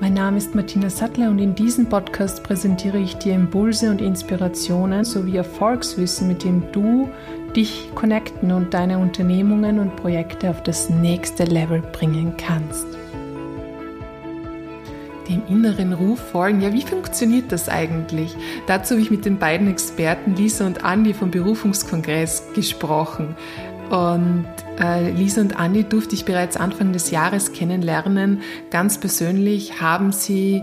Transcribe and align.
Mein 0.00 0.14
Name 0.14 0.38
ist 0.38 0.54
Martina 0.54 0.90
Sattler 0.90 1.28
und 1.28 1.40
in 1.40 1.56
diesem 1.56 1.88
Podcast 1.88 2.44
präsentiere 2.44 2.98
ich 2.98 3.16
dir 3.16 3.34
Impulse 3.34 3.90
und 3.90 4.00
Inspirationen 4.00 5.04
sowie 5.04 5.36
Erfolgswissen, 5.36 6.28
mit 6.28 6.44
dem 6.44 6.62
du 6.70 7.10
dich 7.56 7.90
connecten 7.96 8.52
und 8.52 8.72
deine 8.72 8.98
Unternehmungen 8.98 9.80
und 9.80 9.96
Projekte 9.96 10.50
auf 10.50 10.62
das 10.62 10.88
nächste 10.88 11.46
Level 11.46 11.80
bringen 11.80 12.34
kannst. 12.36 12.86
Dem 15.28 15.42
inneren 15.48 15.92
Ruf 15.92 16.20
folgen. 16.20 16.60
Ja, 16.60 16.72
wie 16.72 16.82
funktioniert 16.82 17.50
das 17.50 17.68
eigentlich? 17.68 18.36
Dazu 18.68 18.94
habe 18.94 19.02
ich 19.02 19.10
mit 19.10 19.24
den 19.24 19.38
beiden 19.38 19.68
Experten 19.68 20.36
Lisa 20.36 20.64
und 20.64 20.84
Andi 20.84 21.12
vom 21.12 21.32
Berufungskongress 21.32 22.44
gesprochen. 22.54 23.34
Und 23.90 24.46
Lisa 24.78 25.40
und 25.40 25.58
Andi 25.58 25.84
durfte 25.84 26.14
ich 26.14 26.24
bereits 26.24 26.56
Anfang 26.56 26.92
des 26.92 27.10
Jahres 27.10 27.52
kennenlernen. 27.52 28.40
Ganz 28.70 28.98
persönlich 28.98 29.80
haben 29.80 30.12
sie 30.12 30.62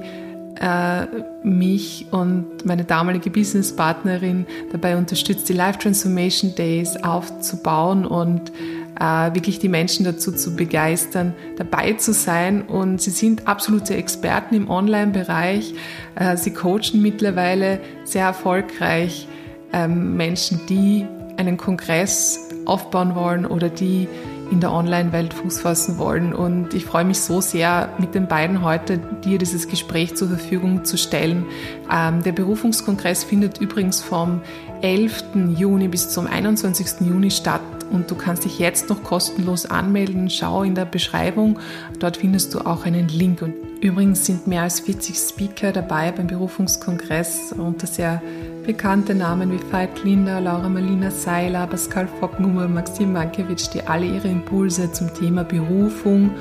äh, 0.60 1.06
mich 1.44 2.08
und 2.12 2.66
meine 2.66 2.86
damalige 2.86 3.30
Businesspartnerin 3.30 4.46
dabei 4.72 4.98
unterstützt, 4.98 5.50
die 5.50 5.54
Life 5.54 5.80
Transformation 5.80 6.56
Days 6.56 6.96
aufzubauen 6.98 8.06
und 8.06 8.52
äh, 9.00 9.34
wirklich 9.34 9.60
die 9.60 9.68
Menschen 9.70 10.06
dazu 10.06 10.32
zu 10.32 10.56
begeistern, 10.56 11.34
dabei 11.58 11.94
zu 11.94 12.14
sein. 12.14 12.62
Und 12.62 13.02
sie 13.02 13.12
sind 13.12 13.48
absolute 13.48 13.96
Experten 13.96 14.56
im 14.56 14.70
Online-Bereich. 14.70 15.74
Äh, 16.16 16.38
sie 16.38 16.52
coachen 16.52 17.02
mittlerweile 17.02 17.82
sehr 18.06 18.26
erfolgreich 18.26 19.28
ähm, 19.74 20.16
Menschen, 20.16 20.62
die 20.70 21.06
einen 21.38 21.58
Kongress 21.58 22.55
aufbauen 22.66 23.16
wollen 23.16 23.46
oder 23.46 23.70
die 23.70 24.08
in 24.52 24.60
der 24.60 24.72
Online-Welt 24.72 25.34
Fuß 25.34 25.62
fassen 25.62 25.98
wollen. 25.98 26.34
Und 26.34 26.74
ich 26.74 26.86
freue 26.86 27.06
mich 27.06 27.20
so 27.20 27.42
sehr, 27.42 27.90
mit 27.98 28.14
den 28.16 28.28
beiden 28.28 28.64
heute 28.64 29.00
dir 29.24 29.38
dieses 29.38 29.68
Gespräch 29.68 30.16
zur 30.16 30.28
Verfügung 30.28 30.86
zu 30.86 30.98
stellen. 30.98 31.46
Ähm, 31.92 32.24
der 32.24 32.32
Berufungskongress 32.32 33.24
findet 33.24 33.60
übrigens 33.60 34.02
vom 34.02 34.42
11. 34.82 35.24
Juni 35.58 35.88
bis 35.88 36.10
zum 36.10 36.28
21. 36.28 37.08
Juni 37.08 37.32
statt 37.32 37.62
und 37.92 38.10
du 38.10 38.16
kannst 38.16 38.46
dich 38.46 38.60
jetzt 38.60 38.90
noch 38.90 39.04
kostenlos 39.04 39.66
anmelden. 39.66 40.30
Schau 40.30 40.64
in 40.64 40.76
der 40.76 40.86
Beschreibung, 40.86 41.60
dort 42.00 42.18
findest 42.18 42.54
du 42.54 42.60
auch 42.60 42.86
einen 42.86 43.08
Link. 43.08 43.42
Und 43.42 43.54
übrigens 43.82 44.26
sind 44.26 44.48
mehr 44.48 44.64
als 44.64 44.80
40 44.82 45.16
Speaker 45.16 45.72
dabei 45.72 46.12
beim 46.12 46.28
Berufungskongress 46.28 47.54
unter 47.58 47.88
sehr 47.88 48.22
Bekannte 48.66 49.14
Namen 49.14 49.52
wie 49.52 49.72
Veit 49.72 50.04
Linder, 50.04 50.42
Laura 50.42 50.68
Marlina 50.68 51.12
Seiler, 51.12 51.68
Pascal 51.68 52.08
Focknummer, 52.20 52.68
Maxim 52.68 53.14
Mankiewicz, 53.14 53.70
die 53.70 53.84
alle 53.84 54.08
ihre 54.08 54.28
Impulse 54.28 54.92
zum 54.92 55.14
Thema 55.14 55.44
Berufung, 55.44 56.32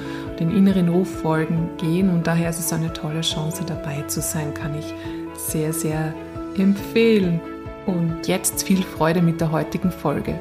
den 0.40 0.50
inneren 0.50 0.88
Ruf 0.88 1.20
folgen, 1.20 1.68
gehen 1.76 2.08
und 2.08 2.26
daher 2.26 2.48
ist 2.48 2.60
es 2.60 2.72
eine 2.72 2.90
tolle 2.94 3.20
Chance 3.20 3.64
dabei 3.66 4.02
zu 4.06 4.22
sein, 4.22 4.54
kann 4.54 4.74
ich 4.78 4.94
sehr, 5.36 5.74
sehr 5.74 6.14
empfehlen. 6.56 7.40
Und 7.84 8.26
jetzt 8.26 8.62
viel 8.62 8.82
Freude 8.82 9.20
mit 9.20 9.42
der 9.42 9.52
heutigen 9.52 9.90
Folge. 9.90 10.38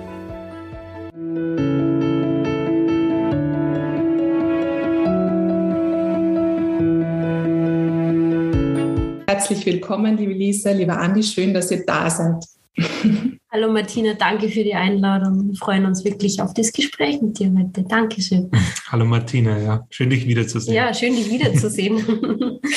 Herzlich 9.44 9.66
willkommen, 9.66 10.16
liebe 10.16 10.32
Lisa, 10.32 10.72
lieber 10.72 10.98
Andi, 10.98 11.22
schön, 11.22 11.54
dass 11.54 11.70
ihr 11.70 11.86
da 11.86 12.10
seid. 12.10 12.46
Hallo 13.52 13.70
Martina, 13.70 14.14
danke 14.14 14.48
für 14.48 14.64
die 14.64 14.74
Einladung. 14.74 15.50
Wir 15.50 15.56
freuen 15.56 15.86
uns 15.86 16.06
wirklich 16.06 16.42
auf 16.42 16.54
das 16.54 16.72
Gespräch 16.72 17.22
mit 17.22 17.38
dir 17.40 17.54
heute. 17.54 17.84
Dankeschön. 17.84 18.50
Hallo 18.88 19.04
Martina, 19.04 19.60
ja, 19.60 19.86
schön 19.90 20.12
dich 20.12 20.26
wiederzusehen. 20.26 20.74
Ja, 20.74 20.94
schön 20.94 21.14
dich 21.14 21.30
wiederzusehen. 21.30 22.62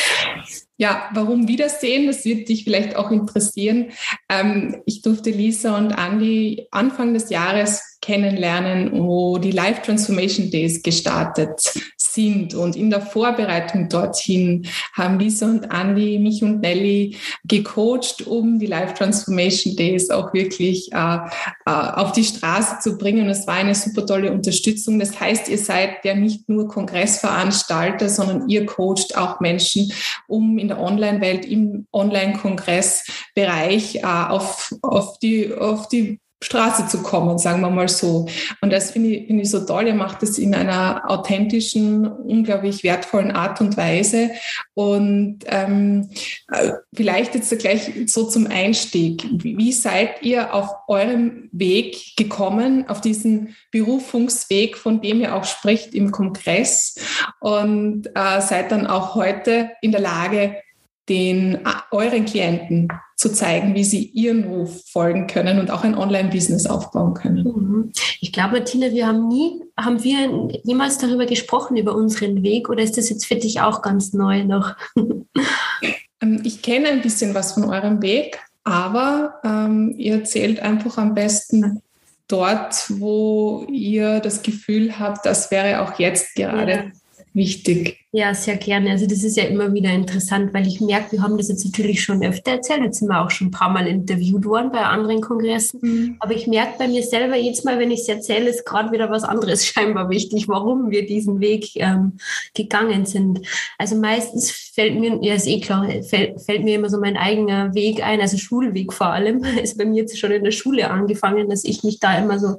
Ja, 0.78 1.09
warum 1.15 1.49
Wiedersehen? 1.49 2.06
Das 2.06 2.26
wird 2.26 2.50
dich 2.50 2.65
vielleicht 2.65 2.97
auch 2.97 3.10
interessieren. 3.10 3.93
Ähm, 4.28 4.82
ich 4.84 5.00
durfte 5.00 5.31
Lisa 5.31 5.78
und 5.78 5.93
Andy 5.93 6.66
Anfang 6.71 7.15
des 7.15 7.31
Jahres 7.31 7.97
kennenlernen, 8.03 8.93
wo 8.93 9.38
die 9.38 9.53
Life 9.53 9.81
Transformation 9.82 10.50
Days 10.50 10.82
gestartet 10.82 11.72
sind. 12.16 12.54
Und 12.54 12.75
in 12.75 12.91
der 12.91 13.00
Vorbereitung 13.00 13.88
dorthin 13.88 14.66
haben 14.94 15.21
Lisa 15.21 15.47
und 15.47 15.72
Andy, 15.72 16.19
mich 16.19 16.43
und 16.43 16.60
Nelly 16.60 17.16
gecoacht, 17.44 18.27
um 18.27 18.59
die 18.59 18.66
Life 18.66 18.94
Transformation 18.94 19.77
Days 19.77 20.10
auch 20.10 20.34
wirklich 20.34 20.93
äh, 20.93 21.19
äh, 21.66 21.71
auf 21.71 22.10
die 22.12 22.25
Straße 22.25 22.78
zu 22.81 22.99
bringen. 22.99 23.28
Es 23.28 23.47
war 23.47 23.55
eine 23.55 23.76
super 23.76 24.05
tolle 24.05 24.32
Unterstützung. 24.32 24.99
Das 24.99 25.21
heißt, 25.21 25.49
ihr 25.49 25.59
seid 25.59 26.05
ja 26.05 26.15
nicht 26.15 26.49
nur 26.49 26.66
Kongressveranstalter, 26.66 28.09
sondern 28.09 28.49
ihr 28.49 28.66
coacht 28.66 29.16
auch 29.16 29.38
Menschen, 29.41 29.93
um 30.26 30.59
in 30.59 30.66
der 30.69 30.81
Online-Welt, 30.81 31.44
im 31.44 31.87
Online-Kongressbereich 31.93 33.97
äh, 33.97 34.03
auf, 34.03 34.75
auf, 34.82 35.19
die, 35.19 35.55
auf 35.55 35.88
die 35.88 36.19
Straße 36.43 36.87
zu 36.87 37.03
kommen, 37.03 37.39
sagen 37.39 37.63
wir 37.63 37.71
mal 37.71 37.89
so. 37.89 38.27
Und 38.61 38.71
das 38.71 38.91
finde 38.91 39.11
ich, 39.11 39.27
finde 39.27 39.43
ich 39.43 39.51
so 39.51 39.61
toll. 39.61 39.87
Er 39.87 39.95
macht 39.95 40.23
es 40.23 40.39
in 40.39 40.55
einer 40.55 41.11
authentischen, 41.11 42.07
unglaublich 42.07 42.85
wertvollen 42.85 43.31
Art 43.31 43.63
und 43.63 43.77
Weise. 43.79 44.31
Und 44.75 45.39
ähm, 45.47 46.11
äh, 46.53 46.73
vielleicht 46.95 47.35
jetzt 47.35 47.59
gleich 47.59 47.91
so 48.07 48.25
zum 48.25 48.47
Einstieg. 48.49 49.27
Wie 49.43 49.73
seid 49.73 50.23
ihr 50.23 50.53
auf 50.53 50.69
eurem 50.89 51.49
Weg 51.53 52.17
gekommen, 52.17 52.87
auf 52.89 53.01
diesen 53.01 53.57
Berufungsweg, 53.71 54.77
von 54.77 55.01
dem 55.01 55.23
ihr 55.23 55.35
auch 55.35 55.45
spricht 55.45 55.95
im 55.95 56.11
Kongress? 56.13 56.97
Und 57.41 58.09
äh, 58.15 58.43
seid 58.43 58.73
dann 58.73 58.87
auch 58.87 59.15
heute 59.15 59.71
in 59.81 59.91
der 59.91 60.03
Lage, 60.03 60.57
den 61.09 61.55
äh, 61.55 61.61
euren 61.93 62.27
Klienten 62.27 62.89
zu 63.16 63.32
zeigen, 63.32 63.75
wie 63.75 63.84
sie 63.84 64.04
ihren 64.04 64.44
Ruf 64.44 64.84
folgen 64.87 65.27
können 65.27 65.59
und 65.59 65.71
auch 65.71 65.84
ein 65.84 65.97
Online-Business 65.97 66.66
aufbauen 66.66 67.15
können. 67.15 67.44
Mhm. 67.44 67.93
Ich 68.21 68.31
glaube, 68.31 68.59
Martina, 68.59 68.93
wir 68.93 69.06
haben 69.06 69.27
nie, 69.27 69.62
haben 69.77 70.04
wir 70.04 70.60
jemals 70.65 70.99
darüber 70.99 71.25
gesprochen, 71.25 71.78
über 71.78 71.94
unseren 71.94 72.43
Weg 72.43 72.69
oder 72.69 72.82
ist 72.82 72.99
das 72.99 73.09
jetzt 73.09 73.25
für 73.25 73.37
dich 73.37 73.60
auch 73.60 73.82
ganz 73.82 74.12
neu 74.12 74.44
noch? 74.44 74.75
Ähm, 76.22 76.41
ich 76.44 76.62
kenne 76.62 76.88
ein 76.88 77.03
bisschen 77.03 77.34
was 77.34 77.53
von 77.53 77.65
eurem 77.65 78.00
Weg, 78.00 78.38
aber 78.65 79.34
ähm, 79.44 79.94
ihr 79.99 80.15
erzählt 80.15 80.60
einfach 80.60 80.97
am 80.97 81.12
besten 81.12 81.82
dort, 82.26 82.87
wo 82.88 83.66
ihr 83.71 84.21
das 84.21 84.43
Gefühl 84.43 84.99
habt, 84.99 85.26
das 85.26 85.50
wäre 85.50 85.82
auch 85.82 85.99
jetzt 85.99 86.34
gerade 86.34 86.72
ja. 86.72 86.84
Wichtig. 87.37 88.07
Ja, 88.13 88.33
sehr 88.35 88.57
gerne. 88.57 88.93
Also 88.93 89.07
das 89.07 89.23
ist 89.23 89.37
ja 89.37 89.45
immer 89.45 89.75
wieder 89.75 89.91
interessant, 89.91 90.55
weil 90.55 90.67
ich 90.67 90.81
merke, 90.81 91.13
wir 91.13 91.23
haben 91.23 91.37
das 91.37 91.49
jetzt 91.49 91.67
natürlich 91.67 92.03
schon 92.03 92.25
öfter 92.25 92.53
erzählt. 92.53 92.83
Jetzt 92.83 93.01
sind 93.01 93.09
wir 93.09 93.21
auch 93.21 93.31
schon 93.31 93.49
ein 93.49 93.51
paar 93.51 93.69
Mal 93.69 93.87
interviewt 93.87 94.47
worden 94.47 94.73
bei 94.73 94.81
anderen 94.81 95.21
Kongressen. 95.21 95.81
Mhm. 95.83 96.17
Aber 96.21 96.33
ich 96.33 96.47
merke 96.47 96.79
bei 96.79 96.89
mir 96.89 97.03
selber 97.03 97.37
jedes 97.37 97.63
Mal, 97.65 97.79
wenn 97.79 97.91
ich 97.91 98.01
es 98.01 98.09
erzähle, 98.09 98.49
ist 98.49 98.65
gerade 98.65 98.91
wieder 98.91 99.11
was 99.11 99.23
anderes 99.23 99.67
scheinbar 99.67 100.09
wichtig, 100.09 100.49
warum 100.49 100.91
wir 100.91 101.07
diesen 101.07 101.41
Weg 101.41 101.77
ähm, 101.77 102.17
gegangen 102.55 103.05
sind. 103.05 103.47
Also 103.77 103.97
meistens 103.97 104.51
fällt 104.51 104.99
mir, 104.99 105.19
ja 105.21 105.35
ist 105.35 105.47
eh 105.47 105.61
klar, 105.61 105.87
fällt, 106.03 106.41
fällt 106.41 106.65
mir 106.65 106.77
immer 106.77 106.89
so 106.89 106.99
mein 106.99 107.19
eigener 107.19 107.75
Weg 107.75 108.03
ein, 108.03 108.23
also 108.23 108.39
Schulweg 108.39 108.95
vor 108.95 109.09
allem. 109.09 109.45
Ist 109.63 109.77
bei 109.77 109.85
mir 109.85 110.03
jetzt 110.03 110.19
schon 110.19 110.31
in 110.31 110.45
der 110.45 110.53
Schule 110.53 110.91
angefangen, 110.91 111.50
dass 111.50 111.65
ich 111.65 111.82
mich 111.82 111.99
da 111.99 112.17
immer 112.19 112.39
so, 112.39 112.56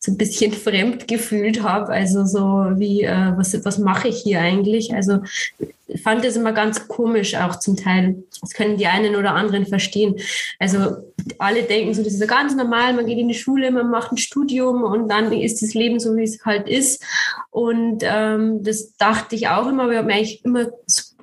so 0.00 0.10
ein 0.10 0.18
bisschen 0.18 0.52
fremd 0.66 1.06
gefühlt 1.06 1.62
habe. 1.62 1.92
Also 1.92 2.24
so 2.24 2.72
wie, 2.78 3.04
äh, 3.04 3.32
was, 3.36 3.64
was 3.64 3.78
mache 3.78 4.08
ich 4.08 4.22
hier 4.22 4.40
eigentlich? 4.40 4.92
Also 4.94 5.20
fand 6.02 6.24
das 6.24 6.36
immer 6.36 6.52
ganz 6.52 6.88
komisch 6.88 7.34
auch 7.36 7.56
zum 7.56 7.76
Teil. 7.76 8.22
Das 8.40 8.52
können 8.52 8.76
die 8.76 8.86
einen 8.86 9.16
oder 9.16 9.34
anderen 9.34 9.66
verstehen. 9.66 10.16
Also 10.58 10.96
alle 11.38 11.64
denken 11.64 11.94
so, 11.94 12.02
das 12.02 12.14
ist 12.14 12.20
ja 12.20 12.26
ganz 12.26 12.54
normal, 12.54 12.94
man 12.94 13.06
geht 13.06 13.18
in 13.18 13.28
die 13.28 13.34
Schule, 13.34 13.70
man 13.70 13.90
macht 13.90 14.12
ein 14.12 14.16
Studium 14.16 14.82
und 14.82 15.08
dann 15.08 15.32
ist 15.32 15.62
das 15.62 15.74
Leben 15.74 16.00
so, 16.00 16.16
wie 16.16 16.22
es 16.22 16.44
halt 16.44 16.68
ist. 16.68 17.04
Und 17.50 18.02
ähm, 18.02 18.62
das 18.62 18.96
dachte 18.96 19.34
ich 19.34 19.48
auch 19.48 19.68
immer, 19.68 19.84
aber 19.84 19.92
ich 19.92 19.98
habe 19.98 20.06
mich 20.06 20.16
eigentlich 20.16 20.44
immer 20.44 20.66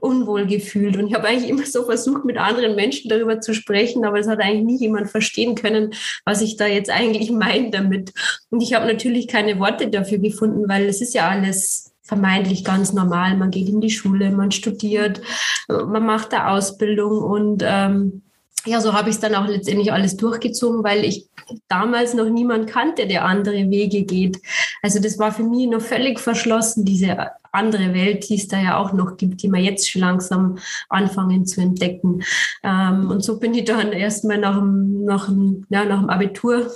unwohl 0.07 0.48
gefühlt. 0.48 0.98
Und 0.98 1.07
ich 1.07 1.13
habe 1.13 1.27
eigentlich 1.27 1.50
immer 1.50 1.65
so 1.65 1.83
versucht, 1.83 2.25
mit 2.25 2.38
anderen 2.38 2.75
Menschen 2.75 3.09
darüber 3.09 3.42
zu 3.42 3.54
sprechen, 3.54 4.06
aber 4.06 4.19
es 4.19 4.27
hat 4.27 4.39
eigentlich 4.39 4.65
nie 4.65 4.80
jemand 4.80 5.09
verstehen 5.09 5.56
können, 5.56 5.94
was 6.25 6.42
ich 6.42 6.57
da 6.57 6.65
jetzt 6.65 6.89
eigentlich 6.89 7.31
meine 7.31 7.69
damit. 7.69 8.13
Und 8.50 8.62
ich 8.62 8.74
habe 8.74 8.88
natürlich 8.88 9.27
keine 9.27 9.59
Worte 9.59 9.89
dafür 9.89 10.18
gefunden, 10.18 10.68
weil 10.68 10.86
es 10.86 11.01
ist 11.01 11.13
ja 11.13 11.30
alles 11.30 11.94
vermeintlich 12.01 12.63
ganz 12.63 12.94
normal. 12.94 13.36
Man 13.36 13.51
geht 13.51 13.68
in 13.68 13.81
die 13.81 13.89
Schule, 13.89 14.31
man 14.31 14.51
studiert, 14.51 15.21
man 15.68 16.06
macht 16.06 16.33
eine 16.33 16.50
Ausbildung 16.50 17.21
und 17.21 17.63
ähm, 17.65 18.24
ja, 18.68 18.81
so 18.81 18.94
habe 18.94 19.10
ich 19.10 19.16
es 19.16 19.22
dann 19.22 19.36
auch 19.36 19.48
letztendlich 19.48 19.92
alles 19.92 20.18
durchgezogen, 20.18 20.84
weil 20.84 21.06
ich 21.06 21.28
damals 21.68 22.14
noch 22.14 22.30
niemand 22.30 22.69
kannte, 22.69 23.08
der 23.08 23.25
andere 23.25 23.69
Wege 23.69 24.04
geht. 24.04 24.40
Also 24.81 25.00
das 25.00 25.18
war 25.18 25.31
für 25.31 25.44
mich 25.44 25.68
noch 25.68 25.81
völlig 25.81 26.19
verschlossen, 26.19 26.86
diese 26.86 27.31
andere 27.52 27.94
Welt, 27.94 28.30
die 28.30 28.36
es 28.36 28.48
da 28.48 28.60
ja 28.60 28.78
auch 28.78 28.94
noch 28.94 29.18
gibt, 29.18 29.42
die 29.42 29.50
wir 29.50 29.60
jetzt 29.60 29.90
schon 29.90 30.02
langsam 30.02 30.58
anfangen 30.90 31.46
zu 31.46 31.62
entdecken. 31.62 32.24
Ähm, 32.64 33.10
und 33.10 33.24
so 33.24 33.40
bin 33.40 33.54
ich 33.54 33.66
dann 33.66 33.92
erstmal 33.92 34.38
nach 34.38 34.58
dem, 34.58 35.04
nach 35.06 35.30
ja, 35.69 35.86
nach 35.86 36.00
dem 36.00 36.10
Abitur 36.10 36.69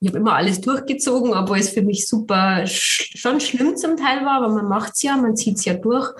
ich 0.00 0.08
habe 0.08 0.18
immer 0.18 0.34
alles 0.34 0.60
durchgezogen, 0.60 1.32
obwohl 1.32 1.58
es 1.58 1.70
für 1.70 1.82
mich 1.82 2.06
super 2.06 2.66
schon 2.66 3.40
schlimm 3.40 3.76
zum 3.76 3.96
Teil 3.96 4.24
war, 4.24 4.42
aber 4.42 4.50
man 4.50 4.68
macht 4.68 4.92
es 4.94 5.02
ja, 5.02 5.16
man 5.16 5.36
zieht 5.36 5.56
es 5.56 5.64
ja 5.64 5.74
durch. 5.74 6.10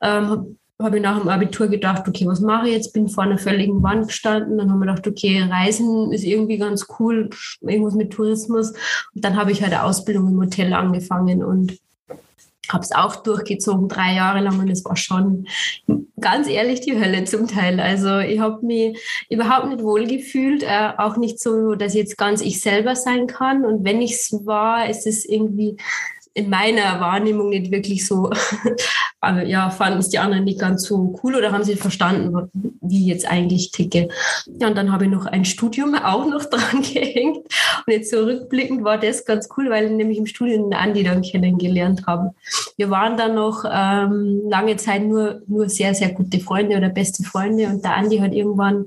Ähm, 0.00 0.58
habe 0.82 0.96
ich 0.96 1.02
nach 1.02 1.20
dem 1.20 1.28
Abitur 1.28 1.68
gedacht, 1.68 2.08
okay, 2.08 2.26
was 2.26 2.40
mache 2.40 2.68
ich 2.68 2.74
jetzt? 2.74 2.92
Bin 2.92 3.08
vor 3.08 3.24
einer 3.24 3.38
völligen 3.38 3.82
Wand 3.82 4.08
gestanden. 4.08 4.58
Dann 4.58 4.70
haben 4.70 4.80
wir 4.80 4.86
gedacht, 4.86 5.06
okay, 5.06 5.42
Reisen 5.42 6.12
ist 6.12 6.24
irgendwie 6.24 6.58
ganz 6.58 6.86
cool, 6.98 7.30
irgendwas 7.60 7.94
mit 7.94 8.12
Tourismus. 8.12 8.72
Und 9.14 9.24
dann 9.24 9.36
habe 9.36 9.52
ich 9.52 9.62
halt 9.62 9.72
eine 9.72 9.84
Ausbildung 9.84 10.28
im 10.28 10.40
Hotel 10.40 10.72
angefangen 10.74 11.44
und 11.44 11.78
habe 12.70 12.82
es 12.82 12.92
auch 12.92 13.16
durchgezogen, 13.16 13.88
drei 13.88 14.14
Jahre 14.14 14.40
lang. 14.40 14.58
Und 14.58 14.70
es 14.70 14.84
war 14.84 14.96
schon 14.96 15.46
ganz 16.20 16.48
ehrlich 16.48 16.80
die 16.80 16.98
Hölle 16.98 17.24
zum 17.24 17.46
Teil. 17.46 17.78
Also 17.78 18.18
ich 18.18 18.40
habe 18.40 18.64
mich 18.64 18.98
überhaupt 19.28 19.68
nicht 19.68 19.82
wohl 19.82 20.06
gefühlt, 20.06 20.62
äh, 20.62 20.90
auch 20.96 21.16
nicht 21.16 21.38
so, 21.40 21.74
dass 21.74 21.94
ich 21.94 22.00
jetzt 22.00 22.18
ganz 22.18 22.40
ich 22.40 22.60
selber 22.60 22.96
sein 22.96 23.26
kann. 23.26 23.64
Und 23.64 23.84
wenn 23.84 24.00
ich 24.00 24.14
es 24.14 24.40
war, 24.44 24.88
ist 24.88 25.06
es 25.06 25.24
irgendwie 25.24 25.76
in 26.34 26.50
meiner 26.50 27.00
Wahrnehmung 27.00 27.48
nicht 27.48 27.70
wirklich 27.70 28.06
so, 28.06 28.30
aber 29.20 29.42
ja, 29.46 29.70
fanden 29.70 30.00
es 30.00 30.08
die 30.08 30.18
anderen 30.18 30.44
nicht 30.44 30.58
ganz 30.58 30.84
so 30.84 31.18
cool 31.22 31.36
oder 31.36 31.52
haben 31.52 31.62
sie 31.62 31.76
verstanden, 31.76 32.50
wie 32.80 33.02
ich 33.02 33.06
jetzt 33.06 33.26
eigentlich 33.26 33.70
ticke. 33.70 34.08
Ja, 34.58 34.66
und 34.66 34.76
dann 34.76 34.90
habe 34.90 35.04
ich 35.04 35.10
noch 35.10 35.26
ein 35.26 35.44
Studium 35.44 35.94
auch 35.94 36.26
noch 36.26 36.44
dran 36.50 36.82
gehängt. 36.82 37.38
Und 37.86 37.92
jetzt 37.92 38.10
so 38.10 38.24
rückblickend 38.24 38.82
war 38.82 38.98
das 38.98 39.24
ganz 39.24 39.48
cool, 39.56 39.70
weil 39.70 39.86
ich 39.86 39.92
nämlich 39.92 40.18
im 40.18 40.26
Studium 40.26 40.70
den 40.70 40.78
Andi 40.78 41.04
dann 41.04 41.22
kennengelernt 41.22 42.04
habe. 42.06 42.34
Wir 42.76 42.90
waren 42.90 43.16
dann 43.16 43.36
noch 43.36 43.64
ähm, 43.70 44.42
lange 44.48 44.76
Zeit 44.76 45.02
nur, 45.02 45.42
nur 45.46 45.68
sehr, 45.68 45.94
sehr 45.94 46.10
gute 46.10 46.40
Freunde 46.40 46.76
oder 46.76 46.88
beste 46.88 47.22
Freunde 47.22 47.68
und 47.68 47.84
der 47.84 47.94
Andi 47.94 48.18
hat 48.18 48.32
irgendwann, 48.32 48.86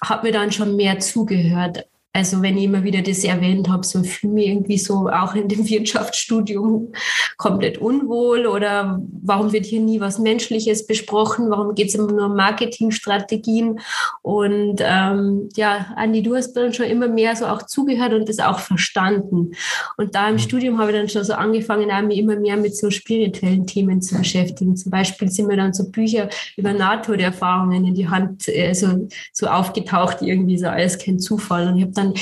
hat 0.00 0.24
mir 0.24 0.32
dann 0.32 0.50
schon 0.50 0.74
mehr 0.74 0.98
zugehört 0.98 1.86
also 2.12 2.42
wenn 2.42 2.56
ich 2.56 2.64
immer 2.64 2.84
wieder 2.84 3.02
das 3.02 3.22
erwähnt 3.22 3.68
habe, 3.68 3.84
so 3.86 4.02
fühle 4.02 4.32
mich 4.32 4.48
irgendwie 4.48 4.78
so 4.78 5.08
auch 5.08 5.34
in 5.34 5.48
dem 5.48 5.68
Wirtschaftsstudium 5.68 6.92
komplett 7.36 7.78
unwohl 7.78 8.46
oder 8.46 9.00
warum 9.22 9.52
wird 9.52 9.66
hier 9.66 9.80
nie 9.80 10.00
was 10.00 10.18
Menschliches 10.18 10.86
besprochen, 10.86 11.50
warum 11.50 11.74
geht 11.74 11.88
es 11.88 11.94
immer 11.94 12.12
nur 12.12 12.26
um 12.26 12.36
Marketingstrategien 12.36 13.80
und 14.22 14.80
ähm, 14.80 15.48
ja, 15.56 15.92
Andi, 15.96 16.22
du 16.22 16.34
hast 16.34 16.54
dann 16.54 16.72
schon 16.72 16.86
immer 16.86 17.08
mehr 17.08 17.36
so 17.36 17.46
auch 17.46 17.62
zugehört 17.64 18.12
und 18.12 18.28
das 18.28 18.38
auch 18.38 18.58
verstanden 18.58 19.52
und 19.96 20.14
da 20.14 20.28
im 20.28 20.34
mhm. 20.34 20.38
Studium 20.40 20.78
habe 20.78 20.90
ich 20.90 20.96
dann 20.96 21.08
schon 21.08 21.24
so 21.24 21.34
angefangen, 21.34 21.88
mich 22.06 22.18
immer 22.18 22.36
mehr 22.36 22.56
mit 22.56 22.76
so 22.76 22.90
spirituellen 22.90 23.66
Themen 23.66 24.00
zu 24.00 24.16
beschäftigen. 24.16 24.76
Zum 24.76 24.90
Beispiel 24.90 25.30
sind 25.30 25.46
mir 25.46 25.56
dann 25.56 25.72
so 25.72 25.90
Bücher 25.90 26.28
über 26.56 26.72
NATO-Erfahrungen 26.72 27.84
in 27.84 27.94
die 27.94 28.08
Hand 28.08 28.48
äh, 28.48 28.72
so, 28.74 29.08
so 29.32 29.46
aufgetaucht, 29.46 30.22
irgendwie 30.22 30.58
so 30.58 30.68
alles 30.68 30.98
kein 30.98 31.18
Zufall 31.18 31.68
und 31.68 31.76
ich 31.76 31.82
habe 31.82 31.92
dann 31.98 32.14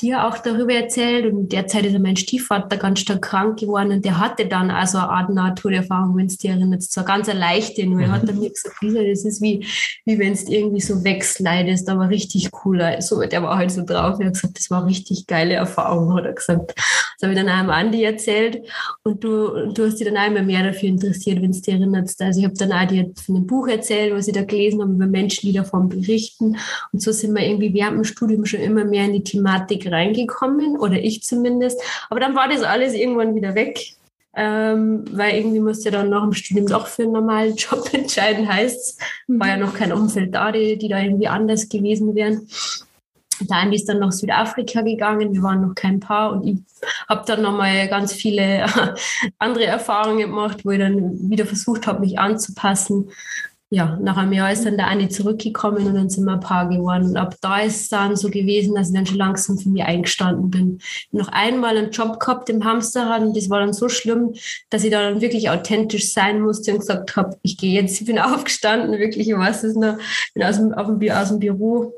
dir 0.00 0.26
auch 0.26 0.38
darüber 0.38 0.74
erzählt 0.74 1.32
und 1.32 1.50
derzeit 1.50 1.84
ist 1.84 1.98
mein 1.98 2.16
Stiefvater 2.16 2.76
ganz 2.76 3.00
stark 3.00 3.22
krank 3.22 3.58
geworden 3.58 3.90
und 3.90 4.04
der 4.04 4.18
hatte 4.18 4.46
dann 4.46 4.70
also 4.70 4.98
eine 4.98 5.08
Art 5.08 5.30
Naturerfahrung, 5.30 6.16
wenn 6.16 6.26
es 6.26 6.38
dir 6.38 6.52
erinnert, 6.52 6.82
so 6.82 7.02
ganz 7.02 7.28
eine 7.28 7.40
leichte, 7.40 7.84
nur 7.84 8.00
er 8.00 8.12
hat 8.12 8.28
dann 8.28 8.38
mir 8.38 8.50
gesagt, 8.50 8.80
Lisa, 8.80 9.02
das 9.02 9.24
ist 9.24 9.42
wie, 9.42 9.66
wie 10.04 10.18
wenn 10.18 10.34
es 10.34 10.48
irgendwie 10.48 10.80
so 10.80 11.02
wegslidest, 11.02 11.88
aber 11.88 12.10
richtig 12.10 12.50
cooler. 12.52 13.02
So, 13.02 13.20
der 13.22 13.42
war 13.42 13.56
halt 13.56 13.72
so 13.72 13.84
drauf, 13.84 14.20
er 14.20 14.26
hat 14.26 14.34
gesagt, 14.34 14.58
das 14.58 14.70
war 14.70 14.86
richtig 14.86 15.26
geile 15.26 15.54
Erfahrung, 15.54 16.14
hat 16.14 16.26
er 16.26 16.32
gesagt. 16.34 16.74
Das 16.76 17.22
habe 17.22 17.32
ich 17.32 17.38
dann 17.38 17.48
einem 17.48 17.70
Andi 17.70 18.04
erzählt 18.04 18.62
und 19.02 19.24
du, 19.24 19.72
du 19.72 19.86
hast 19.86 19.98
dich 19.98 20.06
dann 20.06 20.16
auch 20.16 20.28
immer 20.28 20.42
mehr 20.42 20.62
dafür 20.62 20.90
interessiert, 20.90 21.42
wenn 21.42 21.50
es 21.50 21.62
dir 21.62 21.74
erinnert. 21.74 22.08
Also 22.20 22.38
ich 22.38 22.46
habe 22.46 22.54
dann 22.54 22.72
auch 22.72 22.86
dir 22.86 23.10
von 23.26 23.34
einem 23.34 23.46
Buch 23.46 23.66
erzählt, 23.66 24.14
was 24.14 24.28
ich 24.28 24.34
da 24.34 24.44
gelesen 24.44 24.80
habe, 24.80 24.92
über 24.92 25.06
Menschen, 25.06 25.48
die 25.48 25.52
davon 25.52 25.88
berichten 25.88 26.56
und 26.92 27.02
so 27.02 27.10
sind 27.10 27.34
wir 27.34 27.44
irgendwie 27.44 27.74
während 27.74 27.96
dem 27.96 28.04
Studium 28.04 28.46
schon 28.46 28.60
immer 28.60 28.84
mehr 28.84 29.06
in 29.06 29.14
die 29.14 29.24
Thematik 29.24 29.87
reingekommen 29.88 30.78
oder 30.78 30.94
ich 30.94 31.22
zumindest. 31.22 31.80
Aber 32.10 32.20
dann 32.20 32.34
war 32.34 32.48
das 32.48 32.62
alles 32.62 32.94
irgendwann 32.94 33.34
wieder 33.34 33.54
weg. 33.54 33.94
Ähm, 34.36 35.04
weil 35.10 35.36
irgendwie 35.36 35.58
musste 35.58 35.90
dann 35.90 36.10
nach 36.10 36.22
dem 36.22 36.32
Studium 36.32 36.66
doch 36.66 36.86
für 36.86 37.02
einen 37.02 37.12
normalen 37.12 37.56
Job 37.56 37.92
entscheiden, 37.92 38.46
heißt 38.46 39.00
war 39.26 39.48
ja 39.48 39.56
noch 39.56 39.74
kein 39.74 39.92
Umfeld 39.92 40.32
da, 40.32 40.52
die, 40.52 40.78
die 40.78 40.88
da 40.88 41.00
irgendwie 41.00 41.26
anders 41.26 41.68
gewesen 41.68 42.14
wären. 42.14 42.46
Der 43.40 43.72
ist 43.72 43.88
dann 43.88 44.00
nach 44.00 44.12
Südafrika 44.12 44.82
gegangen, 44.82 45.32
wir 45.32 45.42
waren 45.42 45.62
noch 45.62 45.74
kein 45.74 45.98
Paar 45.98 46.32
und 46.32 46.46
ich 46.46 46.58
habe 47.08 47.24
dann 47.26 47.42
nochmal 47.42 47.88
ganz 47.88 48.12
viele 48.12 48.66
andere 49.38 49.64
Erfahrungen 49.64 50.18
gemacht, 50.18 50.64
wo 50.64 50.70
ich 50.70 50.78
dann 50.78 51.30
wieder 51.30 51.46
versucht 51.46 51.86
habe, 51.86 52.00
mich 52.00 52.18
anzupassen 52.18 53.10
ja, 53.70 53.98
nach 54.00 54.16
einem 54.16 54.32
Jahr 54.32 54.50
ist 54.50 54.64
dann 54.64 54.78
der 54.78 54.86
Andi 54.86 55.10
zurückgekommen 55.10 55.86
und 55.86 55.94
dann 55.94 56.08
sind 56.08 56.24
wir 56.24 56.32
ein 56.32 56.40
Paar 56.40 56.70
geworden. 56.70 57.10
Und 57.10 57.16
ab 57.18 57.34
da 57.42 57.60
ist 57.60 57.82
es 57.82 57.88
dann 57.90 58.16
so 58.16 58.30
gewesen, 58.30 58.74
dass 58.74 58.88
ich 58.88 58.94
dann 58.94 59.04
schon 59.04 59.18
langsam 59.18 59.58
für 59.58 59.68
mich 59.68 59.84
eingestanden 59.84 60.50
bin. 60.50 60.78
Noch 61.12 61.28
einmal 61.28 61.76
einen 61.76 61.90
Job 61.90 62.18
gehabt 62.18 62.48
im 62.48 62.64
Hamsterrad 62.64 63.20
und 63.20 63.36
das 63.36 63.50
war 63.50 63.60
dann 63.60 63.74
so 63.74 63.90
schlimm, 63.90 64.32
dass 64.70 64.84
ich 64.84 64.90
da 64.90 65.02
dann 65.02 65.20
wirklich 65.20 65.50
authentisch 65.50 66.12
sein 66.12 66.40
musste 66.40 66.72
und 66.72 66.78
gesagt 66.78 67.16
habe, 67.16 67.36
ich 67.42 67.58
gehe 67.58 67.78
jetzt, 67.78 68.00
ich 68.00 68.06
bin 68.06 68.18
aufgestanden, 68.18 68.98
wirklich, 68.98 69.28
ich 69.28 69.36
weiß 69.36 69.64
es 69.64 69.74
noch, 69.74 69.98
bin 70.32 70.44
aus 70.44 70.56
dem, 70.56 70.70
dem, 70.70 71.10
aus 71.10 71.28
dem 71.28 71.38
Büro, 71.38 71.92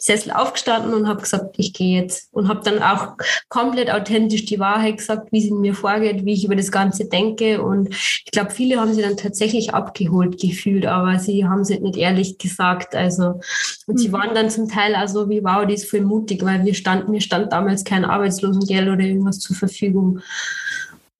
Sessel 0.00 0.30
aufgestanden 0.30 0.94
und 0.94 1.08
habe 1.08 1.22
gesagt, 1.22 1.56
ich 1.58 1.72
gehe 1.72 2.00
jetzt. 2.00 2.32
Und 2.32 2.46
habe 2.48 2.60
dann 2.62 2.80
auch 2.80 3.16
komplett 3.48 3.90
authentisch 3.90 4.44
die 4.44 4.60
Wahrheit 4.60 4.98
gesagt, 4.98 5.32
wie 5.32 5.40
sie 5.40 5.50
mir 5.50 5.74
vorgeht, 5.74 6.24
wie 6.24 6.34
ich 6.34 6.44
über 6.44 6.54
das 6.54 6.70
Ganze 6.70 7.06
denke. 7.06 7.60
Und 7.60 7.88
ich 7.90 8.30
glaube, 8.30 8.50
viele 8.50 8.80
haben 8.80 8.94
sie 8.94 9.02
dann 9.02 9.16
tatsächlich 9.16 9.74
abgeholt 9.74 10.40
gefühlt, 10.40 10.86
aber 10.86 11.18
sie 11.18 11.46
haben 11.46 11.62
es 11.62 11.70
nicht 11.70 11.96
ehrlich 11.96 12.38
gesagt. 12.38 12.94
Also, 12.94 13.40
und 13.86 13.94
mhm. 13.94 13.98
sie 13.98 14.12
waren 14.12 14.34
dann 14.34 14.50
zum 14.50 14.68
Teil 14.68 14.94
also 14.94 15.28
wie, 15.28 15.42
wow, 15.42 15.66
die 15.66 15.74
ist 15.74 15.90
voll 15.90 16.02
mutig, 16.02 16.44
weil 16.44 16.64
wir 16.64 16.74
standen, 16.74 17.10
mir 17.10 17.20
stand 17.20 17.52
damals 17.52 17.82
kein 17.82 18.04
Arbeitslosengeld 18.04 18.88
oder 18.88 19.00
irgendwas 19.00 19.40
zur 19.40 19.56
Verfügung. 19.56 20.20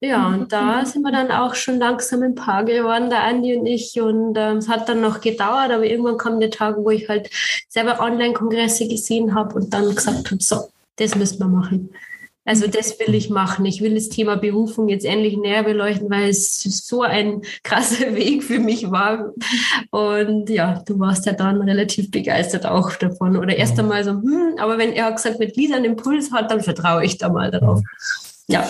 Ja, 0.00 0.28
und 0.28 0.52
da 0.52 0.84
sind 0.84 1.02
wir 1.02 1.10
dann 1.10 1.32
auch 1.32 1.56
schon 1.56 1.78
langsam 1.78 2.22
ein 2.22 2.36
Paar 2.36 2.64
geworden, 2.64 3.10
der 3.10 3.24
Andi 3.24 3.56
und 3.56 3.66
ich. 3.66 4.00
Und 4.00 4.36
ähm, 4.38 4.58
es 4.58 4.68
hat 4.68 4.88
dann 4.88 5.00
noch 5.00 5.20
gedauert, 5.20 5.72
aber 5.72 5.84
irgendwann 5.84 6.18
kam 6.18 6.38
der 6.38 6.50
Tag, 6.50 6.76
wo 6.78 6.90
ich 6.90 7.08
halt 7.08 7.30
selber 7.68 7.98
Online-Kongresse 7.98 8.86
gesehen 8.86 9.34
habe 9.34 9.56
und 9.56 9.74
dann 9.74 9.92
gesagt 9.94 10.30
habe, 10.30 10.42
so, 10.42 10.68
das 10.96 11.16
müssen 11.16 11.40
wir 11.40 11.48
machen. 11.48 11.90
Also 12.48 12.66
das 12.66 12.98
will 12.98 13.14
ich 13.14 13.28
machen. 13.28 13.66
Ich 13.66 13.82
will 13.82 13.94
das 13.94 14.08
Thema 14.08 14.36
Berufung 14.36 14.88
jetzt 14.88 15.04
endlich 15.04 15.36
näher 15.36 15.64
beleuchten, 15.64 16.08
weil 16.08 16.30
es 16.30 16.62
so 16.62 17.02
ein 17.02 17.42
krasser 17.62 18.14
Weg 18.14 18.42
für 18.42 18.58
mich 18.58 18.90
war. 18.90 19.34
Und 19.90 20.48
ja, 20.48 20.82
du 20.86 20.98
warst 20.98 21.26
ja 21.26 21.32
dann 21.32 21.60
relativ 21.60 22.10
begeistert 22.10 22.64
auch 22.64 22.94
davon. 22.94 23.36
Oder 23.36 23.56
erst 23.56 23.78
einmal 23.78 24.02
so, 24.02 24.12
hm, 24.12 24.54
aber 24.58 24.78
wenn 24.78 24.92
er 24.92 25.12
gesagt, 25.12 25.40
mit 25.40 25.56
Lisa 25.56 25.74
einen 25.74 25.84
Impuls 25.86 26.32
hat, 26.32 26.50
dann 26.50 26.62
vertraue 26.62 27.04
ich 27.04 27.18
da 27.18 27.28
mal 27.28 27.50
darauf. 27.50 27.82
Ja. 28.46 28.64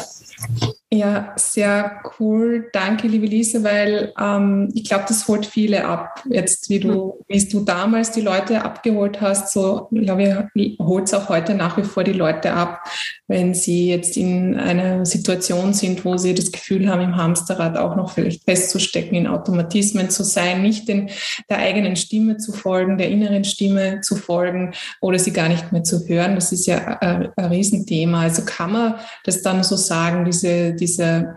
Ja, 0.90 1.35
sehr 1.37 2.00
cool. 2.18 2.71
Danke, 2.73 3.09
liebe 3.09 3.26
Lisa, 3.26 3.62
weil 3.62 4.14
ähm, 4.18 4.71
ich 4.75 4.85
glaube, 4.85 5.04
das 5.07 5.28
holt 5.28 5.45
viele 5.45 5.85
ab. 5.85 6.25
Jetzt, 6.30 6.71
wie 6.71 6.80
du, 6.80 7.23
wie 7.28 7.47
du 7.47 7.61
damals 7.61 8.11
die 8.11 8.23
Leute 8.23 8.64
abgeholt 8.64 9.21
hast, 9.21 9.52
so 9.52 9.88
glaube 9.92 10.49
ich, 10.54 10.78
holt 10.78 11.04
es 11.04 11.12
auch 11.12 11.28
heute 11.28 11.54
nach 11.54 11.76
wie 11.76 11.83
vor 11.83 12.04
die 12.04 12.14
Leute 12.14 12.54
ab, 12.54 12.85
wenn 13.26 13.52
sie 13.52 13.90
jetzt 13.90 14.16
in 14.16 14.57
einer 14.57 15.04
Situation 15.04 15.75
sind, 15.75 16.07
wo 16.07 16.16
sie 16.16 16.35
das 16.35 16.52
Gefühl 16.52 16.88
haben, 16.88 17.02
im 17.02 17.16
Hamsterrad 17.18 17.76
auch 17.76 17.95
noch 17.95 18.12
vielleicht 18.12 18.45
festzustecken, 18.45 19.14
in 19.14 19.26
Automatismen 19.26 20.09
zu 20.09 20.25
sein, 20.25 20.62
nicht 20.62 20.88
den, 20.88 21.11
der 21.50 21.59
eigenen 21.59 21.97
Stimme 21.97 22.38
zu 22.38 22.52
folgen, 22.52 22.97
der 22.97 23.11
inneren 23.11 23.45
Stimme 23.45 24.00
zu 24.00 24.16
folgen 24.16 24.73
oder 25.02 25.18
sie 25.18 25.35
gar 25.35 25.50
nicht 25.50 25.71
mehr 25.71 25.85
zu 25.85 26.09
hören. 26.09 26.35
Das 26.35 26.50
ist 26.50 26.66
ja 26.66 26.78
ein, 26.78 27.28
ein 27.37 27.45
Riesenthema. 27.45 28.23
Also 28.23 28.47
kann 28.47 28.73
man 28.73 28.95
das 29.25 29.42
dann 29.42 29.62
so 29.62 29.76
sagen, 29.76 30.25
diese 30.25 30.78
dieser 30.79 31.37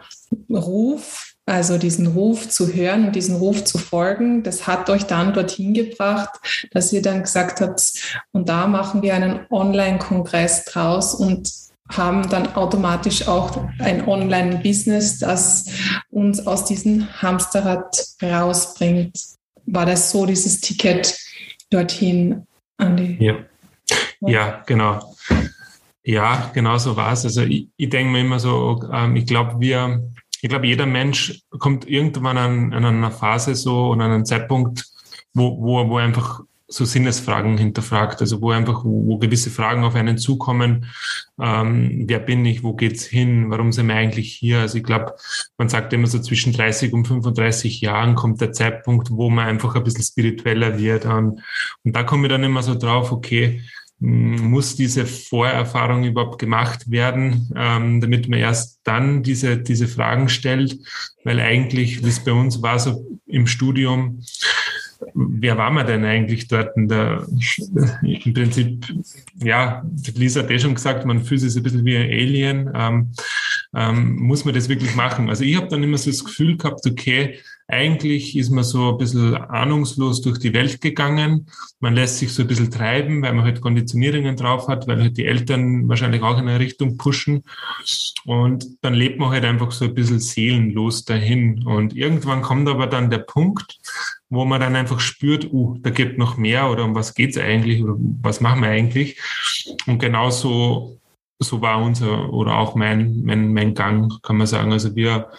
Ruf, 0.50 1.34
also 1.46 1.78
diesen 1.78 2.08
Ruf 2.08 2.48
zu 2.48 2.74
hören 2.74 3.08
und 3.08 3.16
diesen 3.16 3.36
Ruf 3.36 3.64
zu 3.64 3.78
folgen, 3.78 4.44
das 4.44 4.68
hat 4.68 4.90
euch 4.90 5.04
dann 5.04 5.34
dorthin 5.34 5.74
gebracht, 5.74 6.30
dass 6.72 6.94
ihr 6.94 7.02
dann 7.02 7.24
gesagt 7.24 7.62
habt, 7.62 8.22
und 8.32 8.48
da 8.48 8.68
machen 8.68 9.02
wir 9.02 9.16
einen 9.16 9.42
Online-Kongress 9.50 10.66
draus 10.66 11.14
und 11.14 11.52
haben 11.90 12.30
dann 12.30 12.56
automatisch 12.56 13.28
auch 13.28 13.66
ein 13.80 14.08
Online-Business, 14.08 15.20
das 15.20 15.66
uns 16.10 16.46
aus 16.48 16.66
diesem 16.66 17.08
Hamsterrad 17.22 18.06
rausbringt. 18.22 19.18
War 19.66 19.86
das 19.86 20.12
so, 20.12 20.26
dieses 20.26 20.62
Ticket 20.62 21.18
dorthin, 21.70 22.48
Andi? 22.78 23.18
Ja, 23.20 23.36
ja 24.22 24.64
genau. 24.66 25.11
Ja, 26.04 26.50
genau 26.54 26.78
so 26.78 26.96
war 26.96 27.14
es. 27.14 27.26
Also 27.26 27.44
ich, 27.44 27.70
ich 27.78 27.90
denke 27.90 28.12
mir 28.12 28.22
immer 28.22 28.40
so, 28.40 28.84
ähm, 28.92 29.16
ich 29.16 29.26
glaube, 29.26 29.60
wir, 29.60 30.12
ich 30.42 30.50
glaube, 30.50 30.68
jeder 30.68 30.86
Mensch 30.88 31.44
kommt 31.60 31.88
irgendwann 31.88 32.38
an, 32.38 32.74
an 32.74 32.86
einer 32.86 33.12
Phase 33.12 33.54
so 33.56 33.92
und 33.92 34.02
an 34.02 34.12
einen 34.12 34.26
Zeitpunkt, 34.26 34.86
wo, 35.34 35.58
wo, 35.62 35.88
wo 35.90 35.98
einfach 35.98 36.42
so 36.72 36.86
Sinnesfragen 36.86 37.58
hinterfragt, 37.58 38.22
also 38.22 38.42
wo 38.42 38.52
einfach, 38.52 38.86
wo, 38.86 39.06
wo 39.06 39.18
gewisse 39.18 39.50
Fragen 39.52 39.84
auf 39.84 39.94
einen 39.94 40.18
zukommen. 40.18 40.86
Ähm, 41.40 42.06
wer 42.08 42.20
bin 42.20 42.46
ich? 42.46 42.64
Wo 42.64 42.74
geht's 42.74 43.06
hin? 43.06 43.50
Warum 43.52 43.74
sind 43.74 43.88
wir 43.88 43.96
eigentlich 43.96 44.34
hier? 44.34 44.60
Also 44.60 44.78
ich 44.78 44.84
glaube, 44.84 45.14
man 45.58 45.68
sagt 45.68 45.92
immer 45.92 46.08
so 46.08 46.20
zwischen 46.20 46.54
30 46.54 46.94
und 46.94 47.08
35 47.08 47.82
Jahren 47.82 48.16
kommt 48.16 48.40
der 48.40 48.54
Zeitpunkt, 48.54 49.12
wo 49.12 49.30
man 49.30 49.48
einfach 49.48 49.76
ein 49.76 49.84
bisschen 49.84 50.04
spiritueller 50.04 50.80
wird. 50.80 51.06
Und, 51.06 51.42
und 51.84 51.96
da 51.96 52.04
komme 52.04 52.28
ich 52.28 52.32
dann 52.32 52.44
immer 52.44 52.64
so 52.64 52.74
drauf, 52.74 53.12
okay, 53.12 53.62
muss 54.02 54.76
diese 54.76 55.06
Vorerfahrung 55.06 56.04
überhaupt 56.04 56.40
gemacht 56.40 56.90
werden, 56.90 57.52
ähm, 57.56 58.02
damit 58.02 58.28
man 58.28 58.40
erst 58.40 58.80
dann 58.84 59.22
diese, 59.22 59.58
diese 59.58 59.88
Fragen 59.88 60.28
stellt, 60.28 60.76
weil 61.24 61.40
eigentlich, 61.40 62.04
wie 62.04 62.10
es 62.10 62.24
bei 62.24 62.32
uns 62.32 62.64
war, 62.64 62.80
so 62.80 63.06
im 63.28 63.46
Studium, 63.46 64.24
wer 65.14 65.58
war 65.58 65.70
man 65.70 65.86
denn 65.86 66.04
eigentlich 66.04 66.48
dort? 66.48 66.72
Der, 66.76 67.28
Im 68.02 68.34
Prinzip, 68.34 68.86
ja, 69.36 69.84
Lisa 70.16 70.42
hat 70.42 70.52
eh 70.52 70.60
schon 70.60 70.76
gesagt, 70.76 71.06
man 71.06 71.24
fühlt 71.24 71.42
sich 71.42 71.56
ein 71.56 71.64
bisschen 71.64 71.86
wie 71.86 71.98
ein 71.98 72.10
Alien. 72.10 72.72
Ähm, 72.74 73.12
ähm, 73.74 74.16
muss 74.18 74.46
man 74.46 74.54
das 74.54 74.68
wirklich 74.68 74.96
machen? 74.96 75.30
Also 75.30 75.44
ich 75.44 75.56
habe 75.56 75.68
dann 75.68 75.84
immer 75.84 75.98
so 75.98 76.10
das 76.10 76.26
Gefühl 76.26 76.58
gehabt, 76.58 76.86
okay, 76.86 77.40
eigentlich 77.72 78.38
ist 78.38 78.52
man 78.52 78.64
so 78.64 78.92
ein 78.92 78.98
bisschen 78.98 79.36
ahnungslos 79.36 80.22
durch 80.22 80.40
die 80.40 80.54
Welt 80.54 80.82
gegangen. 80.82 81.48
Man 81.80 81.96
lässt 81.96 82.20
sich 82.20 82.34
so 82.34 82.42
ein 82.42 82.48
bisschen 82.48 82.70
treiben, 82.70 83.22
weil 83.22 83.34
man 83.34 83.46
halt 83.46 83.62
Konditionierungen 83.62 84.36
drauf 84.36 84.68
hat, 84.68 84.88
weil 84.88 85.02
halt 85.02 85.18
die 85.18 85.26
Eltern 85.26 85.88
wahrscheinlich 85.88 86.22
auch 86.22 86.38
in 86.38 86.48
eine 86.48 86.60
Richtung 86.60 86.98
pushen. 86.98 87.44
Und 88.26 88.66
dann 88.82 88.94
lebt 88.94 89.20
man 89.20 89.32
halt 89.32 89.46
einfach 89.46 89.72
so 89.72 89.86
ein 89.86 89.94
bisschen 89.94 90.20
seelenlos 90.20 91.06
dahin. 91.06 91.66
Und 91.66 91.96
irgendwann 91.96 92.42
kommt 92.42 92.68
aber 92.68 92.88
dann 92.88 93.10
der 93.10 93.20
Punkt, 93.20 93.80
wo 94.30 94.46
man 94.46 94.60
dann 94.60 94.76
einfach 94.76 95.00
spürt, 95.00 95.52
uh, 95.52 95.78
da 95.80 95.90
gibt 95.90 96.18
noch 96.18 96.38
mehr 96.38 96.70
oder 96.70 96.84
um 96.84 96.94
was 96.94 97.16
geht's 97.16 97.38
eigentlich 97.38 97.82
oder 97.82 97.96
was 98.22 98.42
machen 98.42 98.62
wir 98.62 98.70
eigentlich? 98.70 99.20
Und 99.88 100.00
genauso 100.00 101.00
so 101.40 101.62
war 101.62 101.82
unser 101.82 102.32
oder 102.32 102.58
auch 102.58 102.76
mein, 102.76 103.24
mein, 103.24 103.54
mein 103.54 103.74
Gang, 103.74 104.22
kann 104.22 104.38
man 104.38 104.48
sagen. 104.48 104.72
Also 104.72 104.96
wir 104.96 105.30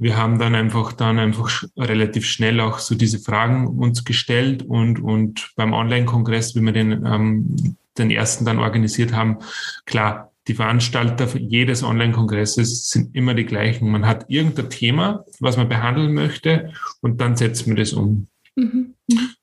wir 0.00 0.16
haben 0.16 0.38
dann 0.38 0.54
einfach 0.54 0.94
dann 0.94 1.18
einfach 1.18 1.62
relativ 1.76 2.24
schnell 2.24 2.58
auch 2.60 2.78
so 2.78 2.94
diese 2.94 3.18
Fragen 3.18 3.66
uns 3.66 4.04
gestellt 4.04 4.62
und, 4.62 4.98
und 4.98 5.50
beim 5.56 5.74
Online-Kongress, 5.74 6.56
wie 6.56 6.62
wir 6.62 6.72
den, 6.72 7.04
ähm, 7.04 7.76
den 7.98 8.10
ersten 8.10 8.46
dann 8.46 8.58
organisiert 8.58 9.12
haben, 9.12 9.38
klar, 9.84 10.32
die 10.48 10.54
Veranstalter 10.54 11.28
jedes 11.36 11.82
Online-Kongresses 11.82 12.88
sind 12.88 13.14
immer 13.14 13.34
die 13.34 13.44
gleichen. 13.44 13.90
Man 13.90 14.06
hat 14.06 14.24
irgendein 14.28 14.70
Thema, 14.70 15.24
was 15.38 15.58
man 15.58 15.68
behandeln 15.68 16.14
möchte 16.14 16.72
und 17.02 17.20
dann 17.20 17.36
setzt 17.36 17.66
man 17.66 17.76
das 17.76 17.92
um. 17.92 18.26
Mhm. 18.60 18.94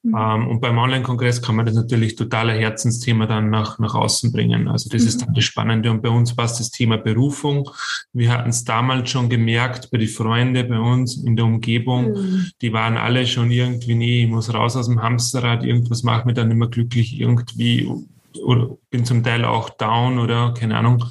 Mhm. 0.04 0.16
Ähm, 0.16 0.48
und 0.48 0.62
beim 0.62 0.78
Online-Kongress 0.78 1.42
kann 1.42 1.56
man 1.56 1.66
das 1.66 1.76
natürlich 1.76 2.16
totaler 2.16 2.54
Herzensthema 2.54 3.26
dann 3.26 3.50
nach, 3.50 3.80
nach 3.80 3.96
außen 3.96 4.32
bringen. 4.32 4.68
Also 4.68 4.90
das 4.90 5.02
mhm. 5.02 5.08
ist 5.08 5.22
dann 5.22 5.34
das 5.34 5.44
Spannende. 5.44 5.92
Und 5.92 6.02
bei 6.02 6.10
uns 6.10 6.38
war 6.38 6.46
es 6.46 6.58
das 6.58 6.70
Thema 6.70 6.98
Berufung. 6.98 7.70
Wir 8.14 8.32
hatten 8.32 8.50
es 8.50 8.64
damals 8.64 9.10
schon 9.10 9.30
gemerkt 9.30 9.90
bei 9.92 9.98
den 9.98 10.08
Freunden 10.08 10.70
bei 10.70 10.80
uns 10.80 11.18
in 11.18 11.36
der 11.36 11.46
Umgebung. 11.46 12.14
Mhm. 12.14 12.52
Die 12.62 12.74
waren 12.74 12.98
alle 12.98 13.26
schon 13.26 13.52
irgendwie, 13.52 13.96
nee, 13.96 14.24
ich 14.24 14.30
muss 14.30 14.54
raus 14.54 14.76
aus 14.76 14.88
dem 14.88 15.02
Hamsterrad, 15.02 15.64
irgendwas 15.64 16.04
macht 16.04 16.26
mich 16.26 16.36
dann 16.36 16.52
immer 16.52 16.68
glücklich, 16.68 17.20
irgendwie 17.20 17.90
oder 18.44 18.78
bin 18.92 19.04
zum 19.04 19.24
Teil 19.24 19.46
auch 19.46 19.70
down 19.72 20.20
oder 20.20 20.54
keine 20.54 20.78
Ahnung. 20.78 21.04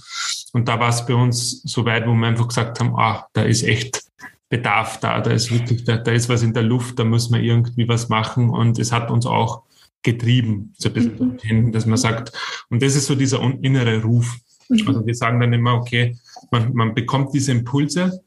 Und 0.53 0.69
da 0.69 0.79
war 0.79 0.89
es 0.89 1.05
bei 1.05 1.15
uns 1.15 1.63
so 1.63 1.85
weit, 1.85 2.07
wo 2.07 2.15
wir 2.15 2.27
einfach 2.27 2.49
gesagt 2.49 2.81
haben, 2.81 2.95
ah, 2.97 3.27
da 3.33 3.43
ist 3.43 3.63
echt 3.63 4.06
Bedarf 4.49 5.01
da, 5.01 5.21
da 5.21 5.31
ist 5.33 5.51
wirklich, 5.51 5.85
da, 5.85 5.97
da 5.97 6.13
ist 6.13 6.29
was 6.29 6.43
in 6.43 6.55
der 6.55 6.63
Luft, 6.63 6.99
da 6.99 7.05
muss 7.05 7.31
man 7.31 7.43
irgendwie 7.43 7.89
was 7.89 8.09
machen 8.09 8.51
und 8.51 8.79
es 8.79 8.93
hat 8.93 9.11
uns 9.11 9.27
auch 9.27 9.63
getrieben, 10.03 10.73
so 10.79 10.89
ein 10.89 10.95
bisschen 10.95 11.15
mhm. 11.15 11.19
dorthin, 11.19 11.73
dass 11.73 11.85
man 11.85 11.97
sagt, 11.97 12.33
und 12.71 12.81
das 12.81 12.95
ist 12.95 13.07
so 13.07 13.15
dieser 13.17 13.43
innere 13.63 14.03
Ruf. 14.03 14.39
Mhm. 14.69 14.87
Also 14.87 15.07
wir 15.07 15.15
sagen 15.15 15.41
dann 15.41 15.53
immer, 15.53 15.75
okay, 15.75 16.17
man, 16.53 16.73
man 16.75 16.95
bekommt 16.95 17.35
diese 17.35 17.51
Impulse 17.51 18.23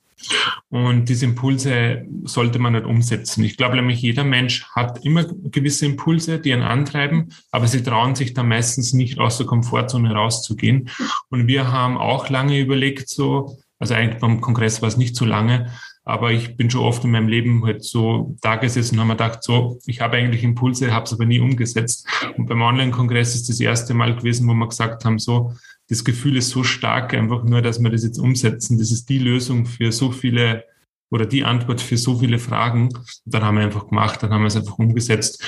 und 0.70 1.08
diese 1.08 1.26
Impulse 1.26 2.06
sollte 2.26 2.60
man 2.60 2.74
nicht 2.74 2.86
umsetzen. 2.86 3.44
Ich 3.44 3.58
glaube 3.58 3.78
nämlich, 3.78 4.02
jeder 4.02 4.24
Mensch 4.24 4.66
hat 4.76 5.06
immer 5.06 5.24
gewisse 5.24 5.86
Impulse, 5.86 6.40
die 6.40 6.50
ihn 6.50 6.62
antreiben, 6.62 7.30
aber 7.52 7.68
sie 7.68 7.82
trauen 7.82 8.16
sich 8.16 8.34
dann 8.34 8.50
meistens 8.50 8.94
nicht 8.94 9.20
aus 9.20 9.38
der 9.38 9.48
Komfortzone 9.48 10.14
rauszugehen. 10.14 10.90
Und 11.30 11.48
wir 11.48 11.72
haben 11.72 11.98
auch 11.98 12.30
lange 12.30 12.60
überlegt, 12.60 13.10
so, 13.10 13.58
also 13.80 13.94
eigentlich 13.94 14.20
beim 14.20 14.42
Kongress 14.42 14.82
war 14.82 14.90
es 14.90 14.98
nicht 14.98 15.16
so 15.16 15.26
lange, 15.26 15.72
aber 16.04 16.32
ich 16.32 16.58
bin 16.58 16.70
schon 16.70 16.82
oft 16.82 17.04
in 17.04 17.12
meinem 17.12 17.28
Leben 17.28 17.66
halt 17.66 17.84
so 17.84 18.36
da 18.42 18.56
gesessen 18.56 18.96
und 18.96 19.02
habe 19.02 19.10
mir 19.10 19.14
gedacht, 19.16 19.44
so, 19.44 19.80
ich 19.86 20.02
habe 20.02 20.18
eigentlich 20.18 20.44
Impulse, 20.44 20.94
habe 20.94 21.06
es 21.06 21.14
aber 21.14 21.26
nie 21.26 21.40
umgesetzt. 21.40 22.08
Und 22.38 22.48
beim 22.48 22.62
Online-Kongress 22.62 23.36
ist 23.36 23.50
das 23.50 23.60
erste 23.60 23.94
Mal 23.94 24.16
gewesen, 24.16 24.48
wo 24.48 24.54
wir 24.54 24.68
gesagt 24.68 25.06
haben, 25.06 25.20
so, 25.20 25.54
das 25.88 26.04
Gefühl 26.04 26.38
ist 26.38 26.50
so 26.50 26.64
stark, 26.64 27.14
einfach 27.14 27.44
nur, 27.44 27.62
dass 27.62 27.82
wir 27.82 27.90
das 27.90 28.04
jetzt 28.04 28.20
umsetzen. 28.20 28.78
Das 28.78 28.92
ist 28.92 29.10
die 29.10 29.20
Lösung 29.20 29.66
für 29.66 29.92
so 29.92 30.12
viele 30.12 30.64
oder 31.12 31.26
die 31.26 31.44
Antwort 31.44 31.82
für 31.82 31.98
so 31.98 32.20
viele 32.20 32.40
Fragen. 32.40 32.90
Dann 33.26 33.44
haben 33.44 33.58
wir 33.58 33.64
einfach 33.64 33.88
gemacht, 33.88 34.22
dann 34.22 34.32
haben 34.32 34.42
wir 34.42 34.48
es 34.48 34.56
einfach 34.56 34.78
umgesetzt. 34.78 35.44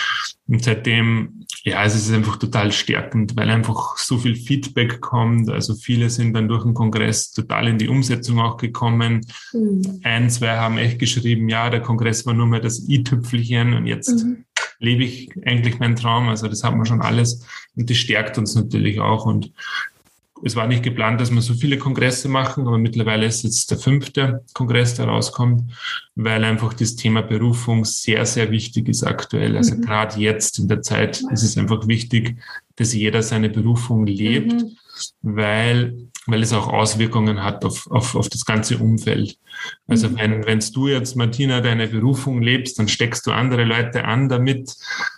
Und 0.48 0.64
seitdem, 0.64 1.46
ja, 1.64 1.84
es 1.86 1.96
ist 1.96 2.12
einfach 2.12 2.38
total 2.38 2.72
stärkend, 2.72 3.36
weil 3.36 3.50
einfach 3.50 3.98
so 3.98 4.18
viel 4.18 4.36
Feedback 4.36 5.00
kommt. 5.00 5.50
Also 5.50 5.76
viele 5.76 6.10
sind 6.10 6.34
dann 6.34 6.48
durch 6.48 6.64
den 6.64 6.74
Kongress 6.74 7.32
total 7.32 7.68
in 7.68 7.78
die 7.78 7.88
Umsetzung 7.88 8.40
auch 8.40 8.58
gekommen. 8.58 9.22
Mhm. 9.54 10.02
Ein, 10.04 10.30
zwei 10.30 10.58
haben 10.58 10.78
echt 10.78 11.00
geschrieben, 11.00 11.48
ja, 11.48 11.70
der 11.70 11.82
Kongress 11.82 12.26
war 12.26 12.34
nur 12.34 12.48
mehr 12.48 12.60
das 12.60 12.88
i-Tüpfelchen 12.90 13.74
und 13.74 13.86
jetzt 13.86 14.26
mhm. 14.26 14.46
lebe 14.80 15.04
ich 15.04 15.30
eigentlich 15.46 15.80
meinen 15.80 15.96
Traum. 15.96 16.28
Also 16.28 16.48
das 16.48 16.64
haben 16.64 16.80
wir 16.80 16.86
schon 16.86 17.02
alles 17.02 17.46
und 17.76 17.90
das 17.90 17.98
stärkt 17.98 18.38
uns 18.38 18.56
natürlich 18.56 19.00
auch. 19.00 19.26
Und 19.26 19.54
es 20.44 20.56
war 20.56 20.68
nicht 20.68 20.84
geplant, 20.84 21.22
dass 21.22 21.32
wir 21.32 21.42
so 21.42 21.54
viele 21.54 21.78
Kongresse 21.78 22.28
machen, 22.28 22.68
aber 22.68 22.78
mittlerweile 22.78 23.26
ist 23.26 23.44
jetzt 23.44 23.70
der 23.72 23.78
fünfte 23.78 24.44
Kongress, 24.54 24.96
der 24.96 25.06
rauskommt, 25.06 25.72
weil 26.16 26.44
einfach 26.44 26.74
das 26.74 26.96
Thema 26.96 27.22
Berufung 27.22 27.86
sehr, 27.86 28.26
sehr 28.26 28.52
wichtig 28.52 28.90
ist 28.90 29.04
aktuell. 29.04 29.58
Also 29.58 29.76
mhm. 29.76 29.82
gerade 29.82 30.20
jetzt 30.20 30.60
in 30.60 30.68
der 30.68 30.82
Zeit 30.82 31.22
ist 31.32 31.44
es 31.44 31.58
einfach 31.58 31.88
wichtig, 31.88 32.38
dass 32.76 32.94
jeder 32.94 33.22
seine 33.22 33.50
Berufung 33.50 34.06
lebt, 34.06 34.54
mhm. 34.54 34.78
weil 35.22 36.11
weil 36.28 36.44
es 36.44 36.54
auch 36.54 36.68
Auswirkungen 36.68 37.44
hat 37.44 37.66
auf, 37.66 37.90
auf, 37.90 38.16
auf 38.16 38.30
das 38.30 38.46
ganze 38.46 38.78
Umfeld. 38.78 39.38
Also 39.88 40.10
mhm. 40.10 40.18
wenn 40.18 40.46
wenn 40.46 40.60
du 40.60 40.88
jetzt, 40.88 41.16
Martina, 41.16 41.62
deine 41.62 41.88
Berufung 41.88 42.42
lebst, 42.42 42.78
dann 42.80 42.88
steckst 42.88 43.26
du 43.26 43.32
andere 43.32 43.64
Leute 43.64 44.06
an 44.06 44.30
damit 44.30 44.76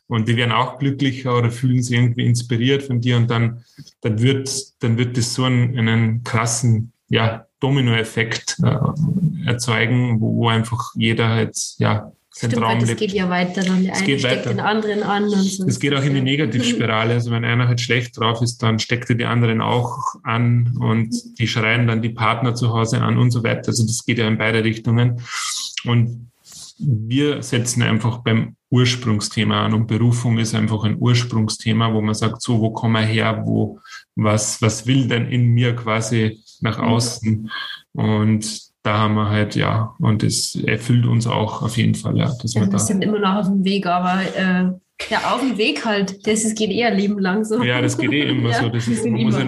und 0.07 0.27
die 0.27 0.37
werden 0.37 0.51
auch 0.51 0.79
glücklicher 0.79 1.37
oder 1.37 1.51
fühlen 1.51 1.83
sich 1.83 1.97
irgendwie 1.97 2.25
inspiriert 2.25 2.83
von 2.83 3.01
dir 3.01 3.17
und 3.17 3.29
dann, 3.29 3.63
dann 4.01 4.21
wird, 4.21 4.49
dann 4.79 4.97
wird 4.97 5.17
das 5.17 5.33
so 5.33 5.43
einen, 5.43 5.77
einen 5.77 6.23
krassen, 6.23 6.93
ja, 7.09 7.45
Dominoeffekt 7.59 8.57
äh, 8.63 9.47
erzeugen, 9.47 10.19
wo, 10.19 10.35
wo 10.35 10.47
einfach 10.49 10.91
jeder 10.95 11.29
halt, 11.29 11.57
ja, 11.77 12.11
Stimmt, 12.35 12.55
Traum 12.55 12.79
das 12.79 12.89
lebt. 12.89 12.99
geht 12.99 13.11
ja 13.11 13.29
weiter 13.29 13.61
dann. 13.61 13.83
Der 13.83 13.95
eine 13.95 14.19
steckt 14.19 14.23
weiter. 14.23 14.49
den 14.49 14.59
anderen 14.59 15.03
an. 15.03 15.25
Und 15.25 15.43
so. 15.43 15.65
Das 15.65 15.79
geht 15.79 15.93
auch 15.93 16.03
in 16.03 16.15
die 16.15 16.21
Negativspirale. 16.21 17.13
Also 17.13 17.29
wenn 17.29 17.45
einer 17.45 17.67
halt 17.67 17.79
schlecht 17.79 18.19
drauf 18.19 18.41
ist, 18.41 18.63
dann 18.63 18.79
steckt 18.79 19.09
er 19.11 19.15
die 19.15 19.25
anderen 19.25 19.61
auch 19.61 20.15
an 20.23 20.75
und 20.79 21.13
die 21.37 21.47
schreien 21.47 21.85
dann 21.85 22.01
die 22.01 22.09
Partner 22.09 22.55
zu 22.55 22.73
Hause 22.73 23.01
an 23.01 23.19
und 23.19 23.29
so 23.29 23.43
weiter. 23.43 23.67
Also 23.67 23.85
das 23.85 24.03
geht 24.03 24.17
ja 24.17 24.27
in 24.27 24.39
beide 24.39 24.63
Richtungen. 24.63 25.21
Und 25.85 26.31
wir 26.79 27.43
setzen 27.43 27.83
einfach 27.83 28.19
beim 28.19 28.55
Ursprungsthema 28.71 29.65
an 29.65 29.75
und 29.75 29.87
Berufung 29.87 30.39
ist 30.39 30.55
einfach 30.55 30.83
ein 30.83 30.97
Ursprungsthema, 30.99 31.93
wo 31.93 32.01
man 32.01 32.15
sagt, 32.15 32.41
so, 32.41 32.59
wo 32.59 32.71
kommen 32.71 32.93
wir 32.93 33.07
her, 33.07 33.43
wo, 33.45 33.79
was, 34.15 34.59
was 34.59 34.87
will 34.87 35.07
denn 35.07 35.27
in 35.27 35.49
mir 35.49 35.75
quasi 35.75 36.39
nach 36.61 36.79
mhm. 36.79 36.83
außen? 36.83 37.51
Und 37.93 38.72
da 38.83 38.99
haben 38.99 39.15
wir 39.15 39.29
halt, 39.29 39.55
ja, 39.55 39.95
und 39.99 40.23
es 40.23 40.55
erfüllt 40.55 41.05
uns 41.05 41.25
auch 41.25 41.61
auf 41.61 41.77
jeden 41.77 41.95
Fall, 41.95 42.17
ja. 42.17 42.31
Dass 42.41 42.53
ja, 42.53 42.61
wir, 42.61 42.71
wir 42.71 42.79
sind 42.79 43.01
immer 43.01 43.19
noch 43.19 43.35
auf 43.35 43.47
dem 43.47 43.63
Weg, 43.63 43.87
aber 43.87 44.21
äh, 44.35 44.71
ja, 45.09 45.33
auf 45.33 45.39
dem 45.39 45.57
Weg 45.57 45.85
halt, 45.85 46.27
das 46.27 46.43
ist, 46.43 46.57
geht 46.57 46.69
eher 46.69 46.93
Leben 46.93 47.17
lang 47.17 47.43
so. 47.45 47.63
Ja, 47.63 47.81
das 47.81 47.97
geht 47.97 48.11
eh 48.11 48.29
immer 48.29 48.49
ja, 48.51 48.61
so. 48.61 48.69
Das 48.69 48.87
ist, 48.87 49.05
man, 49.05 49.23
muss 49.23 49.37
ja 49.37 49.45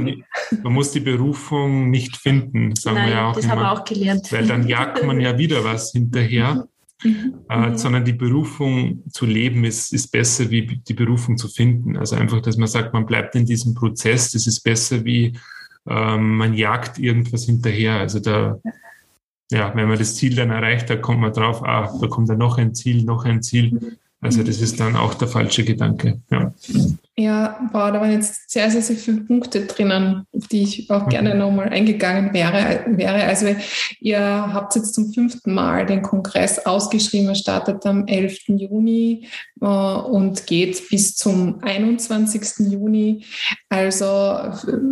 man 0.63 0.73
muss 0.73 0.91
die 0.91 1.01
Berufung 1.01 1.89
nicht 1.89 2.15
finden, 2.15 2.75
sagen 2.75 2.95
Nein, 2.97 3.07
wir 3.07 3.15
ja 3.15 3.29
auch. 3.29 3.35
Das 3.35 3.43
immer, 3.43 3.53
haben 3.53 3.61
wir 3.61 3.71
auch 3.71 3.83
gelernt. 3.83 4.31
Weil 4.31 4.47
dann 4.47 4.67
jagt 4.67 5.05
man 5.05 5.19
ja 5.19 5.37
wieder 5.37 5.63
was 5.63 5.91
hinterher. 5.91 6.67
Mhm. 7.03 7.35
Äh, 7.49 7.57
mhm. 7.57 7.77
sondern 7.77 8.05
die 8.05 8.13
Berufung 8.13 9.03
zu 9.11 9.25
leben 9.25 9.65
ist, 9.65 9.91
ist 9.93 10.07
besser, 10.11 10.49
wie 10.49 10.65
die 10.65 10.93
Berufung 10.93 11.37
zu 11.37 11.49
finden. 11.49 11.97
Also 11.97 12.15
einfach, 12.15 12.41
dass 12.41 12.55
man 12.55 12.69
sagt, 12.69 12.93
man 12.93 13.05
bleibt 13.05 13.35
in 13.35 13.45
diesem 13.45 13.73
Prozess, 13.73 14.31
das 14.31 14.47
ist 14.47 14.61
besser, 14.61 15.03
wie 15.03 15.37
ähm, 15.87 16.37
man 16.37 16.53
jagt 16.53 16.97
irgendwas 16.97 17.43
hinterher. 17.43 17.99
Also 17.99 18.19
da, 18.19 18.59
ja, 19.55 19.73
wenn 19.73 19.87
man 19.87 19.97
das 19.97 20.15
Ziel 20.15 20.35
dann 20.35 20.51
erreicht, 20.51 20.89
da 20.89 20.97
kommt 20.97 21.21
man 21.21 21.31
drauf, 21.31 21.63
ah, 21.63 21.97
da 21.99 22.07
kommt 22.07 22.29
dann 22.29 22.39
noch 22.39 22.57
ein 22.57 22.75
Ziel, 22.75 23.03
noch 23.03 23.23
ein 23.23 23.41
Ziel. 23.41 23.97
Also 24.25 24.41
das 24.41 24.59
ist 24.59 24.79
dann 24.79 24.95
auch 24.95 25.13
der 25.13 25.27
falsche 25.27 25.63
Gedanke. 25.63 26.19
Ja. 26.31 26.51
Ja, 27.15 27.59
wow, 27.71 27.91
da 27.91 28.01
waren 28.01 28.11
jetzt 28.11 28.49
sehr, 28.49 28.71
sehr, 28.71 28.81
sehr 28.81 28.95
viele 28.95 29.21
Punkte 29.21 29.67
drinnen, 29.67 30.25
auf 30.33 30.47
die 30.47 30.63
ich 30.63 30.89
auch 30.89 31.07
gerne 31.07 31.33
mhm. 31.33 31.39
nochmal 31.39 31.69
eingegangen 31.69 32.33
wäre, 32.33 32.85
wäre. 32.87 33.23
Also 33.23 33.55
ihr 34.01 34.19
habt 34.19 34.75
jetzt 34.75 34.95
zum 34.95 35.13
fünften 35.13 35.53
Mal 35.53 35.85
den 35.85 36.01
Kongress 36.01 36.65
ausgeschrieben, 36.65 37.29
er 37.29 37.35
startet 37.35 37.85
am 37.85 38.07
11. 38.07 38.47
Juni 38.47 39.27
äh, 39.61 39.65
und 39.65 40.47
geht 40.47 40.89
bis 40.89 41.15
zum 41.15 41.63
21. 41.63 42.71
Juni. 42.71 43.23
Also, 43.69 44.05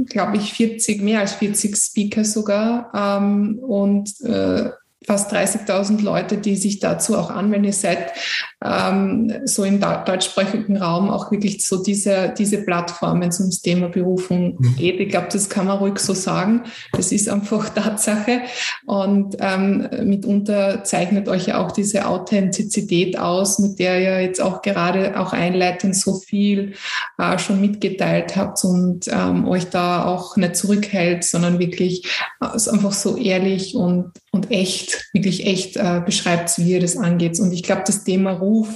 glaube 0.05 0.37
ich, 0.37 0.53
40, 0.53 1.01
mehr 1.01 1.21
als 1.21 1.33
40 1.33 1.75
Speaker 1.75 2.23
sogar. 2.23 2.91
Ähm, 2.93 3.57
und 3.59 4.09
äh, 4.21 4.69
fast 5.05 5.33
30.000 5.33 6.01
Leute, 6.01 6.37
die 6.37 6.55
sich 6.55 6.79
dazu 6.79 7.17
auch 7.17 7.29
anmelden. 7.29 7.65
Ihr 7.65 7.73
seid 7.73 8.13
ähm, 8.63 9.33
so 9.45 9.63
im 9.63 9.79
deutschsprachigen 9.79 10.77
Raum 10.77 11.09
auch 11.09 11.31
wirklich 11.31 11.65
so 11.65 11.83
diese, 11.83 12.33
diese 12.37 12.63
Plattform, 12.63 13.21
wenn 13.21 13.29
es 13.29 13.39
ums 13.39 13.61
Thema 13.61 13.89
Berufung 13.89 14.57
mhm. 14.59 14.75
geht. 14.75 14.99
Ich 14.99 15.09
glaube, 15.09 15.27
das 15.31 15.49
kann 15.49 15.67
man 15.67 15.77
ruhig 15.77 15.99
so 15.99 16.13
sagen. 16.13 16.63
Das 16.93 17.11
ist 17.11 17.29
einfach 17.29 17.69
Tatsache. 17.75 18.41
Und 18.85 19.35
ähm, 19.39 19.89
mitunter 20.03 20.83
zeichnet 20.83 21.27
euch 21.27 21.47
ja 21.47 21.63
auch 21.63 21.71
diese 21.71 22.07
Authentizität 22.07 23.17
aus, 23.17 23.59
mit 23.59 23.79
der 23.79 24.01
ihr 24.01 24.21
jetzt 24.21 24.41
auch 24.41 24.61
gerade 24.61 25.19
auch 25.19 25.33
einleitend 25.33 25.95
so 25.95 26.15
viel 26.15 26.73
äh, 27.17 27.37
schon 27.37 27.59
mitgeteilt 27.59 28.35
habt 28.35 28.63
und 28.63 29.07
ähm, 29.07 29.47
euch 29.47 29.69
da 29.69 30.05
auch 30.05 30.37
nicht 30.37 30.55
zurückhält, 30.55 31.23
sondern 31.23 31.59
wirklich 31.59 32.05
äh, 32.41 32.45
einfach 32.45 32.93
so 32.93 33.17
ehrlich 33.17 33.75
und, 33.75 34.11
und 34.33 34.49
echt, 34.49 35.09
wirklich 35.13 35.45
echt 35.45 35.77
äh, 35.77 36.01
beschreibt, 36.03 36.57
wie 36.57 36.71
ihr 36.71 36.79
das 36.79 36.97
angeht. 36.97 37.39
Und 37.39 37.53
ich 37.53 37.61
glaube, 37.61 37.83
das 37.85 38.03
Thema 38.03 38.31
Ruf 38.31 38.67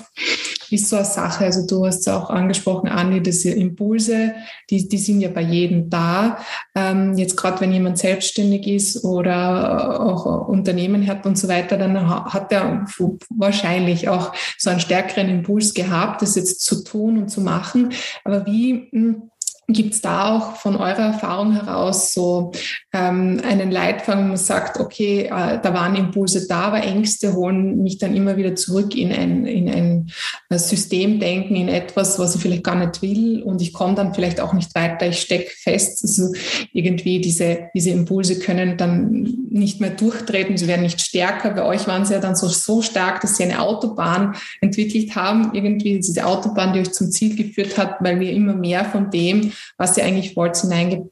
ist 0.70 0.88
so 0.88 0.98
eine 0.98 1.06
Sache. 1.06 1.46
Also 1.46 1.66
du 1.66 1.84
hast 1.84 2.06
ja 2.06 2.16
auch 2.16 2.30
angesprochen, 2.30 2.90
Anni, 2.90 3.24
diese 3.24 3.50
Impulse, 3.50 4.36
die, 4.70 4.88
die 4.88 5.00
sind 5.00 5.20
ja 5.20 5.30
bei 5.30 5.42
jedem 5.42 5.90
da. 5.90 6.38
Ähm, 6.76 7.18
jetzt 7.18 7.38
gerade 7.38 7.60
wenn 7.62 7.74
jemand 7.74 7.98
selbstständig 7.98 8.68
ist 8.68 9.04
oder 9.04 10.00
auch 10.00 10.48
Unternehmen 10.48 11.08
hat 11.08 11.26
und 11.26 11.40
so 11.40 11.48
weiter, 11.48 11.76
dann 11.78 12.08
hat 12.08 12.52
er 12.52 12.86
wahrscheinlich 13.30 14.10
auch 14.10 14.34
so 14.60 14.70
einen 14.70 14.80
stärkeren 14.80 15.28
Impuls 15.28 15.74
gehabt, 15.74 16.22
das 16.22 16.36
jetzt 16.36 16.62
zu 16.62 16.84
tun 16.84 17.18
und 17.18 17.30
zu 17.30 17.42
machen. 17.42 17.94
Aber 18.24 18.46
wie 18.46 18.90
hm, 18.92 19.32
Gibt 19.70 19.96
es 19.96 20.02
da 20.02 20.34
auch 20.34 20.56
von 20.56 20.78
eurer 20.78 21.14
Erfahrung 21.14 21.52
heraus 21.52 22.14
so 22.14 22.54
ähm, 22.94 23.42
einen 23.44 23.70
Leitfaden, 23.70 24.24
wo 24.24 24.28
man 24.30 24.38
sagt, 24.38 24.80
okay, 24.80 25.24
äh, 25.24 25.60
da 25.62 25.74
waren 25.74 25.98
Impulse 25.98 26.48
da, 26.48 26.62
aber 26.62 26.84
Ängste 26.84 27.34
holen 27.34 27.84
mich 27.84 27.98
dann 27.98 28.16
immer 28.16 28.38
wieder 28.38 28.56
zurück 28.56 28.96
in 28.96 29.12
ein, 29.12 29.46
in 29.46 29.70
ein 29.70 30.12
äh, 30.50 30.58
Systemdenken, 30.58 31.58
in 31.58 31.68
etwas, 31.68 32.18
was 32.18 32.36
ich 32.36 32.42
vielleicht 32.42 32.64
gar 32.64 32.76
nicht 32.76 33.02
will 33.02 33.44
und 33.44 33.62
ich 33.62 33.74
komme 33.74 33.96
dann 33.96 34.14
vielleicht 34.14 34.40
auch 34.40 34.54
nicht 34.54 34.74
weiter, 34.74 35.08
ich 35.08 35.20
stecke 35.20 35.52
fest. 35.52 36.02
Also 36.02 36.32
irgendwie 36.72 37.20
diese, 37.20 37.68
diese 37.74 37.90
Impulse 37.90 38.40
können 38.40 38.78
dann 38.78 39.48
nicht 39.50 39.82
mehr 39.82 39.90
durchtreten, 39.90 40.56
sie 40.56 40.68
werden 40.68 40.84
nicht 40.84 41.02
stärker. 41.02 41.50
Bei 41.50 41.64
euch 41.64 41.88
waren 41.88 42.06
sie 42.06 42.14
ja 42.14 42.22
dann 42.22 42.38
so, 42.38 42.48
so 42.48 42.82
stark, 42.82 43.20
dass 43.20 43.36
sie 43.36 43.44
eine 43.44 43.62
Autobahn 43.62 44.36
entwickelt 44.62 45.14
haben, 45.16 45.52
irgendwie 45.54 46.00
diese 46.00 46.26
Autobahn, 46.26 46.72
die 46.72 46.80
euch 46.80 46.94
zum 46.94 47.12
Ziel 47.12 47.36
geführt 47.36 47.78
hat, 47.78 47.98
weil 48.00 48.22
wir 48.22 48.32
immer 48.32 48.54
mehr 48.54 48.86
von 48.86 49.12
dem, 49.12 49.52
was 49.78 49.98
ihr 49.98 50.06
eigentlich 50.06 50.36
wollt, 50.36 50.58
hineingetan 50.58 51.12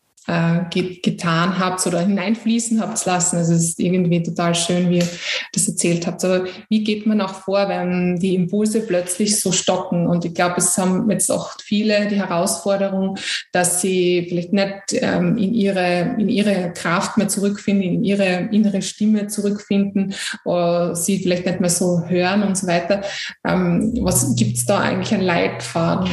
äh, 1.51 1.59
habt 1.59 1.85
oder 1.85 1.99
hineinfließen 1.99 2.81
habt 2.81 3.05
lassen. 3.05 3.37
Also 3.37 3.53
es 3.53 3.63
ist 3.63 3.79
irgendwie 3.79 4.23
total 4.23 4.55
schön, 4.55 4.89
wie 4.89 4.97
ihr 4.97 5.07
das 5.53 5.67
erzählt 5.67 6.07
habt. 6.07 6.23
Aber 6.25 6.45
wie 6.69 6.83
geht 6.83 7.05
man 7.05 7.21
auch 7.21 7.35
vor, 7.35 7.69
wenn 7.69 8.17
die 8.17 8.33
Impulse 8.33 8.81
plötzlich 8.81 9.39
so 9.39 9.51
stocken? 9.51 10.07
Und 10.07 10.25
ich 10.25 10.33
glaube, 10.33 10.55
es 10.57 10.75
haben 10.77 11.09
jetzt 11.11 11.31
auch 11.31 11.51
viele 11.61 12.07
die 12.07 12.15
Herausforderung, 12.15 13.17
dass 13.51 13.81
sie 13.81 14.25
vielleicht 14.27 14.51
nicht 14.51 14.93
ähm, 14.93 15.37
in, 15.37 15.53
ihre, 15.53 16.15
in 16.17 16.29
ihre 16.29 16.73
Kraft 16.73 17.17
mehr 17.17 17.27
zurückfinden, 17.27 17.83
in 17.83 18.03
ihre 18.03 18.49
innere 18.51 18.81
Stimme 18.81 19.27
zurückfinden, 19.27 20.15
oder 20.43 20.95
sie 20.95 21.19
vielleicht 21.19 21.45
nicht 21.45 21.59
mehr 21.61 21.69
so 21.69 22.05
hören 22.07 22.43
und 22.43 22.57
so 22.57 22.65
weiter. 22.67 23.01
Ähm, 23.45 23.93
was 24.01 24.35
gibt 24.35 24.57
es 24.57 24.65
da 24.65 24.79
eigentlich 24.79 25.13
an 25.13 25.21
Leitfaden? 25.21 26.09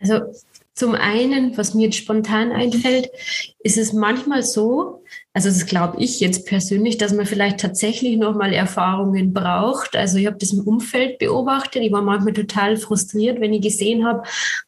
Also 0.00 0.20
zum 0.76 0.94
einen, 0.94 1.56
was 1.56 1.72
mir 1.72 1.86
jetzt 1.86 1.96
spontan 1.96 2.52
einfällt, 2.52 3.08
ist 3.60 3.78
es 3.78 3.94
manchmal 3.94 4.42
so, 4.42 5.02
also 5.32 5.48
das 5.48 5.64
glaube 5.64 6.02
ich 6.02 6.20
jetzt 6.20 6.46
persönlich, 6.46 6.98
dass 6.98 7.14
man 7.14 7.24
vielleicht 7.24 7.60
tatsächlich 7.60 8.18
nochmal 8.18 8.52
Erfahrungen 8.52 9.32
braucht. 9.32 9.96
Also 9.96 10.18
ich 10.18 10.26
habe 10.26 10.36
das 10.36 10.52
im 10.52 10.60
Umfeld 10.60 11.18
beobachtet. 11.18 11.82
Ich 11.82 11.92
war 11.92 12.02
manchmal 12.02 12.34
total 12.34 12.76
frustriert, 12.76 13.40
wenn 13.40 13.54
ich 13.54 13.62
gesehen 13.62 14.04
habe, 14.04 14.22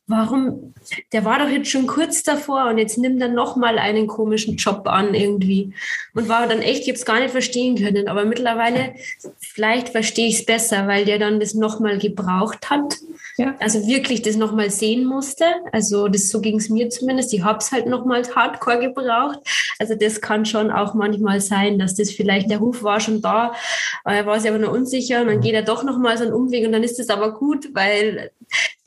warum, 0.08 0.74
der 1.12 1.24
war 1.24 1.38
doch 1.38 1.48
jetzt 1.48 1.70
schon 1.70 1.86
kurz 1.86 2.22
davor 2.22 2.68
und 2.68 2.78
jetzt 2.78 2.98
nimmt 2.98 3.20
er 3.20 3.28
nochmal 3.28 3.78
einen 3.78 4.06
komischen 4.06 4.56
Job 4.56 4.88
an 4.88 5.14
irgendwie. 5.14 5.72
Und 6.14 6.28
war 6.28 6.48
dann 6.48 6.60
echt, 6.60 6.82
ich 6.82 6.88
habe 6.88 6.98
es 6.98 7.04
gar 7.04 7.20
nicht 7.20 7.30
verstehen 7.30 7.76
können. 7.76 8.08
Aber 8.08 8.24
mittlerweile, 8.24 8.94
vielleicht 9.38 9.90
verstehe 9.90 10.28
ich 10.28 10.40
es 10.40 10.46
besser, 10.46 10.88
weil 10.88 11.04
der 11.04 11.18
dann 11.18 11.38
das 11.38 11.54
nochmal 11.54 11.98
gebraucht 11.98 12.70
hat 12.70 12.98
ja. 13.38 13.54
Also 13.60 13.86
wirklich 13.86 14.22
das 14.22 14.36
nochmal 14.36 14.68
sehen 14.68 15.04
musste. 15.04 15.44
Also 15.70 16.08
das 16.08 16.28
so 16.28 16.40
ging 16.40 16.56
es 16.56 16.70
mir 16.70 16.90
zumindest. 16.90 17.32
Ich 17.32 17.44
habe 17.44 17.58
es 17.58 17.70
halt 17.70 17.86
nochmals 17.86 18.34
hardcore 18.34 18.80
gebraucht. 18.80 19.38
Also 19.78 19.94
das 19.94 20.20
kann 20.20 20.44
schon 20.44 20.72
auch 20.72 20.94
manchmal 20.94 21.40
sein, 21.40 21.78
dass 21.78 21.94
das 21.94 22.10
vielleicht, 22.10 22.50
der 22.50 22.58
Ruf 22.58 22.82
war 22.82 22.98
schon 22.98 23.22
da, 23.22 23.54
er 24.04 24.26
war 24.26 24.40
sich 24.40 24.50
aber 24.50 24.58
nur 24.58 24.72
unsicher 24.72 25.20
und 25.20 25.28
dann 25.28 25.40
geht 25.40 25.54
er 25.54 25.62
doch 25.62 25.84
nochmal 25.84 26.18
so 26.18 26.24
einen 26.24 26.32
Umweg 26.32 26.66
und 26.66 26.72
dann 26.72 26.82
ist 26.82 26.98
das 26.98 27.10
aber 27.10 27.32
gut, 27.32 27.68
weil 27.74 28.32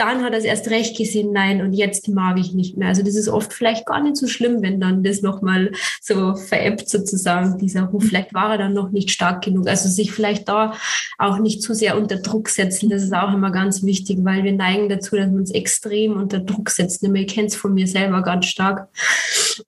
dann 0.01 0.23
hat 0.23 0.33
er 0.33 0.39
es 0.39 0.45
erst 0.45 0.69
recht 0.71 0.97
gesehen, 0.97 1.31
nein, 1.31 1.61
und 1.61 1.73
jetzt 1.73 2.07
mag 2.07 2.39
ich 2.39 2.53
nicht 2.53 2.75
mehr. 2.75 2.87
Also 2.87 3.03
das 3.03 3.13
ist 3.13 3.29
oft 3.29 3.53
vielleicht 3.53 3.85
gar 3.85 4.01
nicht 4.01 4.17
so 4.17 4.25
schlimm, 4.25 4.63
wenn 4.63 4.79
dann 4.79 5.03
das 5.03 5.21
nochmal 5.21 5.71
so 6.01 6.35
veräppt 6.35 6.89
sozusagen, 6.89 7.59
dieser 7.59 7.83
Ruf. 7.83 8.05
Vielleicht 8.05 8.33
war 8.33 8.53
er 8.53 8.57
dann 8.57 8.73
noch 8.73 8.89
nicht 8.89 9.11
stark 9.11 9.43
genug. 9.43 9.67
Also 9.67 9.89
sich 9.89 10.11
vielleicht 10.11 10.49
da 10.49 10.73
auch 11.19 11.37
nicht 11.37 11.61
zu 11.61 11.75
sehr 11.75 11.97
unter 11.97 12.15
Druck 12.15 12.49
setzen, 12.49 12.89
das 12.89 13.03
ist 13.03 13.13
auch 13.13 13.31
immer 13.31 13.51
ganz 13.51 13.83
wichtig, 13.83 14.17
weil 14.23 14.43
wir 14.43 14.53
neigen 14.53 14.89
dazu, 14.89 15.15
dass 15.15 15.29
wir 15.29 15.37
uns 15.37 15.51
extrem 15.51 16.13
unter 16.13 16.39
Druck 16.39 16.71
setzen. 16.71 17.13
Ich 17.15 17.27
kenne 17.27 17.47
es 17.47 17.55
von 17.55 17.75
mir 17.75 17.85
selber 17.85 18.23
ganz 18.23 18.47
stark. 18.47 18.87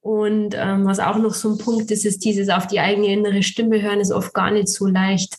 Und 0.02 0.56
ähm, 0.58 0.86
was 0.86 1.00
auch 1.00 1.20
noch 1.20 1.36
so 1.36 1.52
ein 1.52 1.60
Punkt 1.60 1.92
ist, 1.92 2.06
ist 2.06 2.26
dieses 2.26 2.50
auf 2.50 2.66
die 2.66 2.80
eigene 2.80 3.14
innere 3.14 3.44
Stimme 3.44 3.80
hören, 3.84 4.00
ist 4.00 4.12
oft 4.12 4.34
gar 4.34 4.50
nicht 4.50 4.68
so 4.68 4.88
leicht. 4.88 5.36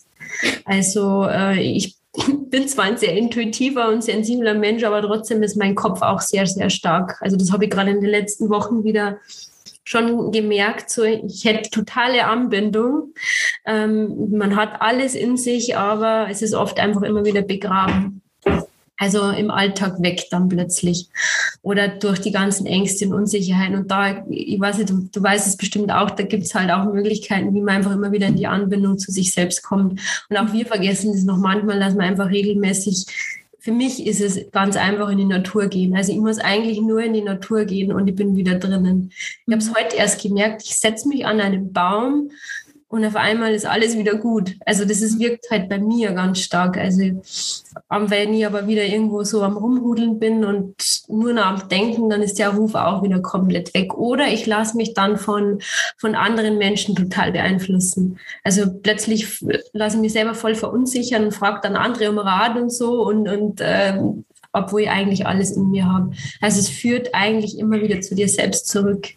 Also 0.64 1.26
äh, 1.28 1.60
ich 1.60 1.96
bin 2.50 2.68
zwar 2.68 2.84
ein 2.84 2.96
sehr 2.96 3.16
intuitiver 3.16 3.88
und 3.88 4.02
sensibler 4.02 4.54
Mensch, 4.54 4.84
aber 4.84 5.02
trotzdem 5.02 5.42
ist 5.42 5.56
mein 5.56 5.74
Kopf 5.74 6.02
auch 6.02 6.20
sehr, 6.20 6.46
sehr 6.46 6.70
stark. 6.70 7.18
Also 7.20 7.36
das 7.36 7.52
habe 7.52 7.64
ich 7.64 7.70
gerade 7.70 7.90
in 7.90 8.00
den 8.00 8.10
letzten 8.10 8.50
Wochen 8.50 8.84
wieder 8.84 9.18
schon 9.84 10.32
gemerkt, 10.32 10.88
so 10.90 11.02
ich 11.02 11.44
hätte 11.44 11.70
totale 11.70 12.24
Anbindung. 12.26 13.14
Ähm, 13.66 14.30
man 14.30 14.56
hat 14.56 14.80
alles 14.80 15.14
in 15.14 15.36
sich, 15.36 15.76
aber 15.76 16.28
es 16.30 16.40
ist 16.40 16.54
oft 16.54 16.78
einfach 16.80 17.02
immer 17.02 17.24
wieder 17.24 17.42
begraben. 17.42 18.22
Also 18.96 19.30
im 19.30 19.50
Alltag 19.50 20.00
weg 20.02 20.26
dann 20.30 20.48
plötzlich. 20.48 21.08
Oder 21.62 21.88
durch 21.88 22.20
die 22.20 22.30
ganzen 22.30 22.66
Ängste 22.66 23.06
und 23.06 23.14
Unsicherheiten. 23.14 23.76
Und 23.76 23.90
da, 23.90 24.24
ich 24.28 24.60
weiß 24.60 24.78
nicht, 24.78 24.90
du, 24.90 25.08
du 25.10 25.22
weißt 25.22 25.46
es 25.46 25.56
bestimmt 25.56 25.90
auch, 25.90 26.10
da 26.10 26.22
gibt 26.22 26.44
es 26.44 26.54
halt 26.54 26.70
auch 26.70 26.84
Möglichkeiten, 26.92 27.54
wie 27.54 27.60
man 27.60 27.76
einfach 27.76 27.92
immer 27.92 28.12
wieder 28.12 28.28
in 28.28 28.36
die 28.36 28.46
Anbindung 28.46 28.98
zu 28.98 29.10
sich 29.10 29.32
selbst 29.32 29.62
kommt. 29.62 30.00
Und 30.28 30.36
auch 30.36 30.52
wir 30.52 30.66
vergessen 30.66 31.12
das 31.12 31.24
noch 31.24 31.38
manchmal, 31.38 31.80
dass 31.80 31.94
man 31.94 32.06
einfach 32.06 32.30
regelmäßig 32.30 33.06
für 33.64 33.72
mich 33.72 34.06
ist 34.06 34.20
es 34.20 34.50
ganz 34.52 34.76
einfach 34.76 35.08
in 35.08 35.16
die 35.16 35.24
Natur 35.24 35.68
gehen. 35.68 35.96
Also 35.96 36.12
ich 36.12 36.18
muss 36.18 36.38
eigentlich 36.38 36.82
nur 36.82 37.02
in 37.02 37.14
die 37.14 37.22
Natur 37.22 37.64
gehen 37.64 37.92
und 37.92 38.06
ich 38.06 38.14
bin 38.14 38.36
wieder 38.36 38.56
drinnen. 38.58 39.10
Ich 39.46 39.52
habe 39.54 39.62
es 39.62 39.74
heute 39.74 39.96
erst 39.96 40.20
gemerkt, 40.20 40.62
ich 40.66 40.76
setze 40.76 41.08
mich 41.08 41.24
an 41.24 41.40
einen 41.40 41.72
Baum 41.72 42.30
und 42.94 43.04
auf 43.04 43.16
einmal 43.16 43.52
ist 43.52 43.66
alles 43.66 43.98
wieder 43.98 44.14
gut. 44.14 44.54
Also 44.64 44.84
das 44.84 45.02
ist, 45.02 45.18
wirkt 45.18 45.50
halt 45.50 45.68
bei 45.68 45.80
mir 45.80 46.12
ganz 46.12 46.38
stark. 46.38 46.76
Also 46.76 47.00
wenn 47.90 48.34
ich 48.34 48.46
aber 48.46 48.68
wieder 48.68 48.84
irgendwo 48.84 49.24
so 49.24 49.42
am 49.42 49.56
Rumhudeln 49.56 50.20
bin 50.20 50.44
und 50.44 50.76
nur 51.08 51.32
noch 51.32 51.44
am 51.44 51.68
Denken, 51.68 52.08
dann 52.08 52.22
ist 52.22 52.38
der 52.38 52.50
Ruf 52.50 52.76
auch 52.76 53.02
wieder 53.02 53.18
komplett 53.18 53.74
weg. 53.74 53.94
Oder 53.94 54.28
ich 54.28 54.46
lasse 54.46 54.76
mich 54.76 54.94
dann 54.94 55.16
von, 55.16 55.58
von 55.98 56.14
anderen 56.14 56.56
Menschen 56.56 56.94
total 56.94 57.32
beeinflussen. 57.32 58.20
Also 58.44 58.72
plötzlich 58.72 59.44
lasse 59.72 59.96
ich 59.96 60.02
mich 60.02 60.12
selber 60.12 60.34
voll 60.34 60.54
verunsichern 60.54 61.24
und 61.24 61.34
frage 61.34 61.62
dann 61.64 61.74
andere 61.74 62.08
um 62.10 62.18
Rat 62.18 62.56
und 62.56 62.70
so 62.70 63.04
und, 63.04 63.28
und 63.28 63.60
ähm, 63.60 64.24
obwohl 64.52 64.82
ich 64.82 64.90
eigentlich 64.90 65.26
alles 65.26 65.50
in 65.50 65.72
mir 65.72 65.84
habe. 65.84 66.12
Also 66.40 66.60
es 66.60 66.68
führt 66.68 67.12
eigentlich 67.12 67.58
immer 67.58 67.80
wieder 67.80 68.00
zu 68.02 68.14
dir 68.14 68.28
selbst 68.28 68.68
zurück. 68.68 69.08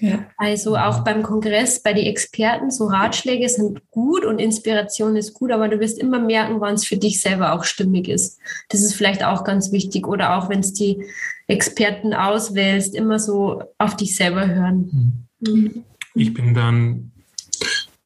Ja. 0.00 0.26
Also 0.36 0.76
auch 0.76 1.04
beim 1.04 1.22
Kongress, 1.22 1.80
bei 1.82 1.92
den 1.92 2.06
Experten, 2.06 2.70
so 2.70 2.86
Ratschläge 2.86 3.48
sind 3.48 3.90
gut 3.90 4.24
und 4.24 4.38
Inspiration 4.38 5.16
ist 5.16 5.34
gut, 5.34 5.50
aber 5.52 5.68
du 5.68 5.80
wirst 5.80 5.98
immer 5.98 6.18
merken, 6.18 6.60
wann 6.60 6.74
es 6.74 6.86
für 6.86 6.96
dich 6.96 7.20
selber 7.20 7.52
auch 7.52 7.64
stimmig 7.64 8.08
ist. 8.08 8.38
Das 8.68 8.82
ist 8.82 8.94
vielleicht 8.94 9.24
auch 9.24 9.44
ganz 9.44 9.72
wichtig. 9.72 10.06
Oder 10.06 10.36
auch 10.36 10.48
wenn 10.48 10.60
es 10.60 10.72
die 10.72 11.04
Experten 11.46 12.14
auswählst, 12.14 12.94
immer 12.94 13.18
so 13.18 13.62
auf 13.78 13.96
dich 13.96 14.14
selber 14.14 14.46
hören. 14.46 15.26
Mhm. 15.40 15.84
Ich 16.14 16.34
bin 16.34 16.54
dann 16.54 17.12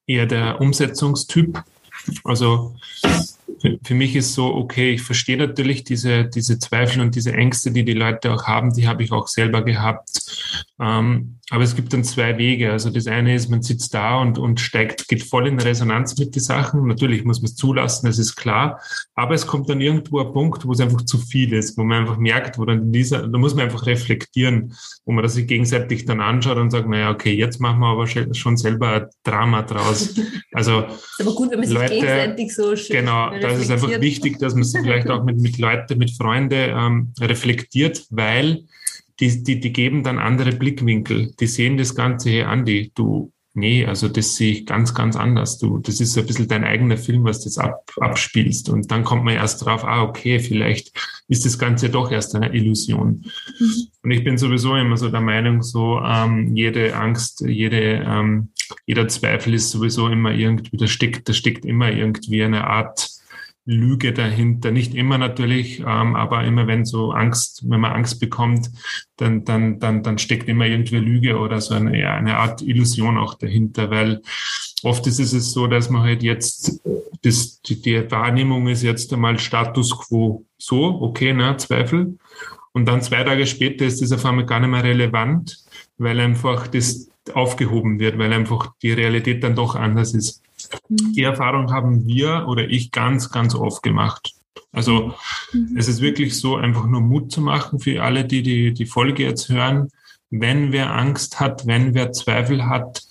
eher 0.07 0.27
der 0.27 0.61
Umsetzungstyp. 0.61 1.63
Also 2.25 2.75
für 3.83 3.95
mich 3.95 4.17
ist 4.17 4.35
so, 4.35 4.55
okay, 4.55 4.93
ich 4.93 5.03
verstehe 5.03 5.37
natürlich 5.37 5.85
diese, 5.85 6.25
diese 6.25 6.59
Zweifel 6.59 7.01
und 7.01 7.15
diese 7.15 7.33
Ängste, 7.33 7.71
die 7.71 7.85
die 7.85 7.93
Leute 7.93 8.33
auch 8.33 8.45
haben, 8.45 8.73
die 8.73 8.89
habe 8.89 9.03
ich 9.03 9.13
auch 9.13 9.29
selber 9.29 9.63
gehabt. 9.63 10.11
Ähm, 10.81 11.39
aber 11.51 11.65
es 11.65 11.77
gibt 11.77 11.93
dann 11.93 12.03
zwei 12.03 12.39
Wege. 12.39 12.73
Also 12.73 12.89
das 12.89 13.07
eine 13.07 13.35
ist, 13.35 13.51
man 13.51 13.61
sitzt 13.61 13.93
da 13.93 14.21
und, 14.21 14.39
und 14.39 14.59
steigt, 14.59 15.07
geht 15.09 15.23
voll 15.23 15.47
in 15.47 15.61
Resonanz 15.61 16.17
mit 16.19 16.35
den 16.35 16.43
Sachen. 16.43 16.87
Natürlich 16.87 17.25
muss 17.25 17.43
man 17.43 17.51
es 17.51 17.57
zulassen, 17.57 18.07
das 18.07 18.19
ist 18.19 18.37
klar. 18.37 18.81
Aber 19.15 19.35
es 19.35 19.47
kommt 19.47 19.69
dann 19.69 19.83
irgendwo 19.83 20.21
ein 20.21 20.33
Punkt, 20.33 20.67
wo 20.67 20.73
es 20.73 20.81
einfach 20.81 21.03
zu 21.03 21.19
viel 21.19 21.53
ist, 21.53 21.77
wo 21.77 21.85
man 21.85 22.01
einfach 22.01 22.17
merkt, 22.17 22.59
wo 22.59 22.65
dann 22.65 22.91
dieser, 22.91 23.29
da 23.29 23.39
muss 23.39 23.55
man 23.55 23.67
einfach 23.67 23.87
reflektieren, 23.87 24.75
wo 25.05 25.13
man 25.13 25.23
das 25.23 25.35
sich 25.35 25.47
gegenseitig 25.47 26.07
dann 26.07 26.21
anschaut 26.21 26.57
und 26.57 26.71
sagt, 26.71 26.89
naja, 26.89 27.11
okay, 27.11 27.33
jetzt 27.33 27.61
machen 27.61 27.81
wir 27.81 27.89
aber 27.89 28.07
schon 28.07 28.57
selber 28.57 28.89
ein 28.89 29.07
Drama 29.23 29.63
draus. 29.63 30.15
Also, 30.55 30.81
ist 30.83 31.21
aber 31.21 31.35
gut, 31.35 31.51
wenn 31.51 31.61
man 31.61 31.67
sich 31.67 31.75
Leute, 31.75 31.95
gegenseitig 31.95 32.55
so 32.55 32.77
schön 32.77 32.97
Genau, 32.97 33.31
da 33.43 33.49
ist 33.51 33.63
es 33.63 33.71
einfach 33.71 34.01
wichtig, 34.01 34.39
dass 34.39 34.55
man 34.55 34.65
sich 34.65 34.81
vielleicht 34.81 35.11
auch 35.11 35.25
mit, 35.25 35.39
mit 35.41 35.59
Leuten, 35.59 35.99
mit 35.99 36.11
Freunden 36.11 36.71
ähm, 36.71 37.13
reflektiert, 37.21 38.07
weil 38.11 38.65
die, 39.21 39.43
die, 39.43 39.61
die 39.61 39.73
geben 39.73 40.03
dann 40.03 40.19
andere 40.19 40.53
Blickwinkel. 40.53 41.33
Die 41.39 41.47
sehen 41.47 41.77
das 41.77 41.95
Ganze, 41.95 42.31
hey 42.31 42.43
Andi, 42.43 42.91
du, 42.95 43.33
nee, 43.55 43.85
also 43.87 44.09
das 44.09 44.37
sehe 44.37 44.53
ich 44.53 44.67
ganz, 44.67 44.95
ganz 44.95 45.17
anders. 45.17 45.59
Du, 45.59 45.79
das 45.79 46.01
ist 46.01 46.17
ein 46.17 46.27
bisschen 46.27 46.49
dein 46.49 46.65
eigener 46.65 46.97
Film, 46.97 47.25
was 47.25 47.45
das 47.45 47.59
ab, 47.59 47.91
abspielst. 48.01 48.69
Und 48.69 48.91
dann 48.91 49.05
kommt 49.05 49.25
man 49.25 49.35
erst 49.35 49.65
drauf, 49.65 49.85
ah, 49.85 50.03
okay, 50.03 50.39
vielleicht 50.39 50.93
ist 51.29 51.45
das 51.45 51.59
Ganze 51.59 51.89
doch 51.89 52.11
erst 52.11 52.35
eine 52.35 52.53
Illusion. 52.55 53.25
Mhm. 53.59 53.73
Und 54.03 54.11
ich 54.11 54.25
bin 54.25 54.39
sowieso 54.39 54.75
immer 54.75 54.97
so 54.97 55.09
der 55.09 55.21
Meinung, 55.21 55.63
so 55.63 56.01
ähm, 56.01 56.57
jede 56.57 56.97
Angst, 56.97 57.45
jede, 57.47 58.05
ähm, 58.05 58.49
jeder 58.87 59.07
Zweifel 59.09 59.55
ist 59.55 59.71
sowieso 59.71 60.09
immer 60.09 60.33
irgendwie, 60.33 60.77
da 60.77 60.87
steckt, 60.87 61.29
da 61.29 61.33
steckt 61.33 61.65
immer 61.65 61.93
irgendwie 61.93 62.43
eine 62.43 62.67
Art 62.67 63.09
Lüge 63.65 64.13
dahinter. 64.13 64.73
Nicht 64.73 64.95
immer 64.95 65.19
natürlich, 65.19 65.81
ähm, 65.81 66.17
aber 66.17 66.45
immer 66.45 66.67
wenn 66.67 66.85
so 66.85 67.13
Angst, 67.13 67.63
wenn 67.69 67.81
man 67.81 67.93
Angst 67.93 68.21
bekommt, 68.21 68.71
dann, 69.17 69.45
dann, 69.45 69.79
dann, 69.79 70.03
dann 70.03 70.19
steckt 70.19 70.49
immer 70.49 70.67
irgendwie 70.67 70.97
Lüge 70.97 71.39
oder 71.39 71.61
so 71.61 71.75
eine, 71.75 71.99
ja, 71.99 72.15
eine 72.15 72.39
Art 72.39 72.63
Illusion 72.63 73.19
auch 73.19 73.35
dahinter, 73.35 73.91
weil 73.91 74.23
oft 74.83 75.07
ist 75.07 75.21
es 75.21 75.53
so, 75.53 75.67
dass 75.69 75.91
man 75.91 76.03
halt 76.03 76.23
jetzt, 76.23 76.81
das, 77.23 77.61
die, 77.63 77.81
die 77.81 78.11
Wahrnehmung 78.11 78.67
ist 78.69 78.83
jetzt 78.83 79.13
einmal 79.13 79.39
Status 79.39 79.97
quo 79.97 80.45
so, 80.59 81.01
okay, 81.01 81.33
ne, 81.33 81.57
Zweifel. 81.57 82.19
Und 82.73 82.87
dann 82.87 83.03
zwei 83.03 83.23
Tage 83.23 83.47
später 83.47 83.85
ist 83.85 84.01
das 84.03 84.13
auf 84.13 84.25
einmal 84.25 84.47
gar 84.47 84.61
nicht 84.61 84.71
mehr 84.71 84.83
relevant, 84.83 85.59
weil 85.99 86.19
einfach 86.19 86.67
das 86.67 87.11
aufgehoben 87.35 88.01
wird, 88.01 88.19
weil 88.19 88.33
einfach 88.33 88.73
die 88.83 88.93
Realität 88.93 89.45
dann 89.45 89.55
doch 89.55 89.77
anders 89.77 90.15
ist. 90.15 90.43
Mhm. 90.89 91.13
Die 91.13 91.23
Erfahrung 91.23 91.73
haben 91.73 92.07
wir 92.07 92.47
oder 92.49 92.69
ich 92.69 92.91
ganz, 92.91 93.31
ganz 93.31 93.55
oft 93.55 93.83
gemacht. 93.83 94.33
Also 94.73 95.15
mhm. 95.53 95.77
es 95.77 95.89
ist 95.89 96.01
wirklich 96.01 96.39
so, 96.39 96.57
einfach 96.57 96.87
nur 96.87 97.01
Mut 97.01 97.33
zu 97.33 97.41
machen 97.41 97.79
für 97.79 98.03
alle, 98.03 98.25
die, 98.25 98.43
die 98.43 98.73
die 98.73 98.87
Folge 98.87 99.25
jetzt 99.25 99.49
hören. 99.49 99.89
Wenn 100.31 100.73
wer 100.73 100.95
Angst 100.95 101.41
hat, 101.41 101.67
wenn 101.67 101.95
wer 101.95 102.13
Zweifel 102.13 102.67
hat, 102.67 103.03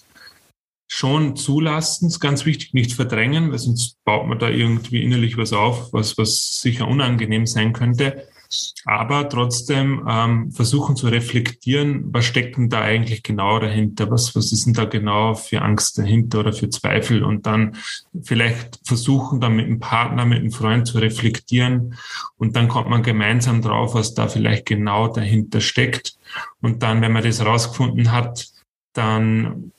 schon 0.87 1.37
zulassen, 1.37 2.07
ist 2.07 2.19
ganz 2.19 2.45
wichtig, 2.45 2.73
nicht 2.73 2.93
verdrängen, 2.93 3.51
weil 3.51 3.59
sonst 3.59 4.03
baut 4.03 4.27
man 4.27 4.39
da 4.39 4.49
irgendwie 4.49 5.01
innerlich 5.01 5.37
was 5.37 5.53
auf, 5.53 5.93
was, 5.93 6.17
was 6.17 6.59
sicher 6.59 6.87
unangenehm 6.87 7.45
sein 7.45 7.71
könnte 7.71 8.27
aber 8.85 9.29
trotzdem 9.29 10.05
ähm, 10.09 10.51
versuchen 10.51 10.95
zu 10.95 11.07
reflektieren, 11.07 12.13
was 12.13 12.25
steckt 12.25 12.57
denn 12.57 12.69
da 12.69 12.81
eigentlich 12.81 13.23
genau 13.23 13.59
dahinter, 13.59 14.09
was, 14.09 14.35
was 14.35 14.51
ist 14.51 14.65
denn 14.65 14.73
da 14.73 14.85
genau 14.85 15.35
für 15.35 15.61
Angst 15.61 15.97
dahinter 15.97 16.39
oder 16.39 16.53
für 16.53 16.69
Zweifel? 16.69 17.23
Und 17.23 17.45
dann 17.45 17.77
vielleicht 18.21 18.79
versuchen, 18.85 19.39
dann 19.39 19.55
mit 19.55 19.65
einem 19.65 19.79
Partner, 19.79 20.25
mit 20.25 20.39
einem 20.39 20.51
Freund 20.51 20.87
zu 20.87 20.99
reflektieren. 20.99 21.95
Und 22.37 22.55
dann 22.55 22.67
kommt 22.67 22.89
man 22.89 23.03
gemeinsam 23.03 23.61
drauf, 23.61 23.93
was 23.93 24.13
da 24.13 24.27
vielleicht 24.27 24.65
genau 24.65 25.07
dahinter 25.07 25.61
steckt. 25.61 26.17
Und 26.61 26.83
dann, 26.83 27.01
wenn 27.01 27.11
man 27.11 27.23
das 27.23 27.45
rausgefunden 27.45 28.11
hat, 28.11 28.47
dann 28.93 29.71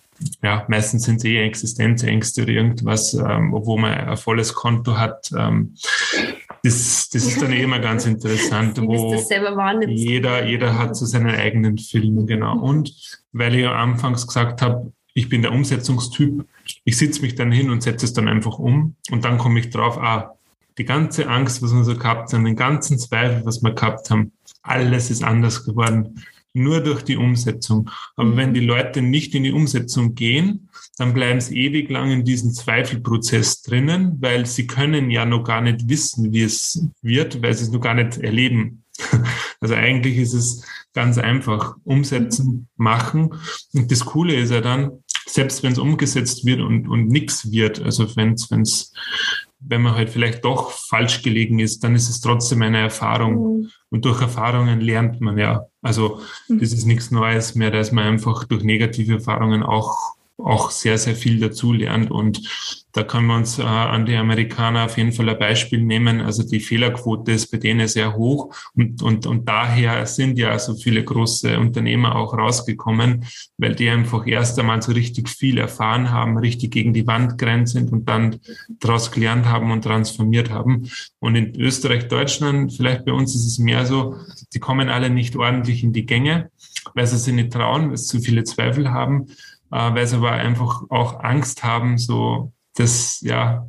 ja, 0.42 0.64
meistens 0.68 1.04
sind 1.04 1.16
es 1.16 1.24
eh 1.24 1.44
Existenzängste 1.44 2.42
oder 2.42 2.52
irgendwas, 2.52 3.14
ähm, 3.14 3.52
wo 3.52 3.76
man 3.76 3.92
ein 3.92 4.16
volles 4.16 4.54
Konto 4.54 4.96
hat. 4.96 5.30
Ähm, 5.37 5.74
das, 6.62 7.09
das 7.09 7.27
ist 7.27 7.42
dann 7.42 7.53
eh 7.53 7.62
immer 7.62 7.81
ganz 7.81 8.07
interessant, 8.07 8.79
wo 8.81 9.14
jeder, 9.88 10.46
jeder 10.46 10.79
hat 10.79 10.96
so 10.96 11.07
seinen 11.07 11.35
eigenen 11.35 11.79
Film, 11.79 12.27
genau. 12.27 12.59
Und 12.59 13.20
weil 13.33 13.55
ich 13.55 13.66
anfangs 13.66 14.27
gesagt 14.27 14.62
habe, 14.62 14.92
ich 15.14 15.29
bin 15.29 15.42
der 15.42 15.53
Umsetzungstyp, 15.53 16.46
ich 16.85 16.96
sitze 16.96 17.22
mich 17.22 17.35
dann 17.35 17.53
hin 17.53 17.70
und 17.70 17.83
setze 17.83 18.07
es 18.07 18.12
dann 18.12 18.29
einfach 18.29 18.59
um 18.59 18.94
und 19.11 19.25
dann 19.25 19.38
komme 19.38 19.61
ich 19.61 19.70
drauf, 19.70 19.98
ah, 19.98 20.37
die 20.79 20.85
ganze 20.85 21.29
Angst, 21.29 21.62
was 21.62 21.75
wir 21.75 21.85
so 21.85 21.96
gehabt 21.96 22.33
haben, 22.33 22.44
den 22.44 22.57
ganzen 22.57 22.98
Zweifel, 22.98 23.44
was 23.44 23.62
wir 23.62 23.75
gehabt 23.75 24.09
haben, 24.11 24.33
alles 24.62 25.11
ist 25.11 25.22
anders 25.22 25.64
geworden 25.66 26.25
nur 26.54 26.80
durch 26.80 27.02
die 27.02 27.16
Umsetzung. 27.16 27.90
Aber 28.16 28.30
mhm. 28.30 28.36
wenn 28.36 28.54
die 28.54 28.60
Leute 28.60 29.02
nicht 29.02 29.34
in 29.34 29.44
die 29.44 29.52
Umsetzung 29.52 30.14
gehen, 30.14 30.68
dann 30.98 31.14
bleiben 31.14 31.40
sie 31.40 31.58
ewig 31.58 31.90
lang 31.90 32.10
in 32.10 32.24
diesem 32.24 32.52
Zweifelprozess 32.52 33.62
drinnen, 33.62 34.18
weil 34.20 34.46
sie 34.46 34.66
können 34.66 35.10
ja 35.10 35.24
noch 35.24 35.44
gar 35.44 35.60
nicht 35.60 35.88
wissen, 35.88 36.32
wie 36.32 36.42
es 36.42 36.86
wird, 37.00 37.42
weil 37.42 37.54
sie 37.54 37.64
es 37.64 37.70
noch 37.70 37.80
gar 37.80 37.94
nicht 37.94 38.18
erleben. 38.18 38.84
Also 39.60 39.76
eigentlich 39.76 40.18
ist 40.18 40.32
es 40.32 40.64
ganz 40.92 41.18
einfach. 41.18 41.76
Umsetzen, 41.84 42.68
machen. 42.76 43.32
Und 43.72 43.92
das 43.92 44.04
Coole 44.04 44.34
ist 44.34 44.50
ja 44.50 44.60
dann, 44.60 45.04
selbst 45.24 45.62
wenn 45.62 45.70
es 45.70 45.78
umgesetzt 45.78 46.44
wird 46.44 46.60
und, 46.60 46.88
und 46.88 47.06
nichts 47.06 47.52
wird, 47.52 47.80
also 47.80 48.16
wenn 48.16 48.32
es 48.32 48.92
wenn 49.64 49.83
man 49.83 49.94
halt 49.94 50.11
vielleicht 50.11 50.44
doch 50.44 50.70
falsch 50.70 51.22
gelegen 51.22 51.59
ist, 51.59 51.85
dann 51.85 51.94
ist 51.94 52.09
es 52.09 52.20
trotzdem 52.20 52.62
eine 52.62 52.79
Erfahrung. 52.79 53.35
Mhm. 53.61 53.70
Und 53.90 54.05
durch 54.05 54.20
Erfahrungen 54.20 54.81
lernt 54.81 55.20
man 55.20 55.38
ja. 55.38 55.66
Also 55.83 56.20
mhm. 56.48 56.59
das 56.59 56.72
ist 56.72 56.87
nichts 56.87 57.11
Neues 57.11 57.55
mehr, 57.55 57.70
dass 57.70 57.92
man 57.92 58.05
einfach 58.05 58.44
durch 58.44 58.64
negative 58.64 59.14
Erfahrungen 59.14 59.62
auch 59.62 60.14
auch 60.38 60.71
sehr, 60.71 60.99
sehr 60.99 61.14
viel 61.14 61.38
dazu 61.40 61.73
lernt. 61.73 62.11
Und 62.11 62.42
da 62.92 63.03
können 63.05 63.27
wir 63.27 63.37
uns 63.37 63.59
äh, 63.59 63.62
an 63.62 64.05
die 64.05 64.16
Amerikaner 64.16 64.85
auf 64.85 64.99
jeden 64.99 65.12
Fall 65.12 65.29
ein 65.29 65.38
Beispiel 65.38 65.83
nehmen. 65.83 66.21
Also 66.21 66.42
die 66.42 66.61
Fehlerquote 66.61 67.33
ist 67.33 67.51
bei 67.51 67.57
denen 67.57 67.88
sehr 67.88 68.14
hoch 68.16 68.55
und, 68.75 69.03
und, 69.03 69.27
und 69.27 69.49
daher 69.49 70.05
sind 70.05 70.38
ja 70.38 70.59
so 70.59 70.75
viele 70.75 71.03
große 71.03 71.59
Unternehmer 71.59 72.16
auch 72.16 72.37
rausgekommen, 72.37 73.25
weil 73.57 73.75
die 73.75 73.88
einfach 73.88 74.27
erst 74.27 74.59
einmal 74.59 74.83
so 74.83 74.92
richtig 74.92 75.31
viel 75.31 75.59
erfahren 75.59 76.11
haben, 76.11 76.37
richtig 76.37 76.73
gegen 76.73 76.92
die 76.92 77.07
Wand 77.07 77.38
gerannt 77.38 77.71
sind 77.71 77.92
und 77.92 78.09
dann 78.09 78.40
daraus 78.81 79.11
gelernt 79.11 79.47
haben 79.47 79.71
und 79.71 79.83
transformiert 79.83 80.51
haben. 80.51 80.90
Und 81.18 81.35
in 81.35 81.59
Österreich, 81.59 82.09
Deutschland, 82.09 82.75
vielleicht 82.75 83.07
bei 83.07 83.12
uns 83.12 83.35
ist 83.35 83.47
es 83.47 83.59
mehr 83.59 83.87
so, 83.87 84.16
die 84.53 84.59
kommen 84.59 84.90
alle 84.90 85.09
nicht 85.09 85.35
ordentlich 85.37 85.83
in 85.83 85.95
die 85.95 86.05
Gänge, 86.05 86.51
weil 86.95 87.07
sie 87.07 87.16
sich 87.16 87.33
nicht 87.33 87.53
trauen, 87.53 87.88
weil 87.88 87.97
sie 87.97 88.07
zu 88.07 88.21
viele 88.21 88.45
Zweifel 88.45 88.90
haben 88.90 89.29
äh, 89.72 89.94
weil 89.94 90.06
sie 90.06 90.16
aber 90.16 90.32
einfach 90.32 90.82
auch 90.90 91.20
Angst 91.24 91.64
haben, 91.64 91.98
so 91.98 92.52
das, 92.76 93.20
ja, 93.22 93.66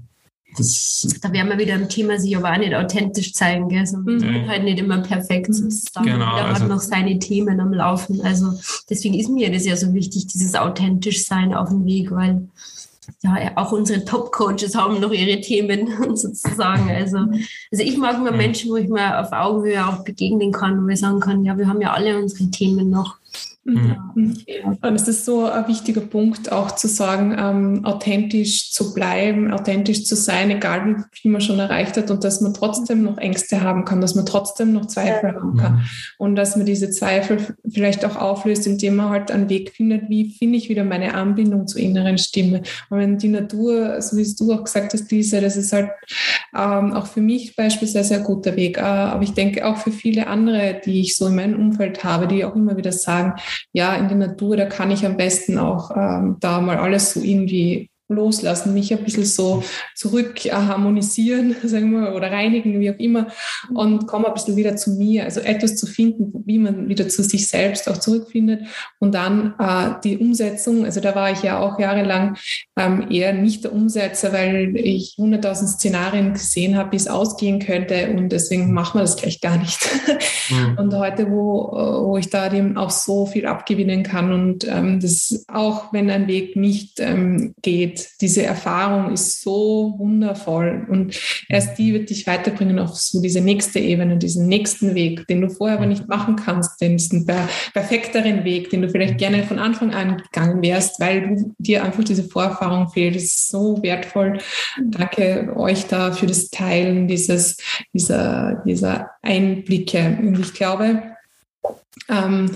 das. 0.58 1.08
Da 1.22 1.32
wären 1.34 1.50
wir 1.50 1.58
wieder 1.58 1.76
im 1.76 1.90
Thema, 1.90 2.20
sich 2.20 2.36
aber 2.38 2.52
auch 2.52 2.58
nicht 2.58 2.76
authentisch 2.76 3.34
zeigen, 3.34 3.70
gell? 3.70 3.86
So, 3.86 3.98
mhm. 3.98 4.48
halt 4.48 4.64
nicht 4.64 4.80
immer 4.80 5.00
perfekt. 5.00 5.54
Sozusagen. 5.54 6.06
Genau, 6.06 6.36
Jeder 6.36 6.48
also, 6.48 6.62
hat 6.62 6.70
noch 6.70 6.80
seine 6.80 7.18
Themen 7.20 7.60
am 7.60 7.74
Laufen. 7.74 8.22
Also 8.22 8.54
deswegen 8.90 9.16
ist 9.16 9.30
mir 9.30 9.52
das 9.52 9.66
ja 9.66 9.76
so 9.76 9.94
wichtig, 9.94 10.28
dieses 10.28 10.56
authentisch 10.56 11.26
sein 11.26 11.54
auf 11.54 11.70
dem 11.70 11.86
Weg, 11.86 12.12
weil 12.12 12.48
ja, 13.22 13.52
auch 13.56 13.72
unsere 13.72 14.06
Top-Coaches 14.06 14.76
haben 14.76 15.00
noch 15.00 15.12
ihre 15.12 15.42
Themen 15.42 15.90
sozusagen. 16.16 16.90
Also, 16.90 17.18
also 17.18 17.84
ich 17.84 17.98
mag 17.98 18.18
immer 18.18 18.32
mhm. 18.32 18.38
Menschen, 18.38 18.72
wo 18.72 18.76
ich 18.76 18.88
mal 18.88 19.22
auf 19.22 19.32
Augenhöhe 19.32 19.86
auch 19.86 20.04
begegnen 20.04 20.52
kann, 20.52 20.84
wo 20.84 20.90
ich 20.90 21.00
sagen 21.00 21.20
kann, 21.20 21.44
ja, 21.44 21.58
wir 21.58 21.68
haben 21.68 21.82
ja 21.82 21.94
alle 21.94 22.18
unsere 22.18 22.50
Themen 22.50 22.90
noch. 22.90 23.18
Mhm. 23.66 24.36
Ja. 24.46 24.78
Und 24.82 24.96
es 24.96 25.08
ist 25.08 25.24
so 25.24 25.46
ein 25.46 25.68
wichtiger 25.70 26.02
Punkt, 26.02 26.52
auch 26.52 26.72
zu 26.72 26.90
sagen, 26.90 27.34
ähm, 27.38 27.86
authentisch 27.86 28.74
zu 28.74 28.94
bleiben, 28.94 29.54
authentisch 29.54 30.04
zu 30.04 30.18
sein, 30.18 30.52
egal 30.52 30.86
wie 30.86 31.04
viel 31.12 31.32
man 31.32 31.40
schon 31.40 31.60
erreicht 31.60 31.96
hat 31.96 32.12
und 32.12 32.26
dass 32.26 32.42
man 32.42 32.54
trotzdem 32.54 33.04
noch 33.04 33.18
Ängste 33.18 33.62
haben 33.62 33.86
kann, 33.86 34.02
dass 34.02 34.16
man 34.16 34.26
trotzdem 34.26 34.74
noch 34.74 34.88
Zweifel 34.88 35.30
ja. 35.30 35.36
haben 35.36 35.56
kann 35.56 35.76
mhm. 35.76 35.82
und 36.18 36.36
dass 36.36 36.58
man 36.58 36.66
diese 36.66 36.90
Zweifel 36.90 37.38
vielleicht 37.70 38.04
auch 38.04 38.18
auflöst, 38.18 38.68
indem 38.68 38.98
man 38.98 39.10
halt 39.10 39.32
einen 39.32 39.48
Weg 39.48 39.72
findet, 39.72 40.10
wie 40.10 40.32
finde 40.32 40.58
ich 40.58 40.68
wieder 40.68 40.84
meine 40.84 41.14
Anbindung 41.14 41.66
zur 41.66 41.80
inneren 41.80 42.18
Stimme. 42.18 42.64
Und 42.90 43.00
wenn 43.00 43.18
die 43.18 43.30
Natur, 43.30 44.02
so 44.02 44.18
wie 44.18 44.36
du 44.38 44.52
auch 44.52 44.66
gesagt 44.66 44.94
hast, 44.94 45.10
Lisa, 45.10 45.40
das 45.40 45.56
ist 45.56 45.72
halt 45.72 45.90
ähm, 46.54 46.92
auch 46.92 47.08
für 47.08 47.22
mich 47.22 47.56
beispielsweise 47.56 48.16
ein 48.16 48.24
guter 48.26 48.58
Weg, 48.58 48.78
äh, 48.78 48.82
aber 48.82 49.24
ich 49.24 49.34
denke 49.34 49.66
auch 49.66 49.78
für 49.78 49.92
viele 49.92 50.28
andere, 50.28 50.82
die 50.86 51.00
ich 51.00 51.16
so 51.16 51.28
in 51.28 51.36
meinem 51.36 51.58
Umfeld 51.58 52.04
habe, 52.04 52.28
die 52.28 52.44
auch 52.44 52.56
immer 52.56 52.76
wieder 52.76 52.92
sagen, 52.92 53.23
ja, 53.72 53.96
in 53.96 54.08
der 54.08 54.18
Natur, 54.18 54.58
da 54.58 54.66
kann 54.66 54.92
ich 54.92 55.06
am 55.06 55.18
besten 55.18 55.58
auch 55.58 55.92
ähm, 55.96 56.38
da 56.40 56.62
mal 56.62 56.78
alles 56.78 57.14
so 57.14 57.22
irgendwie 57.22 57.90
loslassen, 58.10 58.74
mich 58.74 58.94
ein 58.94 59.04
bisschen 59.04 59.26
so 59.26 59.64
zurück 59.96 60.46
äh, 60.46 60.52
harmonisieren, 60.52 61.56
sagen 61.64 61.92
wir, 61.92 62.14
oder 62.14 62.32
reinigen, 62.32 62.80
wie 62.80 62.92
auch 62.92 63.00
immer, 63.00 63.28
und 63.74 64.08
komme 64.08 64.28
ein 64.28 64.34
bisschen 64.34 64.56
wieder 64.56 64.76
zu 64.76 64.92
mir. 64.92 65.24
Also 65.24 65.40
etwas 65.40 65.76
zu 65.76 65.86
finden, 65.86 66.44
wie 66.46 66.58
man 66.58 66.90
wieder 66.90 67.08
zu 67.08 67.24
sich 67.24 67.48
selbst 67.48 67.90
auch 67.90 67.98
zurückfindet. 67.98 68.62
Und 69.00 69.16
dann 69.16 69.54
äh, 69.60 69.96
die 70.04 70.18
Umsetzung, 70.18 70.86
also 70.86 71.00
da 71.00 71.16
war 71.16 71.32
ich 71.32 71.44
ja 71.44 71.60
auch 71.60 71.80
jahrelang 71.80 72.38
ähm, 72.78 73.08
eher 73.10 73.34
nicht 73.34 73.64
der 73.64 73.74
Umsetzer, 73.74 74.34
weil 74.34 74.76
ich 74.76 75.16
hunderttausend 75.18 75.70
Szenarien 75.70 76.34
gesehen 76.34 76.78
habe, 76.78 76.92
wie 76.92 76.98
es 76.98 77.08
ausgehen 77.08 77.60
könnte 77.60 78.12
und 78.12 78.30
deswegen 78.30 78.74
machen 78.74 79.00
wir 79.00 79.02
das 79.02 79.18
gleich 79.18 79.42
gar 79.42 79.58
nicht. 79.58 79.80
Mhm. 80.50 80.78
Und 80.84 80.94
heute, 80.96 81.30
wo, 81.30 81.72
wo 82.06 82.18
ich 82.18 82.30
da 82.30 82.50
dem 82.50 82.78
auch 82.78 82.90
so 82.90 83.26
viel 83.26 83.46
abgewinnen 83.46 84.04
kann 84.04 84.34
und 84.34 84.68
ähm, 84.68 85.00
das 85.00 85.46
auch, 85.48 85.94
wenn 85.94 86.10
ein 86.10 86.28
Weg 86.28 86.56
nicht 86.56 87.00
ähm, 87.00 87.54
geht, 87.62 87.93
diese 88.22 88.44
Erfahrung 88.44 89.14
ist 89.14 89.42
so 89.42 89.96
wundervoll 89.98 90.86
und 90.90 91.20
erst 91.50 91.78
die 91.78 91.94
wird 91.94 92.10
dich 92.10 92.28
weiterbringen 92.28 92.80
auf 92.80 92.96
so 92.96 93.22
diese 93.22 93.42
nächste 93.42 93.80
Ebene, 93.80 94.18
diesen 94.18 94.48
nächsten 94.48 94.96
Weg, 94.96 95.28
den 95.28 95.42
du 95.42 95.50
vorher 95.50 95.78
aber 95.78 95.86
nicht 95.86 96.08
machen 96.08 96.36
kannst, 96.36 96.82
den 96.82 96.98
diesen 96.98 97.26
perfekteren 97.26 98.44
Weg, 98.44 98.70
den 98.70 98.82
du 98.82 98.90
vielleicht 98.90 99.18
gerne 99.18 99.44
von 99.44 99.60
Anfang 99.60 99.94
an 99.94 100.18
gegangen 100.18 100.62
wärst, 100.62 101.00
weil 101.00 101.22
du, 101.22 101.54
dir 101.58 101.84
einfach 101.84 102.04
diese 102.04 102.24
Vorerfahrung 102.24 102.90
fehlt. 102.90 103.16
Das 103.16 103.24
ist 103.24 103.50
so 103.50 103.82
wertvoll. 103.82 104.40
Danke 104.84 105.54
euch 105.56 105.88
da 105.88 106.12
für 106.12 106.28
das 106.28 106.50
Teilen 106.50 107.08
dieses, 107.08 107.58
dieser, 107.94 108.62
dieser 108.66 109.12
Einblicke. 109.22 110.18
Und 110.22 110.40
ich 110.40 110.54
glaube, 110.54 111.04
ähm, 112.10 112.52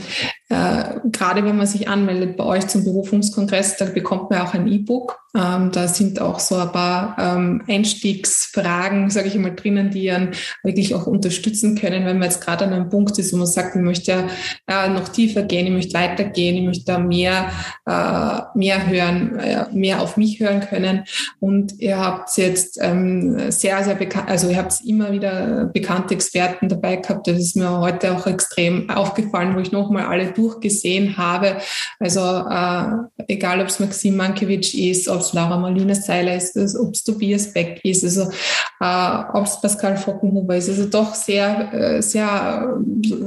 äh, 0.50 1.00
gerade 1.12 1.44
wenn 1.44 1.58
man 1.58 1.68
sich 1.68 1.90
anmeldet 1.90 2.38
bei 2.38 2.46
euch 2.46 2.68
zum 2.68 2.86
Berufungskongress, 2.86 3.76
da 3.78 3.86
bekommt 3.86 4.30
man 4.30 4.42
auch 4.42 4.54
ein 4.54 4.68
E-Book. 4.68 5.20
Ähm, 5.36 5.72
da 5.74 5.90
sind 5.90 6.22
auch 6.22 6.40
so 6.40 6.56
ein 6.56 6.72
paar 6.72 7.16
ähm, 7.20 7.62
Einstiegsfragen, 7.68 9.10
sage 9.10 9.28
ich 9.28 9.36
immer, 9.36 9.52
drinnen, 9.52 9.92
die 9.92 10.10
einen 10.10 10.32
wirklich 10.64 10.96
auch 10.96 11.06
unterstützen 11.06 11.76
können, 11.76 12.06
wenn 12.06 12.18
man 12.18 12.30
jetzt 12.30 12.42
gerade 12.44 12.66
an 12.66 12.74
einem 12.74 12.90
Punkt 12.90 13.20
ist, 13.20 13.34
wo 13.34 13.38
man 13.38 13.46
sagt, 13.46 13.76
ich 13.76 13.82
möchte 13.82 14.12
ja 14.68 14.86
äh, 14.86 14.90
noch 14.90 15.10
tiefer 15.10 15.44
gehen, 15.44 15.68
ich 15.68 15.74
möchte 15.74 15.94
weitergehen, 15.94 16.56
ich 16.56 16.66
möchte 16.66 16.86
da 16.86 16.98
mehr, 16.98 17.52
äh, 17.86 18.58
mehr 18.58 18.88
hören, 18.88 19.38
äh, 19.38 19.66
mehr 19.74 20.02
auf 20.02 20.16
mich 20.16 20.40
hören 20.40 20.62
können. 20.62 21.04
Und 21.40 21.80
ihr 21.80 22.00
habt 22.00 22.36
jetzt 22.38 22.80
ähm, 22.82 23.52
sehr, 23.52 23.84
sehr 23.84 23.96
bekannt, 23.96 24.30
also 24.30 24.50
ihr 24.50 24.58
habt 24.58 24.76
immer 24.86 25.12
wieder 25.12 25.66
bekannte 25.66 26.14
Experten 26.14 26.70
dabei 26.70 26.96
gehabt. 26.96 27.28
Das 27.28 27.38
ist 27.38 27.58
mir 27.58 27.80
heute 27.80 28.16
auch 28.16 28.26
extrem 28.28 28.90
aufgefallen, 28.90 29.56
wo 29.56 29.60
ich 29.60 29.74
nochmal 29.74 30.06
alle 30.06 30.37
durchgesehen 30.38 31.18
habe. 31.18 31.58
Also 32.00 32.22
äh, 32.22 33.34
egal, 33.34 33.62
ob 33.62 33.68
es 33.68 33.80
Maxim 33.80 34.16
Mankiewicz 34.16 34.74
ist, 34.74 35.10
ob 35.10 35.22
es 35.22 35.34
Laura 35.34 35.58
Marlina 35.58 35.96
Seiler 35.96 36.36
ist, 36.36 36.56
ob 36.78 36.94
es 36.94 37.04
Tobias 37.04 37.52
Beck 37.54 37.80
ist, 37.84 38.04
also 38.04 38.30
äh, 38.80 39.24
ob 39.34 39.46
es 39.46 39.60
Pascal 39.60 39.98
Fockenhuber 39.98 40.56
ist. 40.56 40.70
Also 40.70 40.86
doch 40.86 41.16
sehr, 41.16 41.74
äh, 41.74 42.02
sehr, 42.02 42.78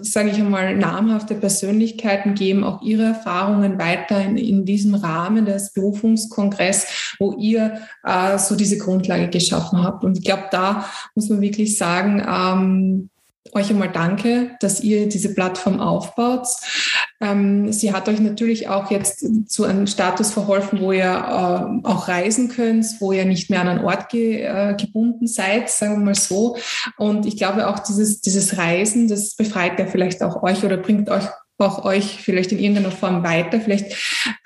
sage 0.02 0.30
ich 0.30 0.38
einmal, 0.38 0.76
namhafte 0.76 1.34
Persönlichkeiten 1.34 2.34
geben 2.34 2.64
auch 2.64 2.82
ihre 2.82 3.04
Erfahrungen 3.04 3.78
weiter 3.78 4.20
in, 4.20 4.36
in 4.36 4.64
diesem 4.64 4.94
Rahmen 4.94 5.46
des 5.46 5.72
Berufungskongress, 5.72 7.16
wo 7.18 7.32
ihr 7.38 7.80
äh, 8.04 8.38
so 8.38 8.56
diese 8.56 8.78
Grundlage 8.78 9.28
geschaffen 9.28 9.82
habt. 9.82 10.04
Und 10.04 10.18
ich 10.18 10.24
glaube, 10.24 10.44
da 10.50 10.84
muss 11.14 11.28
man 11.28 11.40
wirklich 11.40 11.76
sagen, 11.76 12.22
ähm, 12.26 13.09
euch 13.52 13.70
einmal 13.70 13.90
danke, 13.90 14.56
dass 14.60 14.80
ihr 14.80 15.08
diese 15.08 15.34
Plattform 15.34 15.80
aufbaut. 15.80 16.46
Ähm, 17.20 17.72
sie 17.72 17.92
hat 17.92 18.08
euch 18.08 18.20
natürlich 18.20 18.68
auch 18.68 18.90
jetzt 18.90 19.24
zu 19.50 19.64
einem 19.64 19.86
Status 19.86 20.30
verholfen, 20.30 20.80
wo 20.80 20.92
ihr 20.92 21.04
äh, 21.04 21.86
auch 21.86 22.08
reisen 22.08 22.48
könnt, 22.48 22.86
wo 23.00 23.12
ihr 23.12 23.24
nicht 23.24 23.50
mehr 23.50 23.60
an 23.60 23.68
einen 23.68 23.84
Ort 23.84 24.08
ge, 24.08 24.42
äh, 24.42 24.74
gebunden 24.74 25.26
seid, 25.26 25.70
sagen 25.70 25.98
wir 25.98 26.04
mal 26.06 26.14
so. 26.14 26.56
Und 26.96 27.26
ich 27.26 27.36
glaube 27.36 27.68
auch 27.68 27.78
dieses, 27.78 28.20
dieses 28.20 28.56
Reisen, 28.56 29.08
das 29.08 29.34
befreit 29.34 29.78
ja 29.78 29.86
vielleicht 29.86 30.22
auch 30.22 30.42
euch 30.42 30.64
oder 30.64 30.76
bringt 30.76 31.10
euch 31.10 31.24
auch 31.60 31.84
euch 31.84 32.18
vielleicht 32.22 32.52
in 32.52 32.58
irgendeiner 32.58 32.90
Form 32.90 33.22
weiter. 33.22 33.60
Vielleicht, 33.60 33.94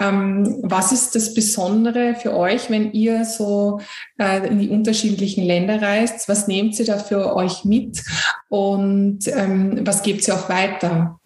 ähm, 0.00 0.58
was 0.62 0.92
ist 0.92 1.14
das 1.14 1.34
Besondere 1.34 2.14
für 2.14 2.34
euch, 2.36 2.70
wenn 2.70 2.92
ihr 2.92 3.24
so 3.24 3.80
äh, 4.18 4.46
in 4.46 4.58
die 4.58 4.68
unterschiedlichen 4.68 5.44
Länder 5.44 5.80
reist? 5.80 6.28
Was 6.28 6.48
nehmt 6.48 6.78
ihr 6.78 6.86
da 6.86 6.98
für 6.98 7.34
euch 7.34 7.64
mit 7.64 8.02
und 8.48 9.26
ähm, 9.28 9.80
was 9.84 10.02
gebt 10.02 10.26
ihr 10.28 10.34
auch 10.34 10.48
weiter? 10.48 11.18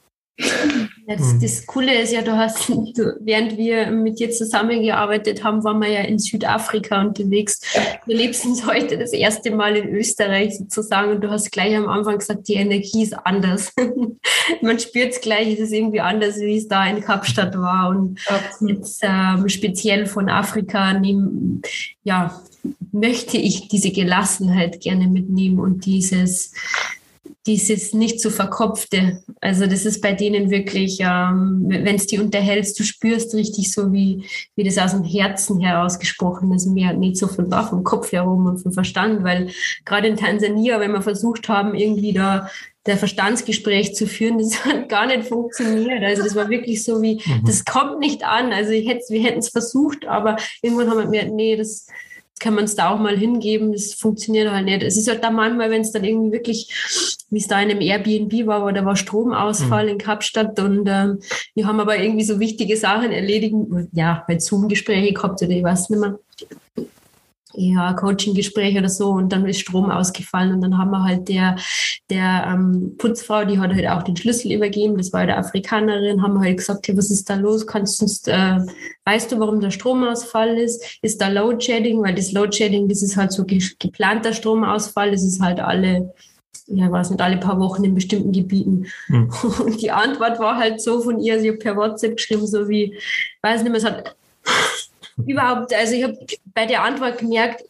Das, 1.08 1.20
mhm. 1.20 1.40
das 1.40 1.64
Coole 1.64 2.02
ist 2.02 2.12
ja, 2.12 2.20
du 2.20 2.36
hast, 2.36 2.68
du, 2.68 3.16
während 3.20 3.56
wir 3.56 3.90
mit 3.90 4.20
dir 4.20 4.30
zusammengearbeitet 4.30 5.42
haben, 5.42 5.64
waren 5.64 5.80
wir 5.80 5.88
ja 5.88 6.00
in 6.00 6.18
Südafrika 6.18 7.00
unterwegs. 7.00 7.60
Du 8.06 8.12
lebst 8.12 8.44
uns 8.44 8.66
heute 8.66 8.98
das 8.98 9.14
erste 9.14 9.50
Mal 9.50 9.76
in 9.76 9.88
Österreich 9.88 10.58
sozusagen 10.58 11.12
und 11.12 11.22
du 11.22 11.30
hast 11.30 11.50
gleich 11.50 11.74
am 11.74 11.88
Anfang 11.88 12.18
gesagt, 12.18 12.46
die 12.46 12.54
Energie 12.54 13.04
ist 13.04 13.14
anders. 13.24 13.72
Man 14.62 14.78
spürt 14.78 15.12
es 15.12 15.20
gleich, 15.22 15.54
es 15.54 15.60
ist 15.60 15.72
irgendwie 15.72 16.00
anders, 16.00 16.36
wie 16.36 16.58
es 16.58 16.68
da 16.68 16.86
in 16.86 17.00
Kapstadt 17.00 17.56
war. 17.56 17.88
Und 17.88 18.20
jetzt 18.60 19.00
ähm, 19.02 19.48
speziell 19.48 20.04
von 20.04 20.28
Afrika 20.28 20.92
nehmen, 20.92 21.62
ja, 22.04 22.38
möchte 22.92 23.38
ich 23.38 23.68
diese 23.68 23.92
Gelassenheit 23.92 24.80
gerne 24.80 25.08
mitnehmen 25.08 25.58
und 25.58 25.86
dieses 25.86 26.52
dieses 27.46 27.94
nicht 27.94 28.20
so 28.20 28.30
verkopfte. 28.30 29.22
Also 29.40 29.66
das 29.66 29.86
ist 29.86 30.02
bei 30.02 30.12
denen 30.12 30.50
wirklich, 30.50 30.98
ähm, 31.00 31.64
wenn 31.68 31.96
es 31.96 32.06
die 32.06 32.18
unterhältst, 32.18 32.78
du 32.78 32.84
spürst 32.84 33.34
richtig 33.34 33.72
so, 33.72 33.92
wie, 33.92 34.24
wie 34.54 34.64
das 34.64 34.78
aus 34.78 34.92
dem 34.92 35.04
Herzen 35.04 35.60
herausgesprochen 35.60 36.52
ist, 36.52 36.66
mehr 36.66 36.92
nicht 36.92 37.16
so 37.16 37.26
von 37.26 37.48
da, 37.48 37.62
vom 37.62 37.84
Kopf 37.84 38.12
herum 38.12 38.46
und 38.46 38.58
vom 38.58 38.72
Verstand, 38.72 39.24
weil 39.24 39.50
gerade 39.84 40.08
in 40.08 40.16
Tansania, 40.16 40.78
wenn 40.80 40.92
wir 40.92 41.02
versucht 41.02 41.48
haben, 41.48 41.74
irgendwie 41.74 42.12
da 42.12 42.48
der 42.86 42.96
Verstandsgespräch 42.96 43.94
zu 43.94 44.06
führen, 44.06 44.38
das 44.38 44.64
hat 44.64 44.88
gar 44.88 45.06
nicht 45.06 45.28
funktioniert. 45.28 46.02
Also 46.02 46.22
das 46.24 46.34
war 46.34 46.48
wirklich 46.48 46.82
so 46.82 47.00
wie, 47.02 47.16
mhm. 47.24 47.44
das 47.46 47.64
kommt 47.64 48.00
nicht 48.00 48.24
an. 48.24 48.52
Also 48.52 48.72
ich 48.72 48.88
hätte, 48.88 49.04
wir 49.10 49.22
hätten 49.22 49.38
es 49.38 49.50
versucht, 49.50 50.06
aber 50.06 50.36
irgendwann 50.62 50.90
haben 50.90 51.12
wir, 51.12 51.24
nee, 51.26 51.56
das, 51.56 51.86
kann 52.38 52.54
man 52.54 52.64
es 52.64 52.74
da 52.76 52.90
auch 52.90 52.98
mal 52.98 53.16
hingeben. 53.16 53.72
Das 53.72 53.94
funktioniert 53.94 54.50
halt 54.50 54.64
nicht. 54.64 54.82
Es 54.82 54.96
ist 54.96 55.08
halt 55.08 55.22
da 55.22 55.30
manchmal, 55.30 55.70
wenn 55.70 55.82
es 55.82 55.92
dann 55.92 56.04
irgendwie 56.04 56.32
wirklich, 56.32 57.24
wie 57.30 57.38
es 57.38 57.48
da 57.48 57.60
in 57.60 57.70
einem 57.70 57.80
Airbnb 57.80 58.46
war, 58.46 58.64
wo 58.64 58.70
da 58.70 58.84
war 58.84 58.96
Stromausfall 58.96 59.84
mhm. 59.84 59.90
in 59.92 59.98
Kapstadt 59.98 60.58
und 60.60 60.88
ähm, 60.88 61.20
wir 61.54 61.66
haben 61.66 61.80
aber 61.80 61.98
irgendwie 61.98 62.24
so 62.24 62.40
wichtige 62.40 62.76
Sachen 62.76 63.12
erledigen, 63.12 63.88
ja, 63.92 64.24
bei 64.26 64.38
Zoom-Gespräche 64.38 65.12
gehabt 65.12 65.42
oder 65.42 65.50
ich 65.50 65.62
weiß 65.62 65.90
nicht 65.90 66.00
mehr 66.00 66.18
ja, 67.54 67.94
Coaching-Gespräch 67.94 68.76
oder 68.76 68.88
so 68.88 69.10
und 69.10 69.32
dann 69.32 69.46
ist 69.46 69.60
Strom 69.60 69.90
ausgefallen 69.90 70.52
und 70.54 70.60
dann 70.60 70.76
haben 70.76 70.90
wir 70.90 71.02
halt 71.02 71.28
der, 71.28 71.56
der 72.10 72.46
ähm, 72.46 72.94
Putzfrau, 72.98 73.44
die 73.44 73.58
hat 73.58 73.72
halt 73.72 73.88
auch 73.88 74.02
den 74.02 74.16
Schlüssel 74.16 74.52
übergeben, 74.52 74.98
das 74.98 75.12
war 75.12 75.20
eine 75.20 75.36
Afrikanerin, 75.36 76.22
haben 76.22 76.34
wir 76.34 76.40
halt 76.40 76.58
gesagt, 76.58 76.86
hey, 76.88 76.96
was 76.96 77.10
ist 77.10 77.30
da 77.30 77.36
los? 77.36 77.66
Kannst 77.66 78.00
du 78.00 78.04
uns, 78.04 78.26
äh, 78.26 78.60
weißt 79.04 79.32
du, 79.32 79.40
warum 79.40 79.60
der 79.60 79.70
Stromausfall 79.70 80.58
ist? 80.58 80.98
Ist 81.00 81.20
da 81.20 81.28
Load-Shedding? 81.28 82.02
Weil 82.02 82.14
das 82.14 82.32
Load-Shedding, 82.32 82.88
das 82.88 83.02
ist 83.02 83.16
halt 83.16 83.32
so 83.32 83.44
ge 83.44 83.62
geplanter 83.78 84.34
Stromausfall, 84.34 85.10
das 85.10 85.22
ist 85.22 85.40
halt 85.40 85.60
alle 85.60 86.12
ja, 86.70 87.00
es 87.00 87.08
nicht 87.08 87.22
alle 87.22 87.38
paar 87.38 87.58
Wochen 87.58 87.84
in 87.84 87.94
bestimmten 87.94 88.32
Gebieten. 88.32 88.86
Mhm. 89.08 89.30
Und 89.64 89.80
die 89.80 89.90
Antwort 89.90 90.38
war 90.38 90.58
halt 90.58 90.82
so 90.82 91.00
von 91.00 91.18
ihr, 91.18 91.40
sie 91.40 91.50
hat 91.50 91.60
per 91.60 91.76
WhatsApp 91.76 92.16
geschrieben, 92.16 92.46
so 92.46 92.68
wie, 92.68 92.94
weiß 93.42 93.62
nicht 93.62 93.70
mehr, 93.70 93.78
es 93.78 93.86
hat 93.86 94.16
überhaupt, 95.26 95.74
also 95.74 95.94
ich 95.94 96.02
habe 96.04 96.18
bei 96.54 96.66
der 96.66 96.82
Antwort 96.82 97.18
gemerkt, 97.18 97.64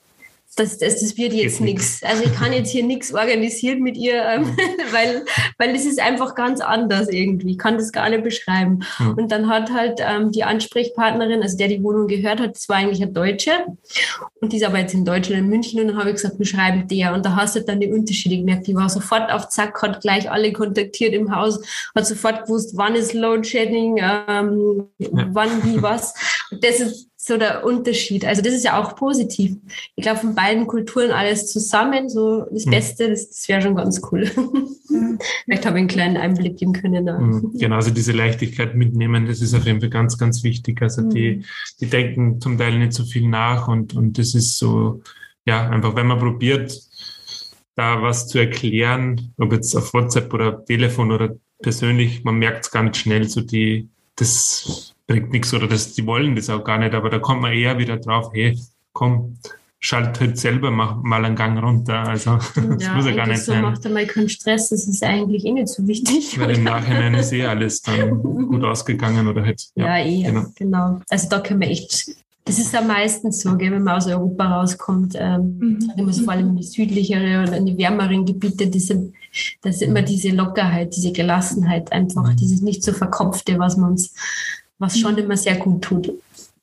das, 0.59 0.79
das, 0.79 1.01
das 1.01 1.17
wird 1.17 1.33
jetzt 1.33 1.61
nichts. 1.61 2.03
Also 2.03 2.25
ich 2.25 2.35
kann 2.35 2.53
jetzt 2.53 2.71
hier 2.71 2.83
nichts 2.83 3.15
organisieren 3.15 3.81
mit 3.81 3.97
ihr, 3.97 4.25
ähm, 4.25 4.57
weil, 4.93 5.25
weil 5.57 5.75
es 5.75 5.85
ist 5.85 6.01
einfach 6.01 6.35
ganz 6.35 6.61
anders 6.61 7.09
irgendwie. 7.09 7.53
Ich 7.53 7.59
kann 7.59 7.77
das 7.77 7.93
gar 7.93 8.09
nicht 8.09 8.25
beschreiben. 8.25 8.81
Ja. 8.99 9.11
Und 9.11 9.31
dann 9.31 9.49
hat 9.49 9.73
halt 9.73 10.01
ähm, 10.01 10.33
die 10.33 10.45
Ansprechpartnerin, 10.45 11.43
also 11.43 11.57
der 11.57 11.69
die 11.69 11.83
Wohnung 11.83 12.09
gehört 12.09 12.41
hat, 12.41 12.57
das 12.57 12.69
war 12.69 12.77
eigentlich 12.77 13.03
eine 13.03 13.13
Deutsche. 13.13 13.53
Und 14.41 14.53
die 14.53 14.57
ist 14.57 14.65
aber 14.65 14.79
jetzt 14.79 14.95
in 14.95 15.05
Deutschland, 15.05 15.43
in 15.43 15.49
München. 15.49 15.81
Und 15.81 15.89
dann 15.89 15.97
habe 15.97 16.11
ich 16.11 16.17
gesagt, 16.17 16.39
beschreiben 16.39 16.89
der. 16.89 17.15
Und 17.15 17.25
da 17.25 17.37
hast 17.37 17.55
du 17.55 17.61
dann 17.61 17.81
die 17.81 17.93
Unterschiede 17.93 18.39
gemerkt. 18.39 18.67
Die 18.67 18.75
war 18.75 18.89
sofort 18.89 19.31
auf 19.31 19.49
Zack, 19.49 19.81
hat 19.83 20.01
gleich 20.01 20.31
alle 20.31 20.53
kontaktiert 20.53 21.15
im 21.15 21.35
Haus, 21.35 21.61
hat 21.95 22.07
sofort 22.07 22.47
gewusst, 22.47 22.73
wann 22.77 22.95
ist 22.95 23.15
Load 23.15 23.47
Shedding, 23.47 23.99
ähm, 23.99 24.89
ja. 24.99 25.09
wann, 25.31 25.63
wie, 25.65 25.81
was. 25.81 26.15
Und 26.51 26.65
das 26.65 26.81
ist 26.81 27.09
so 27.29 27.37
der 27.37 27.65
Unterschied. 27.65 28.25
Also 28.25 28.43
das 28.43 28.55
ist 28.55 28.65
ja 28.65 28.81
auch 28.81 28.97
positiv. 28.97 29.57
Ich 29.95 30.03
glaube, 30.03 30.21
von 30.21 30.35
beiden 30.35 30.67
Kulturen 30.67 31.13
alles 31.13 31.53
zusammen, 31.53 32.09
so 32.09 32.47
das 32.51 32.67
mhm. 32.67 32.71
Beste, 32.71 33.11
das, 33.11 33.29
das 33.29 33.49
wäre 33.49 33.63
schon 33.63 33.77
ganz 33.77 34.01
cool. 34.11 34.31
Mhm. 34.91 35.19
Vielleicht 35.45 35.67
habe 35.67 35.77
ich 35.77 35.81
einen 35.81 35.89
kleinen 35.89 36.17
Einblick 36.17 36.57
geben 36.57 36.73
können. 36.73 37.05
Mhm. 37.05 37.53
Genau, 37.59 37.77
also 37.77 37.91
diese 37.91 38.13
Leichtigkeit 38.13 38.75
mitnehmen, 38.75 39.27
das 39.27 39.43
ist 39.43 39.53
auf 39.53 39.67
jeden 39.67 39.81
Fall 39.81 39.91
ganz, 39.91 40.17
ganz 40.17 40.43
wichtig. 40.43 40.81
Also 40.81 41.03
mhm. 41.03 41.11
die, 41.11 41.45
die 41.79 41.87
denken 41.87 42.41
zum 42.41 42.57
Teil 42.57 42.79
nicht 42.79 42.95
so 42.95 43.05
viel 43.05 43.29
nach 43.29 43.69
und, 43.69 43.95
und 43.95 44.19
das 44.19 44.35
ist 44.35 44.57
so, 44.57 45.03
ja, 45.45 45.69
einfach, 45.69 45.95
wenn 45.95 46.07
man 46.07 46.19
probiert, 46.19 46.81
da 47.75 48.01
was 48.01 48.29
zu 48.29 48.39
erklären, 48.39 49.35
ob 49.37 49.53
jetzt 49.53 49.77
auf 49.77 49.93
WhatsApp 49.93 50.33
oder 50.33 50.65
Telefon 50.65 51.13
oder 51.13 51.37
persönlich, 51.63 52.25
man 52.25 52.37
merkt 52.37 52.65
es 52.65 52.71
ganz 52.71 52.97
schnell, 52.97 53.29
so 53.29 53.43
die, 53.43 53.91
das 54.17 54.95
bringt 55.09 55.33
nichts 55.33 55.53
oder 55.53 55.67
das, 55.67 55.95
die 55.95 56.07
wollen 56.07 56.37
das 56.37 56.49
auch 56.51 56.63
gar 56.63 56.79
nicht, 56.79 56.95
aber 56.95 57.11
da 57.11 57.19
kommt 57.19 57.43
man 57.43 57.53
eher 57.53 57.79
wieder 57.79 57.97
drauf, 57.97 58.31
hey, 58.33 58.57
komm, 58.93 59.39
schalt 59.81 60.21
halt 60.21 60.39
selber 60.39 60.71
mal, 60.71 61.01
mal 61.03 61.25
einen 61.25 61.35
Gang 61.35 61.59
runter. 61.61 62.01
Also 62.07 62.37
das 62.55 62.85
ja, 62.85 62.95
muss 62.95 63.07
ja 63.07 63.13
gar 63.13 63.27
nicht 63.27 63.41
so 63.41 63.53
sein. 63.53 63.63
macht 63.63 63.85
einmal 63.87 64.07
keinen 64.07 64.29
Stress, 64.29 64.69
das 64.69 64.87
ist 64.87 65.03
eigentlich 65.03 65.45
eh 65.45 65.53
nicht 65.53 65.69
so 65.69 65.87
wichtig. 65.89 66.39
Weil 66.39 66.57
im 66.57 66.65
Nachhinein 66.65 67.15
ist 67.15 67.33
eh 67.33 67.47
alles 67.47 67.83
dann 67.83 68.11
gut 68.23 68.63
ausgegangen 68.63 69.27
oder 69.27 69.45
halt. 69.45 69.63
Ja, 69.75 69.97
ja 69.97 70.05
eh, 70.05 70.23
genau. 70.23 70.47
genau. 70.55 71.01
Also 71.09 71.29
da 71.29 71.41
können 71.41 71.61
wir 71.61 71.71
echt 71.71 72.15
das 72.49 72.59
ist 72.59 72.75
am 72.75 72.87
meisten 72.87 73.31
so, 73.31 73.59
gell, 73.59 73.73
wenn 73.73 73.83
man 73.83 73.99
aus 73.99 74.07
Europa 74.07 74.61
rauskommt, 74.61 75.15
ähm, 75.19 75.59
mhm. 75.59 75.93
immer 75.99 76.13
so 76.15 76.25
vor 76.25 76.33
allem 76.33 76.49
in 76.49 76.57
die 76.57 76.63
südlichere 76.63 77.43
oder 77.43 77.59
in 77.59 77.67
die 77.67 77.77
wärmeren 77.77 78.25
Gebiete, 78.25 78.69
diese, 78.69 79.13
das 79.61 79.77
ist 79.77 79.83
immer 79.83 80.01
diese 80.01 80.31
Lockerheit, 80.31 80.97
diese 80.97 81.13
Gelassenheit, 81.13 81.93
einfach 81.93 82.33
mhm. 82.33 82.37
dieses 82.37 82.63
nicht 82.63 82.83
so 82.83 82.95
verkopfte, 82.95 83.59
was 83.59 83.77
man 83.77 83.91
uns, 83.91 84.15
was 84.79 84.99
schon 84.99 85.17
immer 85.19 85.37
sehr 85.37 85.57
gut 85.57 85.83
tut. 85.83 86.13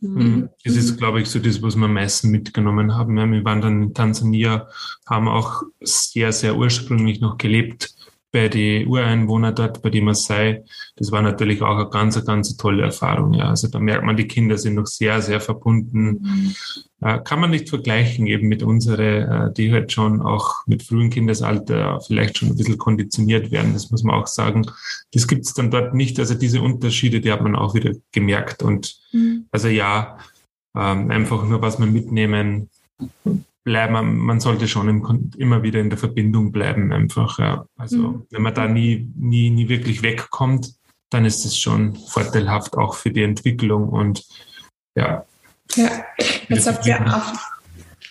Mhm. 0.02 0.50
Das 0.64 0.76
ist, 0.76 0.98
glaube 0.98 1.22
ich, 1.22 1.30
so 1.30 1.40
das, 1.40 1.62
was 1.62 1.76
wir 1.76 1.86
am 1.86 1.94
meisten 1.94 2.30
mitgenommen 2.30 2.96
haben. 2.96 3.16
Wir 3.16 3.46
waren 3.46 3.62
dann 3.62 3.84
in 3.84 3.94
Tansania, 3.94 4.68
haben 5.06 5.28
auch 5.28 5.64
sehr, 5.82 6.32
sehr 6.32 6.56
ursprünglich 6.56 7.22
noch 7.22 7.38
gelebt 7.38 7.95
bei 8.36 8.50
den 8.50 8.86
Ureinwohnern 8.88 9.56
dort, 9.56 9.82
bei 9.82 9.90
die 9.90 10.02
Maasai, 10.02 10.66
das 10.98 11.10
war 11.10 11.22
natürlich 11.22 11.62
auch 11.62 11.78
eine 11.78 11.90
ganz, 11.90 12.24
ganz 12.26 12.58
tolle 12.58 12.84
Erfahrung. 12.84 13.34
Ja. 13.34 13.48
Also 13.48 13.70
da 13.70 13.80
merkt 13.80 14.04
man, 14.04 14.18
die 14.18 14.28
Kinder 14.28 14.58
sind 14.58 14.76
noch 14.76 14.88
sehr, 14.88 15.22
sehr 15.22 15.40
verbunden. 15.40 16.20
Mhm. 16.22 16.56
Äh, 17.00 17.20
kann 17.24 17.40
man 17.40 17.52
nicht 17.52 17.70
vergleichen 17.70 18.28
eben 18.28 18.50
mit 18.50 18.62
unsere, 18.62 19.22
äh, 19.22 19.54
die 19.54 19.72
halt 19.72 19.94
schon 19.94 20.22
auch 20.22 20.68
mit 20.68 20.84
frühem 20.84 21.10
Kindesalter 21.12 22.02
vielleicht 22.06 22.38
schon 22.38 22.50
ein 22.50 22.58
bisschen 22.58 22.78
konditioniert 22.78 23.52
werden. 23.52 23.72
Das 23.72 23.90
muss 23.90 24.04
man 24.04 24.16
auch 24.16 24.28
sagen. 24.28 24.70
Das 25.14 25.30
gibt 25.30 25.46
es 25.46 25.54
dann 25.54 25.72
dort 25.72 25.94
nicht. 25.94 26.20
Also 26.20 26.36
diese 26.36 26.62
Unterschiede, 26.62 27.22
die 27.22 27.32
hat 27.32 27.42
man 27.42 27.56
auch 27.56 27.74
wieder 27.74 27.94
gemerkt. 28.12 28.64
Und 28.64 28.98
mhm. 29.14 29.46
also 29.52 29.70
ja, 29.70 30.18
ähm, 30.76 31.10
einfach 31.10 31.46
nur 31.46 31.62
was 31.62 31.80
wir 31.80 31.86
mitnehmen, 31.86 32.70
bleiben, 33.66 34.18
man 34.20 34.40
sollte 34.40 34.68
schon 34.70 34.88
im, 34.88 35.32
immer 35.38 35.64
wieder 35.64 35.82
in 35.82 35.90
der 35.90 36.00
Verbindung 36.00 36.54
bleiben, 36.54 36.94
einfach. 36.94 37.40
Ja. 37.40 37.66
Also 37.76 37.98
mhm. 37.98 38.28
wenn 38.30 38.42
man 38.44 38.54
da 38.54 38.68
nie, 38.68 39.12
nie, 39.16 39.50
nie 39.50 39.68
wirklich 39.68 40.04
wegkommt, 40.04 40.72
dann 41.10 41.26
ist 41.26 41.44
es 41.46 41.58
schon 41.58 41.96
vorteilhaft 41.96 42.78
auch 42.78 42.94
für 42.94 43.12
die 43.12 43.24
Entwicklung 43.24 43.90
und 43.90 44.24
ja. 44.96 45.26
Ja, 45.76 45.90
jetzt 46.48 46.68
habt, 46.68 46.86
ihr 46.86 47.02
Af 47.02 47.34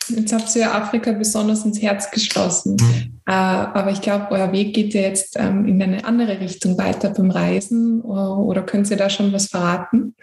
jetzt 0.09 0.33
habt 0.33 0.55
ihr 0.57 0.75
Afrika 0.75 1.13
besonders 1.13 1.65
ins 1.65 1.81
Herz 1.81 2.11
geschlossen. 2.11 2.77
Mhm. 2.81 3.21
Äh, 3.27 3.33
aber 3.33 3.93
ich 3.93 4.01
glaube, 4.01 4.27
euer 4.33 4.53
Weg 4.53 4.75
geht 4.75 4.93
ja 4.93 5.03
jetzt 5.03 5.37
ähm, 5.39 5.67
in 5.67 5.81
eine 5.81 6.05
andere 6.05 6.41
Richtung 6.41 6.77
weiter 6.77 7.11
beim 7.11 7.31
Reisen. 7.31 8.03
Oder 8.03 8.63
könnt 8.63 8.91
ihr 8.91 8.97
da 8.97 9.09
schon 9.09 9.33
was 9.33 9.47
verraten? 9.47 10.15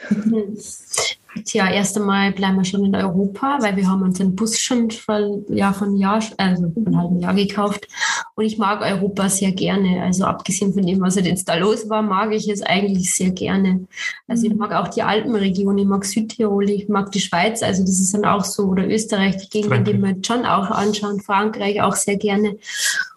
Tja, 1.45 1.71
erst 1.71 1.97
einmal 1.97 2.33
bleiben 2.33 2.57
wir 2.57 2.65
schon 2.65 2.83
in 2.83 2.93
Europa, 2.93 3.59
weil 3.61 3.77
wir 3.77 3.87
haben 3.87 4.01
uns 4.01 4.19
einen 4.19 4.35
Bus 4.35 4.59
schon 4.59 4.91
vor, 4.91 5.39
ja, 5.47 5.71
von 5.71 5.95
Jahr, 5.95 6.21
also 6.35 6.69
von 6.71 6.85
einem 6.85 6.97
halben 6.97 7.19
Jahr 7.21 7.33
gekauft. 7.33 7.87
Und 8.35 8.43
ich 8.43 8.57
mag 8.57 8.81
Europa 8.81 9.29
sehr 9.29 9.53
gerne. 9.53 10.03
Also 10.03 10.25
abgesehen 10.25 10.73
von 10.73 10.85
dem, 10.85 10.99
was 10.99 11.15
jetzt 11.15 11.47
da 11.47 11.55
los 11.55 11.89
war, 11.89 12.01
mag 12.01 12.33
ich 12.33 12.49
es 12.49 12.61
eigentlich 12.61 13.15
sehr 13.15 13.31
gerne. 13.31 13.87
Also 14.27 14.45
ich 14.45 14.53
mhm. 14.53 14.59
mag 14.59 14.73
auch 14.73 14.89
die 14.89 15.03
Alpenregion, 15.03 15.77
ich 15.77 15.85
mag 15.85 16.03
Südtirol, 16.03 16.69
ich 16.69 16.89
mag 16.89 17.11
die 17.13 17.21
Schweiz. 17.21 17.63
Also 17.63 17.83
das 17.83 18.01
ist 18.01 18.13
dann 18.13 18.25
auch 18.25 18.43
so, 18.43 18.63
oder 18.63 18.85
Österreich, 18.85 19.37
die 19.37 19.49
Gegend, 19.49 19.87
die 19.87 19.97
wir 20.01 20.17
schon 20.25 20.45
auch 20.45 20.69
anschauen. 20.69 21.21
Frankreich 21.21 21.81
auch 21.81 21.95
sehr 21.95 22.17
gerne. 22.17 22.57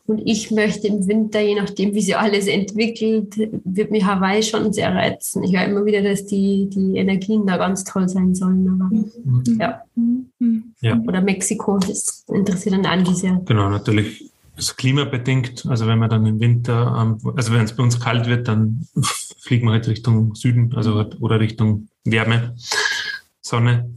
Und 0.07 0.19
ich 0.19 0.51
möchte 0.51 0.87
im 0.87 1.07
Winter, 1.07 1.41
je 1.41 1.55
nachdem, 1.55 1.95
wie 1.95 2.03
sich 2.03 2.17
alles 2.17 2.47
entwickelt, 2.47 3.37
wird 3.65 3.91
mich 3.91 4.05
Hawaii 4.05 4.43
schon 4.43 4.71
sehr 4.73 4.95
reizen. 4.95 5.43
Ich 5.45 5.57
höre 5.57 5.65
immer 5.65 5.87
wieder, 5.87 6.03
dass 6.03 6.27
die, 6.27 6.69
die 6.69 6.99
Energien 6.99 7.47
da 7.47 7.57
ganz 7.57 7.85
toll 7.85 8.07
sein 8.09 8.35
sollen. 8.35 8.69
Aber, 8.69 8.91
mhm. 8.95 9.59
ja. 9.59 9.83
ja. 10.83 11.01
Oder 11.07 11.23
Mexiko, 11.23 11.79
das 11.79 12.25
interessiert 12.29 12.75
dann 12.75 12.85
an 12.85 13.15
sehr. 13.15 13.41
Genau, 13.47 13.71
natürlich 13.71 14.31
ist 14.57 14.77
klimabedingt. 14.77 15.65
Also 15.67 15.87
wenn 15.87 15.99
man 15.99 16.11
dann 16.11 16.27
im 16.27 16.39
Winter, 16.39 16.97
ähm, 17.01 17.33
also 17.35 17.53
wenn 17.53 17.65
es 17.65 17.75
bei 17.75 17.83
uns 17.83 17.99
kalt 17.99 18.27
wird, 18.27 18.47
dann 18.47 18.87
fliegt 19.41 19.65
man 19.65 19.73
halt 19.73 19.89
Richtung 19.89 20.35
Süden, 20.35 20.75
also 20.75 20.97
halt, 20.97 21.21
oder 21.23 21.41
Richtung 21.41 21.89
Wärme, 22.05 22.55
Sonne. 23.41 23.91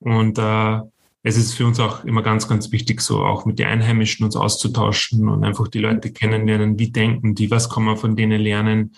Und 0.00 0.38
äh, 0.38 0.80
es 1.22 1.36
ist 1.36 1.54
für 1.54 1.66
uns 1.66 1.78
auch 1.78 2.04
immer 2.04 2.22
ganz, 2.22 2.48
ganz 2.48 2.72
wichtig, 2.72 3.00
so 3.00 3.24
auch 3.24 3.44
mit 3.44 3.58
den 3.58 3.68
Einheimischen 3.68 4.24
uns 4.24 4.36
auszutauschen 4.36 5.28
und 5.28 5.44
einfach 5.44 5.68
die 5.68 5.78
Leute 5.78 6.12
kennenlernen, 6.12 6.78
wie 6.78 6.90
denken 6.90 7.34
die, 7.34 7.50
was 7.50 7.70
kann 7.70 7.84
man 7.84 7.96
von 7.96 8.16
denen 8.16 8.40
lernen, 8.40 8.96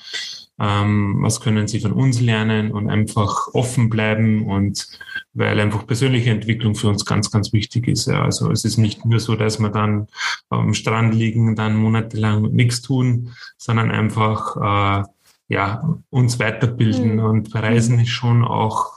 ähm, 0.58 1.18
was 1.20 1.40
können 1.40 1.68
sie 1.68 1.80
von 1.80 1.92
uns 1.92 2.20
lernen 2.20 2.72
und 2.72 2.88
einfach 2.88 3.48
offen 3.52 3.90
bleiben 3.90 4.46
und 4.46 4.86
weil 5.34 5.60
einfach 5.60 5.86
persönliche 5.86 6.30
Entwicklung 6.30 6.74
für 6.74 6.88
uns 6.88 7.04
ganz, 7.04 7.30
ganz 7.30 7.52
wichtig 7.52 7.88
ist. 7.88 8.06
Ja. 8.06 8.22
Also 8.22 8.50
es 8.50 8.64
ist 8.64 8.78
nicht 8.78 9.04
nur 9.04 9.20
so, 9.20 9.34
dass 9.34 9.58
wir 9.58 9.68
dann 9.68 10.06
am 10.48 10.72
Strand 10.74 11.14
liegen, 11.14 11.56
dann 11.56 11.76
monatelang 11.76 12.52
nichts 12.52 12.80
tun, 12.80 13.32
sondern 13.58 13.90
einfach 13.90 15.02
äh, 15.02 15.08
ja, 15.48 15.98
uns 16.08 16.38
weiterbilden 16.38 17.16
mhm. 17.16 17.24
und 17.24 17.54
Reisen 17.54 17.98
ist 17.98 18.08
schon 18.08 18.44
auch 18.44 18.92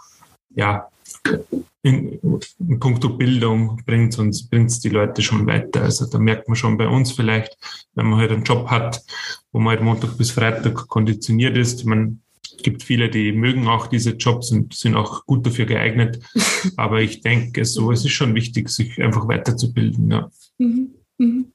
ja, 0.56 0.88
in, 1.88 2.39
in 2.60 2.80
puncto 2.80 3.10
Bildung 3.10 3.82
bringt 3.86 4.17
uns 4.19 4.47
bringt's 4.47 4.80
die 4.80 4.89
Leute 4.89 5.21
schon 5.21 5.47
weiter. 5.47 5.84
Also 5.84 6.06
da 6.06 6.19
merkt 6.19 6.47
man 6.47 6.56
schon 6.56 6.78
bei 6.78 6.88
uns 6.88 7.12
vielleicht, 7.12 7.58
wenn 7.95 8.08
man 8.08 8.19
halt 8.19 8.32
einen 8.32 8.43
Job 8.43 8.69
hat, 8.69 9.02
wo 9.52 9.60
man 9.60 9.71
halt 9.76 9.84
Montag 9.84 10.17
bis 10.17 10.32
Freitag 10.32 10.88
konditioniert 10.88 11.58
ist. 11.58 11.86
Man 11.86 12.21
gibt 12.63 12.84
viele, 12.84 13.10
die 13.10 13.32
mögen 13.32 13.67
auch 13.67 13.88
diese 13.88 14.12
Jobs 14.12 14.52
und 14.52 14.73
sind 14.73 14.95
auch 14.95 15.26
gut 15.26 15.45
dafür 15.45 15.65
geeignet. 15.65 16.19
Aber 16.78 17.02
ich 17.02 17.21
denke, 17.21 17.65
so 17.65 17.91
es 17.91 18.04
ist 18.04 18.12
schon 18.12 18.36
wichtig, 18.36 18.69
sich 18.69 19.02
einfach 19.02 19.28
weiterzubilden. 19.28 20.12
Ja. 20.12 20.30
Mhm. 20.58 20.93
Mhm. 21.19 21.51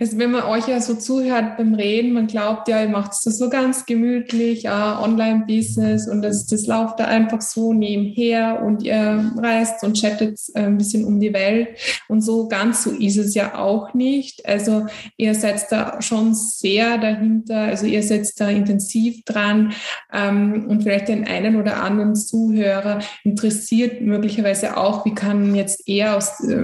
Also 0.00 0.16
wenn 0.16 0.30
man 0.30 0.44
euch 0.44 0.68
ja 0.68 0.80
so 0.80 0.94
zuhört 0.94 1.58
beim 1.58 1.74
Reden, 1.74 2.14
man 2.14 2.28
glaubt 2.28 2.66
ja, 2.68 2.82
ihr 2.82 2.88
macht 2.88 3.12
das 3.24 3.36
so 3.36 3.50
ganz 3.50 3.84
gemütlich, 3.84 4.64
uh, 4.64 5.02
Online-Business 5.02 6.08
und 6.08 6.22
das, 6.22 6.46
das 6.46 6.66
läuft 6.66 6.98
da 6.98 7.04
einfach 7.04 7.42
so 7.42 7.74
nebenher 7.74 8.62
und 8.62 8.82
ihr 8.82 9.32
reist 9.36 9.84
und 9.84 10.00
chattet 10.00 10.40
äh, 10.54 10.60
ein 10.60 10.78
bisschen 10.78 11.04
um 11.04 11.20
die 11.20 11.34
Welt 11.34 11.68
und 12.08 12.22
so 12.22 12.48
ganz 12.48 12.84
so 12.84 12.90
ist 12.90 13.18
es 13.18 13.34
ja 13.34 13.58
auch 13.58 13.92
nicht. 13.92 14.46
Also 14.46 14.86
ihr 15.18 15.34
seid 15.34 15.70
da 15.70 16.00
schon 16.00 16.34
sehr 16.34 16.96
dahinter, 16.96 17.58
also 17.58 17.84
ihr 17.84 18.02
setzt 18.02 18.40
da 18.40 18.48
intensiv 18.48 19.24
dran 19.26 19.74
ähm, 20.10 20.64
und 20.68 20.84
vielleicht 20.84 21.08
den 21.08 21.26
einen 21.26 21.56
oder 21.56 21.82
anderen 21.82 22.16
Zuhörer 22.16 23.00
interessiert 23.24 24.00
möglicherweise 24.00 24.78
auch, 24.78 25.04
wie 25.04 25.14
kann 25.14 25.54
jetzt 25.54 25.86
er 25.86 26.16
aus, 26.16 26.40
äh, 26.40 26.54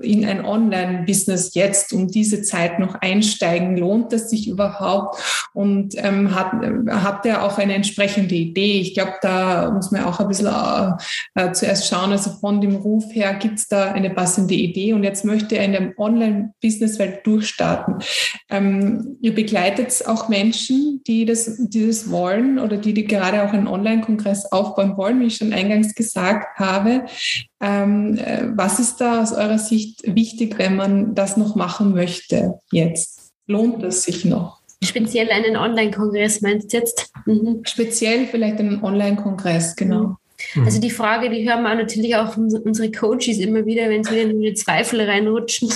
in 0.00 0.24
ein 0.24 0.46
Online-Business 0.46 1.54
jetzt 1.54 1.89
jetzt 1.90 1.92
um 1.92 2.08
diese 2.08 2.42
Zeit 2.42 2.78
noch 2.78 2.94
einsteigen? 2.96 3.76
Lohnt 3.76 4.12
das 4.12 4.30
sich 4.30 4.48
überhaupt? 4.48 5.20
Und 5.52 5.94
ähm, 5.96 6.34
hat, 6.34 6.52
hat 6.88 7.26
er 7.26 7.44
auch 7.44 7.58
eine 7.58 7.74
entsprechende 7.74 8.34
Idee? 8.34 8.80
Ich 8.80 8.94
glaube, 8.94 9.14
da 9.22 9.70
muss 9.70 9.90
man 9.90 10.04
auch 10.04 10.20
ein 10.20 10.28
bisschen 10.28 10.46
äh, 10.46 10.92
äh 11.34 11.52
zuerst 11.52 11.88
schauen, 11.88 12.12
also 12.12 12.30
von 12.40 12.60
dem 12.60 12.76
Ruf 12.76 13.04
her 13.12 13.34
gibt 13.34 13.58
es 13.58 13.68
da 13.68 13.92
eine 13.92 14.10
passende 14.10 14.54
Idee 14.54 14.92
und 14.92 15.04
jetzt 15.04 15.24
möchte 15.24 15.56
er 15.56 15.64
in 15.64 15.72
der 15.72 15.98
Online-Business-Welt 15.98 17.26
durchstarten. 17.26 17.96
Ähm, 18.48 19.16
ihr 19.20 19.34
begleitet 19.34 20.06
auch 20.06 20.28
Menschen, 20.28 21.02
die 21.06 21.24
das, 21.24 21.56
die 21.58 21.86
das 21.86 22.10
wollen 22.10 22.58
oder 22.58 22.76
die, 22.76 22.94
die 22.94 23.04
gerade 23.04 23.42
auch 23.42 23.52
einen 23.52 23.66
Online-Kongress 23.66 24.52
aufbauen 24.52 24.96
wollen, 24.96 25.20
wie 25.20 25.26
ich 25.26 25.36
schon 25.36 25.52
eingangs 25.52 25.94
gesagt 25.94 26.58
habe. 26.58 27.04
Ähm, 27.60 28.16
äh, 28.16 28.48
was 28.54 28.80
ist 28.80 29.00
da 29.00 29.22
aus 29.22 29.32
eurer 29.32 29.58
Sicht 29.58 30.02
wichtig, 30.04 30.58
wenn 30.58 30.76
man 30.76 31.14
das 31.14 31.36
noch 31.36 31.56
machen 31.56 31.92
möchte 31.92 32.58
jetzt? 32.72 33.32
Lohnt 33.46 33.82
es 33.82 34.04
sich 34.04 34.24
noch? 34.24 34.60
Speziell 34.82 35.30
einen 35.30 35.56
Online-Kongress 35.56 36.40
meinst 36.40 36.72
du 36.72 36.78
jetzt? 36.78 37.10
Mhm. 37.26 37.60
Speziell 37.64 38.26
vielleicht 38.26 38.58
einen 38.60 38.82
Online-Kongress, 38.82 39.76
genau. 39.76 40.16
Mhm. 40.54 40.64
Also 40.64 40.80
die 40.80 40.90
Frage, 40.90 41.28
die 41.28 41.46
hören 41.48 41.62
wir 41.62 41.74
natürlich 41.74 42.16
auch 42.16 42.32
von 42.32 42.44
unsere 42.44 42.90
Coaches 42.90 43.38
immer 43.38 43.66
wieder, 43.66 43.90
wenn 43.90 44.04
sie 44.04 44.20
in 44.20 44.40
die 44.40 44.54
Zweifel 44.54 45.02
reinrutschen. 45.02 45.70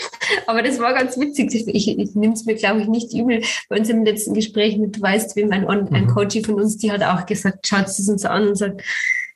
Aber 0.46 0.62
das 0.62 0.78
war 0.80 0.92
ganz 0.94 1.18
witzig. 1.18 1.52
Ich, 1.68 1.98
ich 1.98 2.14
nehme 2.14 2.34
es 2.34 2.44
mir, 2.44 2.54
glaube 2.54 2.82
ich, 2.82 2.88
nicht 2.88 3.12
übel. 3.14 3.42
Bei 3.68 3.78
uns 3.78 3.88
im 3.88 4.04
letzten 4.04 4.34
Gespräch 4.34 4.76
mit, 4.76 4.96
du 4.96 5.02
weißt, 5.02 5.36
wem 5.36 5.52
ein, 5.52 5.66
ein 5.68 6.04
mhm. 6.04 6.06
Coach 6.08 6.40
von 6.44 6.56
uns, 6.56 6.78
die 6.78 6.90
hat 6.90 7.02
auch 7.02 7.26
gesagt, 7.26 7.66
schaut 7.66 7.86
es 7.86 8.08
uns 8.08 8.24
an 8.24 8.48
und 8.48 8.56
sagt, 8.56 8.82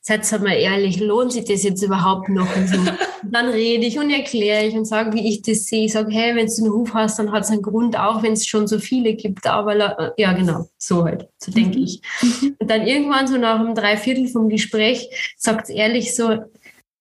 seid 0.03 0.43
mal 0.43 0.53
ehrlich, 0.53 0.99
lohnt 0.99 1.33
sich 1.33 1.45
das 1.45 1.63
jetzt 1.63 1.83
überhaupt 1.83 2.29
noch? 2.29 2.57
Und, 2.57 2.69
so. 2.69 2.77
und 2.77 2.93
dann 3.23 3.49
rede 3.49 3.87
ich 3.87 3.99
und 3.99 4.11
erkläre 4.11 4.67
ich 4.67 4.75
und 4.75 4.85
sage, 4.85 5.13
wie 5.13 5.29
ich 5.29 5.43
das 5.43 5.67
sehe. 5.67 5.87
Ich 5.87 5.93
sage, 5.93 6.13
hey, 6.13 6.35
wenn 6.35 6.47
du 6.47 6.53
einen 6.57 6.73
Ruf 6.73 6.93
hast, 6.93 7.21
dann 7.21 7.31
hat 7.31 7.45
es 7.45 7.51
einen 7.51 7.63
Grund, 7.63 7.97
auch 7.97 8.23
wenn 8.23 8.33
es 8.33 8.47
schon 8.47 8.67
so 8.67 8.81
viele 8.81 9.15
gibt. 9.15 9.47
Aber 9.47 10.13
ja, 10.17 10.33
genau, 10.33 10.69
so 10.77 11.05
halt, 11.05 11.29
so 11.39 11.53
denke 11.53 11.79
mhm. 11.79 11.85
ich. 11.85 12.03
Und 12.59 12.69
dann 12.69 12.87
irgendwann 12.87 13.29
so 13.29 13.37
nach 13.37 13.61
einem 13.61 13.77
Dreiviertel 13.77 14.27
vom 14.27 14.49
Gespräch 14.49 15.09
sagt 15.37 15.69
es 15.69 15.71
ehrlich 15.71 16.17
so, 16.17 16.39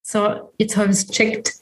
so, 0.03 0.51
jetzt 0.59 0.77
habe 0.77 0.91
ich 0.91 0.97
es 0.97 1.07
gecheckt. 1.07 1.53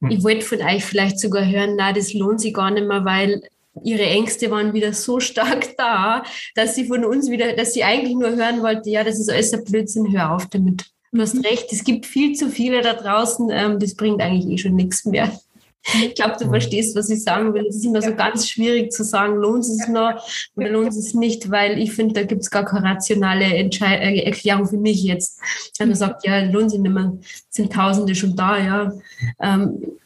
Mhm. 0.00 0.10
Ich 0.10 0.24
wollte 0.24 0.46
von 0.46 0.62
euch 0.62 0.84
vielleicht 0.84 1.20
sogar 1.20 1.46
hören, 1.46 1.74
na, 1.76 1.92
das 1.92 2.14
lohnt 2.14 2.40
sich 2.40 2.54
gar 2.54 2.70
nicht 2.70 2.88
mehr, 2.88 3.04
weil 3.04 3.42
ihre 3.82 4.04
Ängste 4.04 4.50
waren 4.50 4.74
wieder 4.74 4.92
so 4.92 5.20
stark 5.20 5.76
da, 5.76 6.22
dass 6.54 6.74
sie 6.74 6.86
von 6.86 7.04
uns 7.04 7.30
wieder, 7.30 7.54
dass 7.54 7.74
sie 7.74 7.84
eigentlich 7.84 8.16
nur 8.16 8.30
hören 8.30 8.62
wollte, 8.62 8.90
ja, 8.90 9.04
das 9.04 9.18
ist 9.18 9.30
alles 9.30 9.52
ein 9.52 9.64
Blödsinn, 9.64 10.12
hör 10.12 10.32
auf 10.34 10.46
damit. 10.48 10.86
Du 11.12 11.20
hast 11.20 11.34
mhm. 11.34 11.42
recht, 11.42 11.72
es 11.72 11.84
gibt 11.84 12.06
viel 12.06 12.34
zu 12.34 12.50
viele 12.50 12.82
da 12.82 12.94
draußen, 12.94 13.50
ähm, 13.50 13.78
das 13.78 13.94
bringt 13.94 14.20
eigentlich 14.20 14.52
eh 14.52 14.58
schon 14.58 14.76
nichts 14.76 15.04
mehr. 15.04 15.32
Ich 15.94 16.14
glaube, 16.14 16.36
du 16.38 16.46
verstehst, 16.48 16.94
was 16.94 17.08
ich 17.08 17.22
sagen 17.22 17.54
will. 17.54 17.66
Es 17.66 17.76
ist 17.76 17.86
immer 17.86 18.02
so 18.02 18.14
ganz 18.14 18.48
schwierig 18.48 18.92
zu 18.92 19.02
sagen, 19.02 19.36
lohnt 19.36 19.64
es 19.64 19.88
noch 19.88 20.22
oder 20.54 20.68
lohnt 20.68 20.88
es 20.88 21.14
nicht, 21.14 21.50
weil 21.50 21.78
ich 21.78 21.92
finde, 21.92 22.14
da 22.14 22.22
gibt 22.24 22.42
es 22.42 22.50
gar 22.50 22.66
keine 22.66 22.84
rationale 22.84 23.44
Entschei 23.44 23.96
äh, 23.96 24.20
Erklärung 24.24 24.66
für 24.66 24.76
mich 24.76 25.02
jetzt. 25.02 25.40
Wenn 25.78 25.88
man 25.88 25.96
sagt, 25.96 26.26
ja, 26.26 26.40
lohnt 26.40 26.70
sich 26.70 26.80
nicht 26.80 26.92
mehr, 26.92 27.16
sind 27.48 27.72
Tausende 27.72 28.14
schon 28.14 28.36
da, 28.36 28.58
ja. 28.58 28.92
Ähm, 29.40 29.98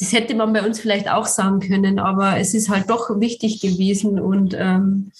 das 0.00 0.12
hätte 0.12 0.34
man 0.34 0.52
bei 0.52 0.64
uns 0.64 0.78
vielleicht 0.78 1.10
auch 1.10 1.26
sagen 1.26 1.60
können, 1.60 1.98
aber 1.98 2.38
es 2.38 2.54
ist 2.54 2.68
halt 2.68 2.88
doch 2.88 3.20
wichtig 3.20 3.60
gewesen 3.60 4.20
und 4.20 4.54
ähm, 4.56 5.10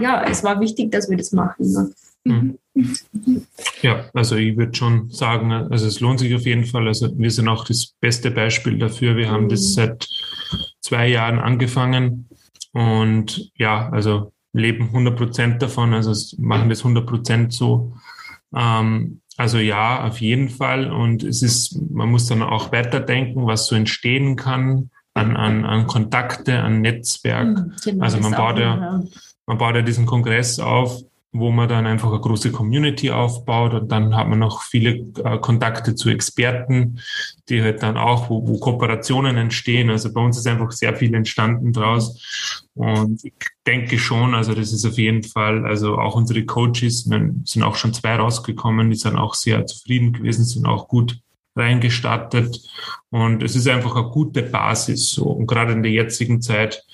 ja, 0.00 0.24
es 0.24 0.42
war 0.42 0.60
wichtig, 0.60 0.90
dass 0.90 1.08
wir 1.08 1.16
das 1.16 1.32
machen. 1.32 1.72
Ne? 1.72 1.90
Mhm. 2.24 2.58
Ja, 3.82 4.06
also 4.12 4.34
ich 4.36 4.56
würde 4.56 4.74
schon 4.74 5.10
sagen, 5.10 5.52
also 5.52 5.86
es 5.86 6.00
lohnt 6.00 6.18
sich 6.18 6.34
auf 6.34 6.46
jeden 6.46 6.64
Fall. 6.64 6.88
Also 6.88 7.16
wir 7.16 7.30
sind 7.30 7.48
auch 7.48 7.64
das 7.64 7.94
beste 8.00 8.30
Beispiel 8.30 8.78
dafür. 8.78 9.16
Wir 9.16 9.30
haben 9.30 9.48
das 9.48 9.60
mhm. 9.60 9.72
seit 9.74 10.08
zwei 10.80 11.08
Jahren 11.08 11.38
angefangen 11.38 12.28
und 12.72 13.52
ja, 13.56 13.88
also 13.90 14.32
leben 14.52 14.86
100 14.86 15.16
Prozent 15.16 15.62
davon, 15.62 15.94
also 15.94 16.12
machen 16.38 16.68
das 16.68 16.80
100 16.80 17.06
Prozent 17.06 17.52
so. 17.52 17.92
Ähm, 18.54 19.20
also 19.36 19.58
ja, 19.58 20.04
auf 20.04 20.20
jeden 20.20 20.48
Fall. 20.48 20.90
Und 20.92 21.24
es 21.24 21.42
ist, 21.42 21.78
man 21.90 22.10
muss 22.10 22.26
dann 22.26 22.42
auch 22.42 22.72
weiterdenken, 22.72 23.46
was 23.46 23.66
so 23.66 23.74
entstehen 23.74 24.36
kann 24.36 24.90
an, 25.14 25.36
an, 25.36 25.64
an 25.64 25.86
Kontakte, 25.86 26.60
an 26.60 26.80
Netzwerk. 26.80 27.48
Mhm, 27.48 27.72
genau, 27.82 28.04
also 28.04 28.18
man 28.18 28.32
baut 28.32 28.58
ja, 28.58 29.02
man 29.46 29.58
baut 29.58 29.74
ja 29.74 29.82
diesen 29.82 30.06
Kongress 30.06 30.58
auf 30.58 31.02
wo 31.34 31.50
man 31.50 31.68
dann 31.68 31.84
einfach 31.84 32.10
eine 32.10 32.20
große 32.20 32.52
Community 32.52 33.10
aufbaut 33.10 33.74
und 33.74 33.90
dann 33.90 34.16
hat 34.16 34.28
man 34.28 34.38
noch 34.38 34.62
viele 34.62 34.90
äh, 35.24 35.38
Kontakte 35.40 35.96
zu 35.96 36.08
Experten, 36.08 37.00
die 37.48 37.60
halt 37.60 37.82
dann 37.82 37.96
auch, 37.96 38.30
wo, 38.30 38.46
wo 38.46 38.58
Kooperationen 38.58 39.36
entstehen. 39.36 39.90
Also 39.90 40.12
bei 40.12 40.20
uns 40.20 40.38
ist 40.38 40.46
einfach 40.46 40.70
sehr 40.70 40.94
viel 40.94 41.12
entstanden 41.12 41.72
draus 41.72 42.70
und 42.74 43.24
ich 43.24 43.34
denke 43.66 43.98
schon, 43.98 44.34
also 44.34 44.54
das 44.54 44.72
ist 44.72 44.86
auf 44.86 44.96
jeden 44.96 45.24
Fall, 45.24 45.66
also 45.66 45.98
auch 45.98 46.14
unsere 46.14 46.44
Coaches 46.44 47.02
sind 47.02 47.62
auch 47.64 47.74
schon 47.74 47.92
zwei 47.92 48.14
rausgekommen, 48.14 48.90
die 48.90 48.96
sind 48.96 49.16
auch 49.16 49.34
sehr 49.34 49.66
zufrieden 49.66 50.12
gewesen, 50.12 50.44
sind 50.44 50.66
auch 50.66 50.86
gut 50.86 51.18
reingestattet 51.56 52.60
und 53.10 53.42
es 53.42 53.56
ist 53.56 53.66
einfach 53.66 53.96
eine 53.96 54.08
gute 54.08 54.42
Basis 54.42 55.10
so 55.10 55.24
und 55.24 55.48
gerade 55.48 55.72
in 55.72 55.82
der 55.82 55.92
jetzigen 55.92 56.40
Zeit 56.40 56.84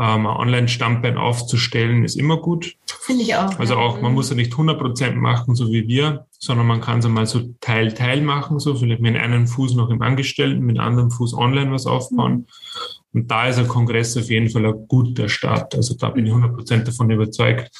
ähm, 0.00 0.26
ein 0.26 0.36
Online-Standbein 0.36 1.18
aufzustellen, 1.18 2.04
ist 2.04 2.16
immer 2.16 2.38
gut. 2.38 2.74
Finde 3.02 3.22
ich 3.22 3.34
auch. 3.36 3.58
Also 3.58 3.76
auch, 3.76 4.00
man 4.00 4.14
muss 4.14 4.30
ja 4.30 4.36
nicht 4.36 4.52
100% 4.52 5.14
machen, 5.14 5.54
so 5.54 5.70
wie 5.70 5.86
wir, 5.88 6.26
sondern 6.38 6.66
man 6.66 6.80
kann 6.80 7.00
es 7.00 7.04
einmal 7.04 7.26
so 7.26 7.40
Teil-Teil 7.60 8.22
machen, 8.22 8.58
so 8.58 8.74
vielleicht 8.74 9.02
mit 9.02 9.16
einem 9.16 9.46
Fuß 9.46 9.74
noch 9.74 9.90
im 9.90 10.00
Angestellten, 10.00 10.64
mit 10.64 10.78
einem 10.78 10.88
anderen 10.88 11.10
Fuß 11.10 11.34
online 11.34 11.70
was 11.70 11.86
aufbauen. 11.86 12.32
Mhm. 12.32 12.46
Und 13.12 13.30
da 13.30 13.48
ist 13.48 13.58
ein 13.58 13.68
Kongress 13.68 14.16
auf 14.16 14.30
jeden 14.30 14.48
Fall 14.48 14.64
ein 14.64 14.86
guter 14.88 15.28
Start. 15.28 15.74
Also 15.74 15.94
da 15.96 16.10
bin 16.10 16.26
ich 16.26 16.32
100% 16.32 16.84
davon 16.84 17.10
überzeugt. 17.10 17.70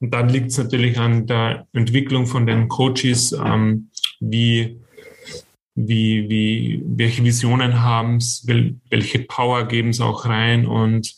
Und 0.00 0.12
dann 0.12 0.28
liegt 0.28 0.50
es 0.50 0.58
natürlich 0.58 0.98
an 0.98 1.26
der 1.26 1.66
Entwicklung 1.72 2.26
von 2.26 2.44
den 2.46 2.68
Coaches, 2.68 3.32
ähm, 3.32 3.90
wie 4.18 4.80
wie, 5.76 6.28
wie, 6.28 6.82
welche 6.84 7.24
Visionen 7.24 7.80
haben 7.80 8.16
es, 8.16 8.46
welche 8.46 9.20
Power 9.20 9.66
geben 9.66 9.90
es 9.90 10.00
auch 10.00 10.26
rein 10.26 10.66
und 10.66 11.14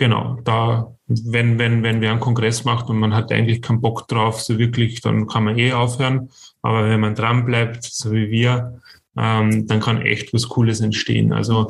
Genau, 0.00 0.38
da, 0.44 0.96
wenn, 1.08 1.58
wenn, 1.58 1.82
wenn 1.82 2.00
wer 2.00 2.12
einen 2.12 2.20
Kongress 2.20 2.64
macht 2.64 2.88
und 2.88 2.98
man 2.98 3.12
hat 3.12 3.30
eigentlich 3.30 3.60
keinen 3.60 3.82
Bock 3.82 4.08
drauf, 4.08 4.40
so 4.40 4.58
wirklich, 4.58 5.02
dann 5.02 5.26
kann 5.26 5.44
man 5.44 5.58
eh 5.58 5.74
aufhören. 5.74 6.30
Aber 6.62 6.88
wenn 6.88 7.00
man 7.00 7.14
dran 7.14 7.44
bleibt, 7.44 7.84
so 7.84 8.10
wie 8.12 8.30
wir, 8.30 8.80
ähm, 9.18 9.66
dann 9.66 9.80
kann 9.80 10.00
echt 10.00 10.32
was 10.32 10.48
Cooles 10.48 10.80
entstehen. 10.80 11.34
Also 11.34 11.68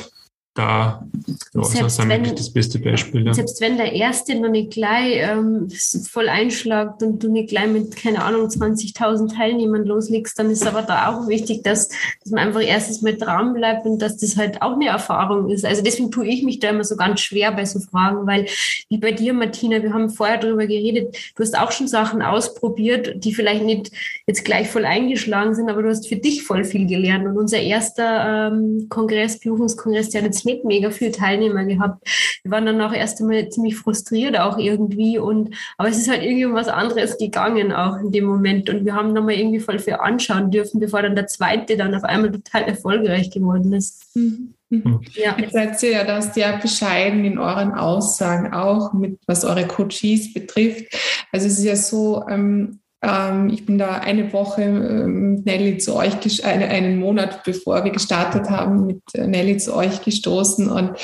da 0.55 1.07
ja, 1.55 1.63
selbst 1.63 1.99
das 1.99 1.99
ist 1.99 2.09
wenn, 2.09 2.25
das 2.25 2.53
beste 2.53 2.79
Beispiel. 2.81 3.25
Ja. 3.25 3.35
Selbst 3.35 3.61
wenn 3.61 3.77
der 3.77 3.93
Erste 3.93 4.35
noch 4.35 4.51
nicht 4.51 4.73
gleich 4.73 5.19
ähm, 5.19 5.69
voll 6.11 6.29
einschlagt 6.29 7.05
und 7.05 7.23
du 7.23 7.31
nicht 7.31 7.51
gleich 7.51 7.69
mit, 7.69 7.95
keine 7.95 8.25
Ahnung, 8.25 8.49
20.000 8.49 9.37
Teilnehmern 9.37 9.85
loslegst, 9.85 10.37
dann 10.39 10.51
ist 10.51 10.67
aber 10.67 10.83
da 10.83 11.09
auch 11.09 11.29
wichtig, 11.29 11.63
dass, 11.63 11.89
dass 11.89 12.33
man 12.33 12.49
einfach 12.49 12.63
erstens 12.63 13.01
mal 13.01 13.17
dran 13.17 13.55
bleibt 13.55 13.87
und 13.87 14.01
dass 14.01 14.17
das 14.17 14.37
halt 14.37 14.61
auch 14.61 14.73
eine 14.73 14.89
Erfahrung 14.89 15.51
ist. 15.51 15.65
Also 15.65 15.83
deswegen 15.83 16.11
tue 16.11 16.27
ich 16.27 16.43
mich 16.43 16.59
da 16.59 16.71
immer 16.71 16.85
so 16.85 16.97
ganz 16.97 17.21
schwer 17.21 17.53
bei 17.53 17.65
so 17.65 17.79
Fragen, 17.79 18.27
weil 18.27 18.47
wie 18.89 18.99
bei 18.99 19.13
dir, 19.13 19.33
Martina, 19.33 19.83
wir 19.83 19.95
haben 19.95 20.11
vorher 20.11 20.39
darüber 20.39 20.67
geredet, 20.67 21.17
du 21.37 21.45
hast 21.45 21.57
auch 21.57 21.71
schon 21.71 21.87
Sachen 21.87 22.23
ausprobiert, 22.23 23.25
die 23.25 23.35
vielleicht 23.35 23.65
nicht 23.65 23.93
jetzt 24.27 24.45
gleich 24.45 24.69
voll 24.69 24.85
eingeschlagen 24.85 25.55
sind, 25.55 25.71
aber 25.71 25.83
du 25.83 25.91
hast 25.91 26.09
für 26.09 26.17
dich 26.17 26.43
voll 26.43 26.65
viel 26.65 26.87
gelernt. 26.87 27.27
Und 27.27 27.39
unser 27.39 27.61
erster 27.61 28.49
ähm, 28.53 28.87
Kongress, 28.89 29.39
Berufungskongress, 29.39 30.11
der 30.11 30.23
hat 30.23 30.40
jetzt 30.41 30.47
nicht 30.47 30.65
mega 30.65 30.91
viele 30.91 31.13
Teilnehmer 31.13 31.65
gehabt. 31.65 32.07
Wir 32.43 32.51
waren 32.51 32.67
dann 32.67 32.81
auch 32.81 32.93
erst 32.93 33.21
einmal 33.21 33.49
ziemlich 33.49 33.77
frustriert 33.77 34.39
auch 34.39 34.59
irgendwie 34.59 35.19
und 35.19 35.55
aber 35.77 35.89
es 35.89 35.99
ist 35.99 36.11
halt 36.11 36.23
irgendwie 36.23 36.47
um 36.47 36.55
was 36.55 36.69
anderes 36.69 37.19
gegangen 37.19 37.73
auch 37.73 37.99
in 37.99 38.13
dem 38.13 38.25
Moment 38.25 38.71
und 38.71 38.85
wir 38.85 38.95
haben 38.95 39.13
nochmal 39.13 39.35
irgendwie 39.35 39.61
voll 39.61 39.79
viel 39.79 39.95
anschauen 39.95 40.51
dürfen, 40.51 40.81
bevor 40.81 41.03
dann 41.03 41.15
der 41.15 41.27
zweite 41.27 41.77
dann 41.77 41.95
auf 41.95 42.05
einmal 42.05 42.33
total 42.33 42.63
erfolgreich 42.63 43.31
geworden 43.31 43.73
ist. 43.73 44.15
Mhm. 44.15 44.55
Mhm. 44.71 45.01
Ja. 45.15 45.37
Jetzt 45.37 45.53
seid 45.53 45.83
ihr 45.83 45.91
ja 45.91 46.05
da 46.05 46.23
sehr 46.23 46.57
bescheiden 46.59 47.25
in 47.25 47.39
euren 47.39 47.73
Aussagen 47.73 48.53
auch, 48.53 48.93
mit 48.93 49.19
was 49.27 49.45
eure 49.45 49.67
Coaches 49.67 50.33
betrifft. 50.33 50.95
Also 51.33 51.49
es 51.49 51.59
ist 51.59 51.65
ja 51.65 51.75
so, 51.75 52.25
ähm, 52.29 52.79
ich 53.03 53.65
bin 53.65 53.79
da 53.79 53.93
eine 53.95 54.31
Woche 54.35 54.63
ähm, 54.63 55.31
mit 55.37 55.47
Nelly 55.47 55.79
zu 55.79 55.97
euch, 55.97 56.45
einen 56.45 56.99
Monat 56.99 57.45
bevor 57.45 57.83
wir 57.83 57.93
gestartet 57.93 58.51
haben, 58.51 58.87
mit 58.87 59.01
äh, 59.15 59.27
Nelly 59.27 59.57
zu 59.57 59.75
euch 59.75 60.03
gestoßen 60.03 60.69
und 60.69 60.99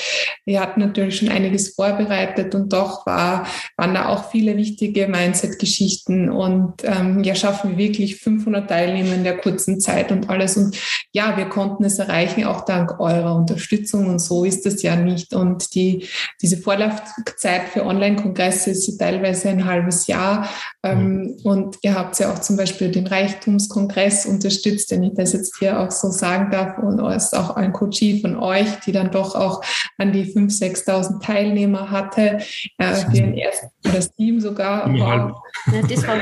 wir 0.45 0.61
hatten 0.61 0.81
natürlich 0.81 1.17
schon 1.17 1.31
einiges 1.31 1.75
vorbereitet 1.75 2.55
und 2.55 2.71
doch 2.71 3.07
war, 3.07 3.47
waren 3.79 3.95
da 3.95 4.09
auch 4.09 4.31
viele 4.31 4.59
wichtige 4.59 5.09
Mindset-Geschichten 5.09 6.29
und 6.29 6.85
ähm, 6.85 7.25
ja, 7.25 7.35
schaffen 7.35 7.71
wir 7.71 7.79
wirklich 7.79 8.17
500 8.17 8.69
Teilnehmer 8.69 9.15
in 9.15 9.25
der 9.25 9.39
kurzen 9.39 9.81
Zeit 9.81 10.13
und 10.13 10.29
alles 10.29 10.59
und 10.59 10.77
ja, 11.13 11.39
wir 11.39 11.47
konnten 11.47 11.85
es 11.85 11.99
erreichen, 11.99 12.45
auch 12.45 12.67
dank 12.67 13.01
eurer 13.01 13.35
Unterstützung 13.35 14.09
und 14.09 14.19
so 14.19 14.45
ist 14.45 14.67
es 14.67 14.83
ja 14.83 14.97
nicht 14.97 15.35
und 15.35 15.75
die, 15.75 16.07
diese 16.43 16.59
Vorlaufzeit 16.59 17.69
für 17.73 17.87
Online-Kongresse 17.87 18.73
ist 18.73 18.99
teilweise 18.99 19.49
ein 19.49 19.65
halbes 19.65 20.07
Jahr 20.09 20.47
ähm, 20.83 21.39
und 21.43 21.79
Ihr 21.87 21.95
habt 21.95 22.18
ja 22.18 22.32
auch 22.32 22.41
zum 22.41 22.57
Beispiel 22.57 22.91
den 22.91 23.07
Reichtumskongress 23.07 24.26
unterstützt, 24.26 24.91
den 24.91 25.05
ich 25.05 25.14
das 25.14 25.34
jetzt 25.34 25.57
hier 25.57 25.78
auch 25.78 25.93
so 25.93 26.11
sagen 26.11 26.51
darf. 26.51 26.78
Und 26.78 26.99
es 26.99 27.26
ist 27.26 27.37
auch 27.37 27.51
ein 27.51 27.72
Coachie 27.72 28.20
von 28.20 28.37
euch, 28.37 28.66
die 28.84 28.91
dann 28.91 29.12
doch 29.12 29.37
auch 29.37 29.62
an 29.97 30.11
die 30.11 30.24
5.000, 30.24 30.84
6.000 30.84 31.22
Teilnehmer 31.22 31.93
hatte, 31.93 32.39
äh, 32.78 32.93
für 32.93 33.12
den 33.12 33.34
ersten, 33.34 33.68
das 33.84 34.12
Team 34.12 34.41
sogar. 34.41 34.93
Wow. 34.93 35.37
Ja, 35.72 35.82
das 35.89 36.07
war 36.07 36.16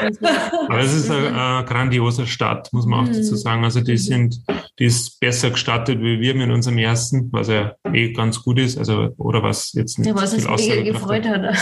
Aber 0.68 0.80
es 0.80 0.92
ist 0.92 1.10
eine, 1.10 1.28
eine 1.28 1.64
grandiose 1.64 2.26
Stadt, 2.26 2.70
muss 2.74 2.84
man 2.84 3.00
auch 3.00 3.08
dazu 3.08 3.32
mhm. 3.32 3.36
sagen. 3.36 3.64
Also 3.64 3.80
die 3.80 3.96
sind, 3.96 4.42
die 4.78 4.84
ist 4.84 5.18
besser 5.18 5.50
gestartet 5.50 5.98
wie 6.00 6.20
wir 6.20 6.34
mit 6.34 6.50
unserem 6.50 6.76
ersten, 6.76 7.32
was 7.32 7.48
ja 7.48 7.72
eh 7.90 8.12
ganz 8.12 8.42
gut 8.42 8.58
ist, 8.58 8.76
also 8.76 9.14
oder 9.16 9.42
was 9.42 9.72
jetzt 9.72 9.98
nicht 9.98 10.08
ja, 10.08 10.14
was 10.14 10.34
viel 10.34 10.46
Aussage 10.46 10.84
gefreut 10.84 11.26
hat. 11.26 11.56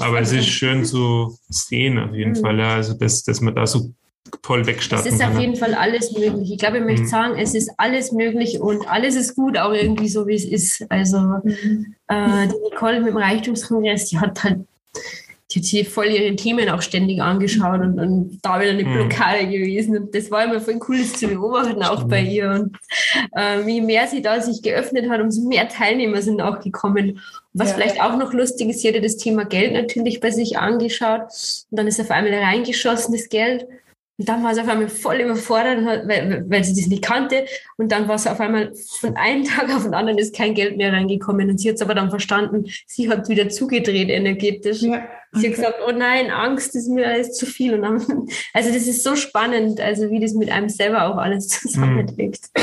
Aber 0.00 0.20
es 0.20 0.32
ist 0.32 0.46
schön 0.46 0.84
zu 0.84 1.36
sehen 1.48 1.98
auf 1.98 2.14
jeden 2.14 2.32
mhm. 2.32 2.36
Fall. 2.36 2.58
Ja. 2.58 2.74
Also 2.74 2.94
das, 2.94 3.24
das 3.24 3.39
man 3.40 3.54
da 3.54 3.66
so 3.66 3.90
toll 4.42 4.66
wegstarten 4.66 5.08
Es 5.08 5.14
ist 5.14 5.24
auf 5.24 5.38
jeden 5.38 5.56
Fall 5.56 5.74
alles 5.74 6.12
möglich. 6.12 6.52
Ich 6.52 6.58
glaube, 6.58 6.78
ich 6.78 6.84
möchte 6.84 7.02
mhm. 7.02 7.08
sagen, 7.08 7.38
es 7.38 7.54
ist 7.54 7.70
alles 7.78 8.12
möglich 8.12 8.60
und 8.60 8.88
alles 8.88 9.16
ist 9.16 9.34
gut, 9.34 9.58
auch 9.58 9.72
irgendwie 9.72 10.08
so, 10.08 10.26
wie 10.26 10.34
es 10.34 10.44
ist. 10.44 10.90
Also 10.90 11.18
mhm. 11.18 11.94
äh, 12.08 12.46
die 12.46 12.70
Nicole 12.70 13.00
mit 13.00 13.10
dem 13.10 13.16
Reichtumskongress, 13.16 14.06
die 14.06 14.18
hat 14.18 14.42
halt 14.44 14.60
die 15.50 15.58
hat 15.58 15.64
sich 15.64 15.88
voll 15.88 16.06
ihre 16.06 16.36
Themen 16.36 16.68
auch 16.68 16.80
ständig 16.80 17.20
angeschaut 17.20 17.80
und, 17.80 17.98
und 17.98 18.38
da 18.42 18.60
wieder 18.60 18.70
eine 18.70 18.84
mhm. 18.84 18.92
Blockade 18.92 19.46
mhm. 19.46 19.50
gewesen. 19.50 19.96
Und 19.96 20.14
das 20.14 20.30
war 20.30 20.44
immer 20.44 20.60
voll 20.60 20.78
cool 20.88 21.02
zu 21.04 21.26
beobachten, 21.26 21.82
auch 21.82 22.04
bei 22.04 22.22
ihr. 22.22 22.50
Und 22.50 22.76
äh, 23.36 23.60
je 23.68 23.80
mehr 23.80 24.06
sie 24.06 24.22
da 24.22 24.40
sich 24.40 24.62
geöffnet 24.62 25.10
hat, 25.10 25.20
umso 25.20 25.46
mehr 25.48 25.68
Teilnehmer 25.68 26.22
sind 26.22 26.40
auch 26.40 26.60
gekommen. 26.60 27.20
Was 27.52 27.70
ja. 27.70 27.74
vielleicht 27.74 28.00
auch 28.00 28.16
noch 28.16 28.32
lustig 28.32 28.68
ist, 28.68 28.80
sie 28.80 28.88
hatte 28.88 29.00
das 29.00 29.16
Thema 29.16 29.44
Geld 29.44 29.72
natürlich 29.72 30.20
bei 30.20 30.30
sich 30.30 30.58
angeschaut. 30.58 31.22
Und 31.70 31.78
dann 31.78 31.88
ist 31.88 32.00
auf 32.00 32.12
einmal 32.12 32.32
reingeschossen, 32.32 33.12
das 33.12 33.28
Geld. 33.28 33.66
Und 34.18 34.28
dann 34.28 34.44
war 34.44 34.54
sie 34.54 34.60
auf 34.60 34.68
einmal 34.68 34.88
voll 34.88 35.16
überfordert, 35.16 35.82
weil, 36.06 36.44
weil 36.48 36.62
sie 36.62 36.78
das 36.78 36.88
nicht 36.88 37.02
kannte. 37.02 37.46
Und 37.78 37.90
dann 37.90 38.06
war 38.06 38.18
sie 38.18 38.30
auf 38.30 38.38
einmal 38.38 38.72
von 39.00 39.16
einem 39.16 39.44
Tag 39.46 39.74
auf 39.74 39.82
den 39.82 39.94
anderen 39.94 40.18
ist 40.18 40.36
kein 40.36 40.54
Geld 40.54 40.76
mehr 40.76 40.92
reingekommen. 40.92 41.50
Und 41.50 41.58
sie 41.58 41.70
hat 41.70 41.76
es 41.76 41.82
aber 41.82 41.94
dann 41.94 42.10
verstanden, 42.10 42.66
sie 42.86 43.08
hat 43.08 43.28
wieder 43.28 43.48
zugedreht 43.48 44.10
energetisch. 44.10 44.82
Ja. 44.82 45.08
Sie 45.32 45.46
hat 45.46 45.54
gesagt, 45.54 45.78
oh 45.86 45.92
nein, 45.92 46.30
Angst 46.30 46.74
ist 46.74 46.88
mir 46.88 47.06
alles 47.06 47.34
zu 47.34 47.46
viel. 47.46 47.74
Und 47.74 47.82
dann, 47.82 47.98
also 48.52 48.72
das 48.72 48.86
ist 48.86 49.04
so 49.04 49.14
spannend, 49.14 49.80
also 49.80 50.10
wie 50.10 50.18
das 50.18 50.34
mit 50.34 50.50
einem 50.50 50.68
selber 50.68 51.06
auch 51.06 51.16
alles 51.16 51.48
zusammenträgt. 51.48 52.50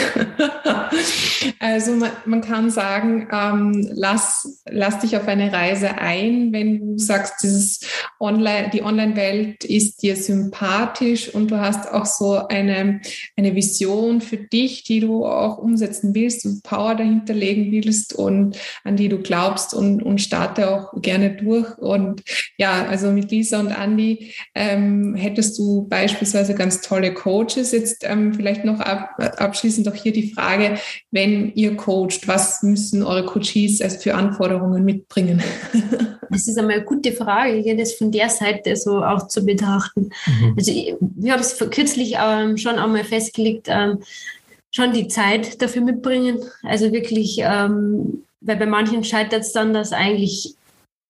Also 1.60 1.92
man, 1.94 2.12
man 2.26 2.42
kann 2.42 2.70
sagen, 2.70 3.28
ähm, 3.32 3.90
lass, 3.94 4.64
lass 4.70 5.00
dich 5.00 5.18
auf 5.18 5.28
eine 5.28 5.52
Reise 5.52 5.98
ein, 5.98 6.54
wenn 6.54 6.80
du 6.80 6.98
sagst, 6.98 7.44
dieses 7.44 7.82
Online, 8.20 8.70
die 8.72 8.84
Online-Welt 8.84 9.64
ist 9.64 10.02
dir 10.02 10.16
sympathisch 10.16 11.34
und 11.34 11.52
du 11.52 11.60
hast 11.60 11.92
auch 11.92 12.06
so 12.06 12.48
eine, 12.48 13.02
eine 13.36 13.56
Vision 13.56 14.22
für 14.22 14.38
dich, 14.38 14.84
die 14.84 15.00
du 15.00 15.26
auch 15.26 15.58
umsetzen 15.58 16.14
willst 16.16 16.46
und 16.46 16.64
Power 16.64 16.96
dahinter 16.96 17.34
legen 17.34 17.72
willst 17.72 18.14
und 18.14 18.58
an 18.84 18.96
die 18.96 19.10
du 19.10 19.20
glaubst 19.20 19.74
und, 19.74 20.02
und 20.02 20.22
starte 20.22 20.70
auch 20.70 21.02
gerne 21.02 21.32
durch. 21.32 21.78
Und 21.78 22.24
ja, 22.58 22.86
also 22.88 23.12
mit 23.12 23.30
Lisa 23.30 23.60
und 23.60 23.70
Andy 23.70 24.34
ähm, 24.56 25.14
hättest 25.14 25.60
du 25.60 25.88
beispielsweise 25.88 26.56
ganz 26.56 26.82
tolle 26.82 27.14
Coaches. 27.14 27.72
Jetzt 27.72 28.04
ähm, 28.04 28.34
vielleicht 28.34 28.66
noch 28.66 28.80
ab, 28.80 29.12
abschließend 29.38 29.88
auch 29.88 29.94
hier 29.94 30.12
die 30.12 30.34
Frage, 30.34 30.80
wenn 31.12 31.54
ihr 31.54 31.76
coacht, 31.76 32.28
was 32.28 32.64
müssen 32.64 33.04
eure 33.04 33.26
Coaches 33.26 33.80
als 33.82 33.98
für 33.98 34.16
Anforderungen 34.16 34.84
mitbringen? 34.84 35.42
Das 36.30 36.46
ist 36.46 36.58
einmal 36.58 36.76
eine 36.76 36.84
gute 36.84 37.14
Frage, 37.14 37.78
das 37.78 37.94
von 37.94 38.12
der 38.12 38.28
Seite 38.30 38.76
so 38.76 39.02
auch 39.02 39.30
zu 39.30 39.46
betrachten. 39.46 40.10
Mhm. 40.26 40.56
Also 40.58 40.74
wir 41.00 41.32
haben 41.32 41.40
es 41.40 41.58
kürzlich 41.72 42.16
ähm, 42.20 42.58
schon 42.58 42.78
einmal 42.78 43.06
festgelegt, 43.06 43.68
ähm, 43.70 44.00
schon 44.70 44.92
die 44.92 45.08
Zeit 45.08 45.62
dafür 45.62 45.84
mitbringen. 45.84 46.40
Also 46.64 46.92
wirklich, 46.92 47.38
ähm, 47.40 48.24
weil 48.42 48.58
bei 48.58 48.66
manchen 48.66 49.06
scheitert 49.06 49.44
es 49.44 49.54
dann, 49.54 49.74
dass 49.74 49.94
eigentlich 49.94 50.57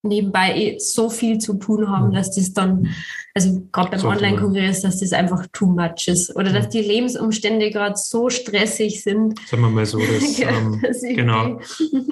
nebenbei 0.04 0.56
eh 0.56 0.80
so 0.80 1.10
viel 1.10 1.38
zu 1.40 1.56
tun 1.56 1.90
haben, 1.90 2.10
mhm. 2.10 2.14
dass 2.14 2.32
das 2.36 2.54
dann, 2.54 2.88
also 3.34 3.62
gerade 3.72 3.92
beim 3.92 4.06
Online-Kongress, 4.06 4.82
dass 4.82 5.00
das 5.00 5.14
einfach 5.14 5.46
too 5.54 5.68
much 5.68 6.08
ist. 6.08 6.36
Oder 6.36 6.52
dass 6.52 6.70
die 6.70 6.82
Lebensumstände 6.82 7.70
gerade 7.72 7.96
so 7.98 8.30
stressig 8.30 9.04
sind. 9.04 9.40
Sagen 9.48 9.64
wir 9.64 9.70
mal 9.70 9.86
so, 9.86 10.00
dass, 10.00 10.40
ähm, 10.40 10.82
genau. 11.16 11.60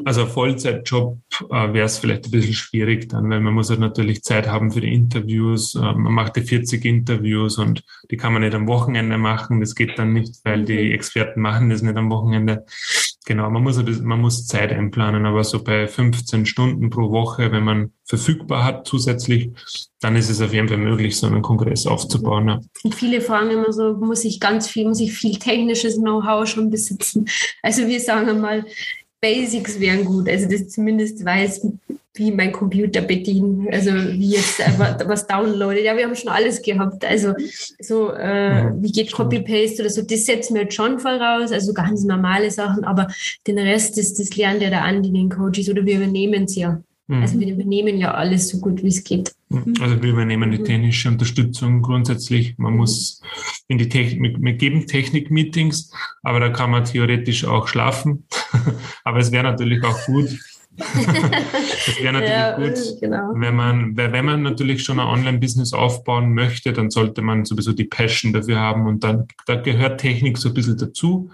Also 0.04 0.26
Vollzeitjob 0.26 1.18
äh, 1.50 1.74
wäre 1.74 1.86
es 1.86 1.98
vielleicht 1.98 2.26
ein 2.26 2.32
bisschen 2.32 2.54
schwierig 2.54 3.10
dann, 3.10 3.30
weil 3.30 3.40
man 3.40 3.54
muss 3.54 3.70
halt 3.70 3.80
natürlich 3.80 4.24
Zeit 4.24 4.48
haben 4.48 4.72
für 4.72 4.82
die 4.82 4.94
Interviews. 4.94 5.76
Äh, 5.76 5.80
man 5.80 6.14
macht 6.14 6.36
die 6.36 6.42
40 6.42 6.84
Interviews 6.86 7.58
und 7.58 7.84
die 8.12 8.18
kann 8.18 8.34
man 8.34 8.42
nicht 8.42 8.56
am 8.56 8.68
Wochenende 8.68 9.18
machen. 9.18 9.60
Das 9.60 9.76
geht 9.76 9.98
dann 9.98 10.14
nicht, 10.14 10.40
weil 10.44 10.66
die 10.66 10.86
mhm. 10.86 10.92
Experten 10.92 11.42
machen 11.42 11.70
das 11.70 11.82
nicht 11.82 11.98
am 11.98 12.10
Wochenende. 12.10 12.66
Genau, 13.28 13.50
man 13.50 13.64
muss, 13.64 13.82
man 14.02 14.22
muss 14.22 14.46
Zeit 14.46 14.72
einplanen, 14.72 15.26
aber 15.26 15.44
so 15.44 15.64
bei 15.64 15.88
15 15.88 16.46
Stunden 16.46 16.92
pro 16.92 17.10
Woche, 17.10 17.52
wenn 17.52 17.64
man 17.64 17.92
verfügbar 18.04 18.64
hat 18.64 18.88
zusätzlich, 18.88 19.50
dann 20.00 20.16
ist 20.16 20.30
es 20.30 20.42
auf 20.42 20.54
jeden 20.54 20.68
Fall 20.68 20.78
möglich, 20.78 21.18
so 21.18 21.26
einen 21.26 21.42
Kongress 21.42 21.88
aufzubauen. 21.88 22.48
Ja. 22.48 22.62
Und 22.84 22.94
viele 22.94 23.22
fragen 23.22 23.50
immer 23.50 23.74
so, 23.74 23.96
muss 23.96 24.24
ich 24.26 24.40
ganz 24.40 24.68
viel, 24.68 24.88
muss 24.88 25.00
ich 25.00 25.12
viel 25.12 25.40
technisches 25.40 25.98
Know-how 25.98 26.48
schon 26.48 26.70
besitzen? 26.70 27.28
Also 27.64 27.88
wir 27.88 28.00
sagen 28.00 28.42
mal, 28.42 28.64
Basics 29.26 29.80
wären 29.80 30.06
gut, 30.06 30.30
also 30.30 30.46
dass 30.46 30.62
ich 30.62 30.70
zumindest 30.70 31.26
weiß, 31.26 31.68
wie 32.14 32.32
mein 32.32 32.52
Computer 32.52 33.02
bedienen, 33.02 33.68
also 33.72 33.92
wie 33.92 34.30
jetzt 34.30 34.60
äh, 34.60 34.72
was 34.78 35.26
downloadet. 35.26 35.84
Ja, 35.84 35.98
wir 35.98 36.06
haben 36.06 36.16
schon 36.16 36.32
alles 36.32 36.62
gehabt. 36.62 37.04
Also 37.04 37.34
so, 37.80 38.14
äh, 38.14 38.72
wie 38.76 38.92
geht 38.92 39.12
Copy-Paste 39.12 39.82
oder 39.82 39.90
so, 39.90 40.04
das 40.04 40.26
setzen 40.26 40.54
wir 40.54 40.62
jetzt 40.62 40.76
schon 40.76 41.00
voraus, 41.00 41.52
also 41.52 41.74
ganz 41.74 42.04
normale 42.04 42.52
Sachen, 42.52 42.84
aber 42.84 43.08
den 43.48 43.58
Rest, 43.58 43.98
das, 43.98 44.14
das 44.14 44.36
lernt 44.38 44.62
ja 44.62 44.70
der 44.70 44.84
Andi, 44.84 45.12
den 45.12 45.30
Coaches, 45.30 45.70
oder 45.70 45.84
wir 45.86 45.98
übernehmen 45.98 46.44
es 46.44 46.56
ja. 46.56 46.80
Mhm. 47.08 47.22
Also 47.22 47.40
wir 47.40 47.54
übernehmen 47.54 47.98
ja 47.98 48.14
alles 48.14 48.50
so 48.50 48.60
gut, 48.60 48.82
wie 48.84 48.88
es 48.88 49.04
geht. 49.04 49.34
Mhm. 49.50 49.76
Also 49.80 50.02
wir 50.02 50.10
übernehmen 50.10 50.52
die 50.52 50.60
mhm. 50.60 50.66
technische 50.66 51.10
Unterstützung 51.10 51.82
grundsätzlich. 51.82 52.58
Man 52.58 52.76
muss 52.76 53.22
in 53.68 53.78
die 53.78 53.90
Technik, 53.90 54.38
wir 54.42 54.54
geben 54.54 54.88
Technik-Meetings, 54.88 55.92
aber 56.24 56.40
da 56.40 56.50
kann 56.50 56.72
man 56.72 56.86
theoretisch 56.86 57.46
auch 57.46 57.68
schlafen. 57.68 58.26
aber 59.04 59.20
es 59.20 59.32
wäre 59.32 59.44
natürlich 59.44 59.84
auch 59.84 60.06
gut, 60.06 60.30
das 60.78 62.02
wäre 62.02 62.14
natürlich 62.14 62.30
ja, 62.30 62.58
gut. 62.58 63.02
Genau. 63.02 63.32
Wenn, 63.36 63.56
man, 63.56 63.98
wenn 63.98 64.26
man 64.26 64.42
natürlich 64.44 64.84
schon 64.84 65.00
ein 65.00 65.08
Online-Business 65.08 65.74
aufbauen 65.74 66.34
möchte, 66.34 66.74
dann 66.74 66.90
sollte 66.90 67.22
man 67.22 67.46
sowieso 67.46 67.74
die 67.74 67.86
Passion 67.86 68.34
dafür 68.34 68.60
haben 68.60 68.88
und 68.88 69.04
dann 69.04 69.28
da 69.46 69.56
gehört 69.56 70.02
Technik 70.02 70.38
so 70.38 70.50
ein 70.50 70.54
bisschen 70.54 70.78
dazu, 70.78 71.32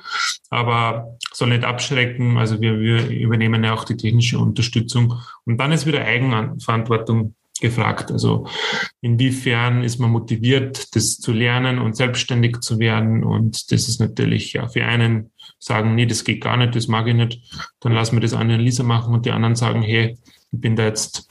aber 0.50 1.18
soll 1.34 1.50
nicht 1.50 1.64
abschrecken. 1.64 2.38
Also 2.38 2.62
wir, 2.62 2.80
wir 2.80 3.08
übernehmen 3.10 3.64
ja 3.64 3.74
auch 3.74 3.86
die 3.86 3.98
technische 3.98 4.40
Unterstützung 4.40 5.16
und 5.46 5.58
dann 5.58 5.72
ist 5.72 5.86
wieder 5.86 6.04
Eigenverantwortung 6.04 7.36
gefragt. 7.62 8.12
Also 8.12 8.48
inwiefern 9.00 9.84
ist 9.84 10.00
man 10.00 10.10
motiviert, 10.10 10.96
das 10.96 11.18
zu 11.18 11.32
lernen 11.32 11.80
und 11.80 11.96
selbstständig 11.96 12.60
zu 12.60 12.80
werden? 12.80 13.24
Und 13.24 13.72
das 13.72 13.88
ist 13.88 14.02
natürlich 14.02 14.54
ja 14.54 14.68
für 14.68 14.84
einen 14.84 15.32
sagen, 15.62 15.96
nee, 15.96 16.06
das 16.06 16.24
geht 16.24 16.42
gar 16.42 16.58
nicht, 16.58 16.76
das 16.76 16.88
mag 16.88 17.08
ich 17.08 17.14
nicht, 17.14 17.40
dann 17.80 17.94
lassen 17.94 18.16
wir 18.16 18.22
das 18.22 18.32
den 18.32 18.60
Lisa 18.60 18.84
machen 18.84 19.14
und 19.14 19.26
die 19.26 19.32
anderen 19.32 19.56
sagen, 19.56 19.82
hey, 19.84 20.18
ich 20.52 20.60
bin 20.60 20.76
da 20.76 20.84
jetzt 20.84 21.30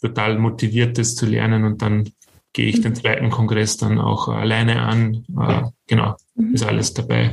total 0.00 0.38
motiviert, 0.38 0.96
das 0.96 1.16
zu 1.16 1.26
lernen 1.26 1.64
und 1.64 1.82
dann 1.82 2.10
gehe 2.52 2.66
ich 2.66 2.82
den 2.82 2.94
zweiten 2.94 3.30
Kongress 3.30 3.78
dann 3.78 3.98
auch 3.98 4.28
alleine 4.28 4.82
an. 4.82 5.24
Äh, 5.40 5.62
genau, 5.86 6.16
mhm. 6.34 6.52
ist 6.52 6.64
alles 6.64 6.92
dabei. 6.92 7.32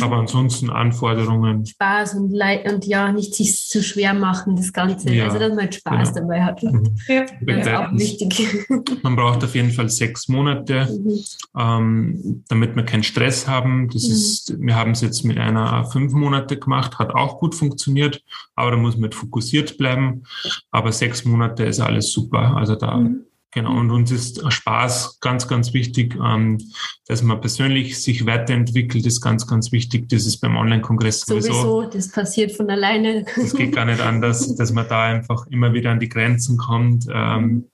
Aber 0.00 0.16
ansonsten 0.16 0.70
Anforderungen. 0.70 1.66
Spaß 1.66 2.14
und 2.14 2.30
Leid 2.30 2.72
und 2.72 2.86
ja, 2.86 3.12
nicht 3.12 3.34
sich 3.34 3.68
zu 3.68 3.82
schwer 3.82 4.14
machen, 4.14 4.56
das 4.56 4.72
Ganze. 4.72 5.12
Ja, 5.12 5.26
also, 5.26 5.38
dass 5.38 5.54
man 5.54 5.70
Spaß 5.70 6.14
genau. 6.14 6.28
dabei 6.28 6.42
hat. 6.42 6.62
Mhm. 6.62 6.96
Ja, 7.06 7.26
das 7.42 7.66
ist 7.66 7.74
auch 7.74 7.92
wichtig. 7.92 8.66
Man 9.02 9.14
braucht 9.14 9.44
auf 9.44 9.54
jeden 9.54 9.70
Fall 9.70 9.90
sechs 9.90 10.26
Monate, 10.28 10.88
mhm. 10.90 11.18
ähm, 11.58 12.44
damit 12.48 12.76
wir 12.76 12.84
keinen 12.84 13.02
Stress 13.02 13.46
haben. 13.46 13.90
Das 13.92 14.04
mhm. 14.04 14.12
ist, 14.12 14.56
wir 14.58 14.74
haben 14.74 14.92
es 14.92 15.02
jetzt 15.02 15.22
mit 15.24 15.36
einer 15.36 15.84
fünf 15.84 16.14
Monate 16.14 16.58
gemacht, 16.58 16.98
hat 16.98 17.14
auch 17.14 17.38
gut 17.38 17.54
funktioniert, 17.54 18.22
aber 18.54 18.70
da 18.70 18.76
muss 18.78 18.96
man 18.96 19.12
fokussiert 19.12 19.76
bleiben. 19.76 20.22
Aber 20.70 20.92
sechs 20.92 21.26
Monate 21.26 21.64
ist 21.64 21.80
alles 21.80 22.10
super. 22.10 22.56
Also 22.56 22.74
da 22.74 22.96
mhm. 22.96 23.26
Genau, 23.54 23.78
und 23.78 23.92
uns 23.92 24.10
ist 24.10 24.42
Spaß 24.52 25.20
ganz, 25.20 25.46
ganz 25.46 25.72
wichtig, 25.72 26.16
ähm, 26.16 26.58
dass 27.06 27.22
man 27.22 27.40
persönlich 27.40 28.02
sich 28.02 28.26
weiterentwickelt, 28.26 29.06
ist 29.06 29.20
ganz, 29.20 29.46
ganz 29.46 29.70
wichtig. 29.70 30.08
Das 30.08 30.26
ist 30.26 30.38
beim 30.38 30.56
Online-Kongress 30.56 31.20
sowieso. 31.20 31.52
Sowieso, 31.52 31.82
das 31.88 32.10
passiert 32.10 32.50
von 32.50 32.68
alleine. 32.68 33.24
Das 33.36 33.54
geht 33.54 33.72
gar 33.72 33.84
nicht 33.84 34.00
anders, 34.00 34.54
dass 34.56 34.72
man 34.72 34.88
da 34.88 35.04
einfach 35.04 35.46
immer 35.46 35.72
wieder 35.72 35.92
an 35.92 36.00
die 36.00 36.08
Grenzen 36.08 36.56
kommt. 36.56 37.06
Ähm, 37.08 37.66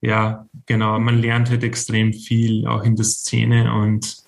ja, 0.00 0.46
genau, 0.64 0.98
man 0.98 1.18
lernt 1.18 1.50
halt 1.50 1.64
extrem 1.64 2.14
viel, 2.14 2.66
auch 2.66 2.82
in 2.82 2.96
der 2.96 3.04
Szene 3.04 3.74
und 3.74 4.24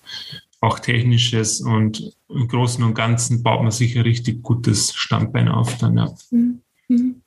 auch 0.61 0.77
Technisches 0.77 1.59
und 1.59 2.15
im 2.29 2.47
Großen 2.47 2.83
und 2.83 2.93
Ganzen 2.93 3.41
baut 3.41 3.63
man 3.63 3.71
sich 3.71 3.95
ein 3.95 4.03
richtig 4.03 4.43
gutes 4.43 4.93
Standbein 4.93 5.47
auf 5.47 5.75
dann, 5.79 5.97
ja. 5.97 6.13
Mhm. 6.29 6.61
Mhm. 6.87 7.21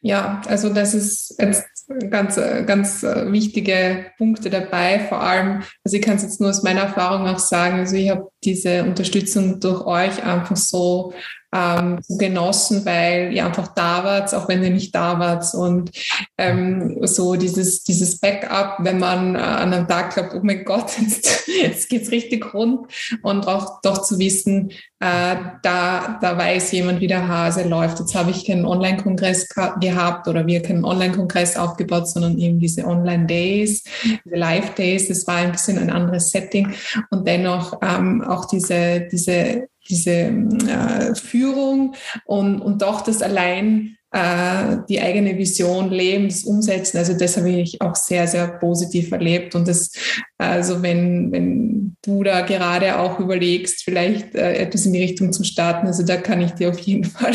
Ja, 0.00 0.42
also 0.46 0.72
das 0.72 0.94
ist 0.94 1.36
jetzt 1.38 1.73
ganz, 2.10 2.36
ganz 2.36 3.02
wichtige 3.02 4.06
Punkte 4.18 4.50
dabei. 4.50 5.00
Vor 5.08 5.20
allem, 5.20 5.62
also 5.84 5.96
ich 5.96 6.02
kann 6.02 6.16
es 6.16 6.22
jetzt 6.22 6.40
nur 6.40 6.50
aus 6.50 6.62
meiner 6.62 6.82
Erfahrung 6.82 7.26
auch 7.26 7.38
sagen, 7.38 7.78
also 7.80 7.96
ich 7.96 8.10
habe 8.10 8.28
diese 8.42 8.84
Unterstützung 8.84 9.60
durch 9.60 9.84
euch 9.84 10.22
einfach 10.24 10.56
so 10.56 11.12
ähm, 11.54 12.00
genossen, 12.08 12.84
weil 12.84 13.32
ihr 13.32 13.46
einfach 13.46 13.68
da 13.68 14.02
wart, 14.02 14.34
auch 14.34 14.48
wenn 14.48 14.64
ihr 14.64 14.70
nicht 14.70 14.94
da 14.94 15.18
wart. 15.20 15.54
Und 15.54 15.90
ähm, 16.36 16.98
so 17.02 17.36
dieses, 17.36 17.84
dieses 17.84 18.18
Backup, 18.18 18.78
wenn 18.80 18.98
man 18.98 19.36
äh, 19.36 19.38
an 19.38 19.72
einem 19.72 19.86
Tag 19.86 20.14
glaubt, 20.14 20.34
oh 20.34 20.40
mein 20.42 20.64
Gott, 20.64 20.98
jetzt, 21.00 21.46
jetzt 21.46 21.88
geht's 21.88 22.10
richtig 22.10 22.52
rund 22.52 22.88
und 23.22 23.46
auch 23.46 23.80
doch 23.82 24.02
zu 24.02 24.18
wissen, 24.18 24.72
äh, 24.98 25.36
da, 25.62 26.18
da 26.20 26.36
weiß 26.36 26.72
jemand, 26.72 27.00
wie 27.00 27.06
der 27.06 27.28
Hase 27.28 27.62
läuft. 27.68 28.00
Jetzt 28.00 28.16
habe 28.16 28.32
ich 28.32 28.46
keinen 28.46 28.66
Online-Kongress 28.66 29.48
gehabt 29.80 30.26
oder 30.26 30.46
wir 30.46 30.60
keinen 30.62 30.84
Online-Kongress 30.84 31.56
aufgebaut, 31.56 32.08
sondern 32.08 32.38
eben 32.38 32.58
diese 32.58 32.84
Online-Days, 32.84 33.84
diese 34.24 34.36
Live-Days. 34.36 35.08
Das 35.08 35.26
war 35.28 35.36
ein 35.36 35.52
bisschen 35.52 35.78
ein 35.78 35.90
anderes 35.90 36.30
Setting 36.30 36.74
und 37.10 37.28
dennoch 37.28 37.78
ähm, 37.82 38.22
auch 38.22 38.46
diese, 38.46 39.06
diese 39.12 39.68
diese 39.88 40.10
äh, 40.10 41.14
Führung 41.14 41.94
und, 42.24 42.60
und 42.60 42.82
doch 42.82 43.02
das 43.02 43.22
allein 43.22 43.96
äh, 44.14 44.76
die 44.88 45.00
eigene 45.00 45.36
Vision 45.36 45.90
leben, 45.90 46.28
das 46.28 46.44
umsetzen. 46.44 46.98
Also 46.98 47.14
das 47.14 47.36
habe 47.36 47.50
ich 47.50 47.80
auch 47.80 47.96
sehr, 47.96 48.28
sehr 48.28 48.46
positiv 48.46 49.10
erlebt. 49.10 49.56
Und 49.56 49.66
das, 49.66 49.90
also 50.38 50.82
wenn, 50.82 51.32
wenn 51.32 51.96
du 52.00 52.22
da 52.22 52.42
gerade 52.42 52.96
auch 52.96 53.18
überlegst, 53.18 53.82
vielleicht 53.82 54.36
äh, 54.36 54.54
etwas 54.54 54.86
in 54.86 54.92
die 54.92 55.00
Richtung 55.00 55.32
zu 55.32 55.42
starten, 55.42 55.88
also 55.88 56.04
da 56.04 56.16
kann 56.16 56.40
ich 56.40 56.52
dir 56.52 56.70
auf 56.70 56.78
jeden 56.78 57.04
Fall 57.10 57.32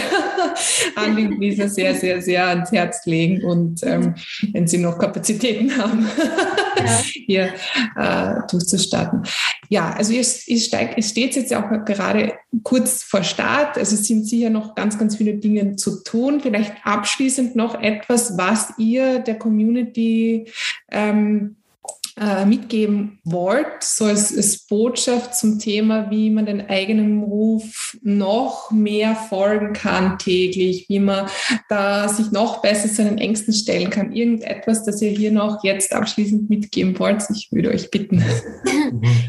Andi 0.96 1.28
und 1.28 1.42
Lisa 1.42 1.68
sehr, 1.68 1.96
sehr, 1.96 2.22
sehr 2.22 2.48
ans 2.48 2.72
Herz 2.72 3.06
legen 3.06 3.44
und 3.44 3.84
ähm, 3.84 4.16
wenn 4.54 4.66
sie 4.66 4.78
noch 4.78 4.98
Kapazitäten 4.98 5.78
haben, 5.78 6.08
hier 7.26 7.50
äh, 7.98 8.36
durchzustarten. 8.50 9.24
Ja, 9.68 9.92
also 9.92 10.14
ihr, 10.14 10.26
ihr, 10.48 10.60
steigt, 10.60 10.98
ihr 10.98 11.04
steht 11.04 11.36
jetzt 11.36 11.52
ja 11.52 11.62
auch 11.62 11.86
gerade 11.86 12.34
kurz 12.64 13.04
vor 13.04 13.24
Start, 13.24 13.78
also 13.78 13.96
sind 13.96 14.26
sicher 14.26 14.50
noch 14.50 14.76
ganz, 14.76 14.98
ganz 14.98 15.16
viele 15.16 15.36
Dinge 15.36 15.76
zu 15.76 16.04
tun. 16.04 16.40
Vielleicht 16.42 16.74
abschließend 16.84 17.56
noch 17.56 17.80
etwas, 17.82 18.38
was 18.38 18.74
ihr 18.78 19.20
der 19.20 19.38
Community 19.38 20.46
ähm, 20.92 21.58
äh, 22.20 22.46
mitgeben 22.46 23.20
wollt, 23.24 23.82
so 23.82 24.06
als, 24.06 24.36
als, 24.36 24.60
Botschaft 24.68 25.36
zum 25.36 25.58
Thema, 25.58 26.12
wie 26.12 26.30
man 26.30 26.46
den 26.46 26.70
eigenen 26.70 27.24
Ruf 27.24 27.98
noch 28.02 28.72
mehr 28.72 29.16
folgen 29.16 29.74
kann 29.74 30.20
täglich, 30.20 30.90
wie 30.90 31.00
man 31.00 31.28
da 31.70 32.10
sich 32.10 32.32
noch 32.32 32.62
besser 32.62 32.90
seinen 32.90 33.18
Ängsten 33.18 33.54
stellen 33.54 33.90
kann. 33.90 34.12
Irgendetwas, 34.12 34.84
das 34.84 35.02
ihr 35.02 35.12
hier 35.12 35.32
noch 35.32 35.64
jetzt 35.64 35.94
abschließend 35.94 36.50
mitgeben 36.50 36.98
wollt, 37.00 37.24
ich 37.34 37.52
würde 37.52 37.70
euch 37.70 37.90
bitten. 37.90 38.24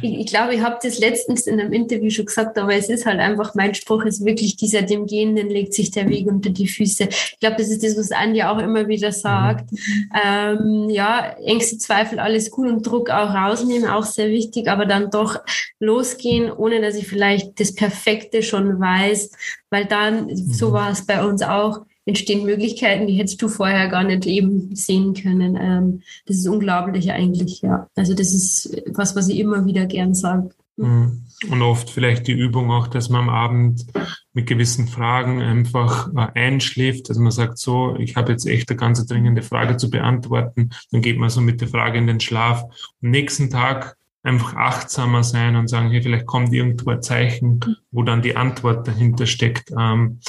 Ich, 0.03 0.19
ich 0.21 0.27
glaube, 0.27 0.55
ich 0.55 0.63
habe 0.63 0.79
das 0.83 0.99
letztens 0.99 1.47
in 1.47 1.61
einem 1.61 1.73
Interview 1.73 2.09
schon 2.09 2.25
gesagt, 2.25 2.57
aber 2.57 2.75
es 2.75 2.89
ist 2.89 3.05
halt 3.05 3.21
einfach, 3.21 3.55
mein 3.55 3.75
Spruch 3.75 4.05
ist 4.05 4.25
wirklich 4.25 4.57
dieser, 4.57 4.83
dem 4.83 5.07
Gehenden 5.07 5.51
legt 5.51 5.75
sich 5.75 5.91
der 5.91 6.09
Weg 6.09 6.27
unter 6.27 6.49
die 6.49 6.67
Füße. 6.67 7.09
Ich 7.11 7.41
glaube, 7.41 7.57
das 7.59 7.69
ist 7.69 7.85
das, 7.85 7.97
was 7.99 8.11
Andi 8.11 8.43
auch 8.43 8.59
immer 8.59 8.89
wieder 8.89 9.13
sagt. 9.13 9.71
Mhm. 9.71 9.79
Ähm, 10.25 10.91
ja, 10.91 11.37
Ängste, 11.45 11.77
Zweifel, 11.77 12.19
alles 12.19 12.51
gut 12.51 12.69
und 12.69 12.80
Druck 12.83 13.11
auch 13.11 13.35
rausnehmen, 13.35 13.89
auch 13.89 14.05
sehr 14.05 14.29
wichtig, 14.29 14.69
aber 14.69 14.87
dann 14.87 15.11
doch 15.11 15.37
losgehen, 15.79 16.51
ohne 16.51 16.81
dass 16.81 16.95
ich 16.95 17.07
vielleicht 17.07 17.61
das 17.61 17.75
Perfekte 17.75 18.43
schon 18.43 18.81
weiß, 18.81 19.31
weil 19.71 19.87
dann, 19.87 20.35
so 20.35 20.69
mhm. 20.69 20.73
war 20.73 20.91
es 20.91 21.07
bei 21.07 21.25
uns 21.25 21.43
auch, 21.43 21.81
entstehen 22.07 22.45
Möglichkeiten, 22.45 23.07
die 23.07 23.15
hättest 23.15 23.41
du 23.41 23.49
vorher 23.49 23.89
gar 23.89 24.05
nicht 24.05 24.27
eben 24.27 24.75
sehen 24.75 25.15
können. 25.15 25.57
Ähm, 25.57 26.03
das 26.27 26.39
ist 26.39 26.49
unglaublich 26.49 27.13
eigentlich, 27.13 27.63
ja. 27.63 27.89
Also 27.95 28.15
das 28.15 28.33
ist 28.33 28.83
was, 28.87 29.15
was 29.15 29.29
ich 29.29 29.39
immer 29.39 29.65
wieder 29.67 29.87
gern 29.87 30.15
sage. 30.15 30.51
Mhm. 30.81 31.27
Und 31.51 31.63
oft 31.63 31.89
vielleicht 31.89 32.27
die 32.27 32.33
Übung 32.33 32.71
auch, 32.71 32.89
dass 32.89 33.09
man 33.09 33.23
am 33.23 33.29
Abend 33.31 33.87
mit 34.35 34.47
gewissen 34.47 34.89
Fragen 34.89 35.41
einfach 35.41 36.09
äh, 36.15 36.29
einschläft. 36.39 37.09
Also 37.09 37.23
man 37.23 37.33
sagt 37.33 37.59
so, 37.59 37.97
ich 37.99 38.17
habe 38.17 38.33
jetzt 38.33 38.47
echt 38.47 38.69
eine 38.71 38.77
ganz 38.77 39.05
dringende 39.07 39.43
Frage 39.43 39.77
zu 39.79 39.89
beantworten. 39.89 40.71
Dann 40.91 41.01
geht 41.01 41.19
man 41.19 41.31
so 41.31 41.41
mit 41.41 41.61
der 41.61 41.69
Frage 41.69 41.99
in 41.99 42.07
den 42.07 42.21
Schlaf. 42.21 42.65
Am 43.03 43.11
nächsten 43.11 43.49
Tag 43.49 43.97
einfach 44.23 44.55
achtsamer 44.55 45.25
sein 45.25 45.57
und 45.57 45.69
sagen, 45.69 45.91
hey, 45.91 46.03
vielleicht 46.03 46.27
kommt 46.27 46.53
irgendwo 46.53 46.91
ein 46.91 47.03
Zeichen, 47.03 47.61
wo 47.91 48.03
dann 48.03 48.21
die 48.21 48.37
Antwort 48.37 48.87
dahinter 48.87 49.27
steckt. 49.27 49.73
Ähm, 49.79 50.21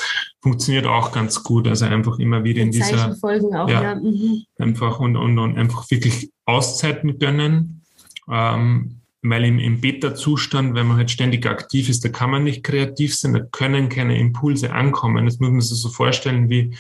funktioniert 0.41 0.87
auch 0.87 1.11
ganz 1.11 1.43
gut. 1.43 1.67
Also 1.67 1.85
einfach 1.85 2.17
immer 2.19 2.45
wieder 2.45 2.61
in 2.61 2.71
dieser 2.71 3.15
Folgen 3.17 3.53
auch, 3.53 3.69
ja, 3.69 3.83
ja. 3.83 3.95
Mhm. 3.95 4.45
einfach 4.57 4.99
und, 4.99 5.17
und, 5.17 5.37
und 5.37 5.57
einfach 5.57 5.89
wirklich 5.91 6.31
Auszeiten 6.45 7.19
gönnen. 7.19 7.83
Ähm, 8.29 9.00
weil 9.21 9.45
im, 9.45 9.59
im 9.59 9.81
Beta-Zustand, 9.81 10.73
wenn 10.73 10.87
man 10.87 10.97
halt 10.97 11.11
ständig 11.11 11.45
aktiv 11.45 11.89
ist, 11.89 12.03
da 12.03 12.09
kann 12.09 12.31
man 12.31 12.43
nicht 12.43 12.63
kreativ 12.63 13.15
sein, 13.15 13.33
da 13.33 13.39
können 13.39 13.89
keine 13.89 14.19
Impulse 14.19 14.73
ankommen. 14.73 15.25
Das 15.25 15.39
muss 15.39 15.51
man 15.51 15.61
sich 15.61 15.79
so 15.79 15.89
vorstellen 15.89 16.49
wie, 16.49 16.75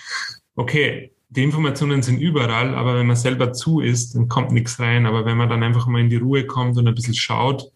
okay, 0.55 1.11
die 1.29 1.43
Informationen 1.43 2.01
sind 2.01 2.19
überall, 2.19 2.75
aber 2.75 2.95
wenn 2.95 3.07
man 3.07 3.15
selber 3.15 3.53
zu 3.53 3.79
ist, 3.79 4.15
dann 4.15 4.27
kommt 4.27 4.51
nichts 4.51 4.79
rein. 4.79 5.05
Aber 5.05 5.25
wenn 5.25 5.37
man 5.37 5.49
dann 5.49 5.63
einfach 5.63 5.87
mal 5.87 6.01
in 6.01 6.09
die 6.09 6.17
Ruhe 6.17 6.45
kommt 6.45 6.77
und 6.77 6.87
ein 6.87 6.95
bisschen 6.95 7.13
schaut, 7.13 7.71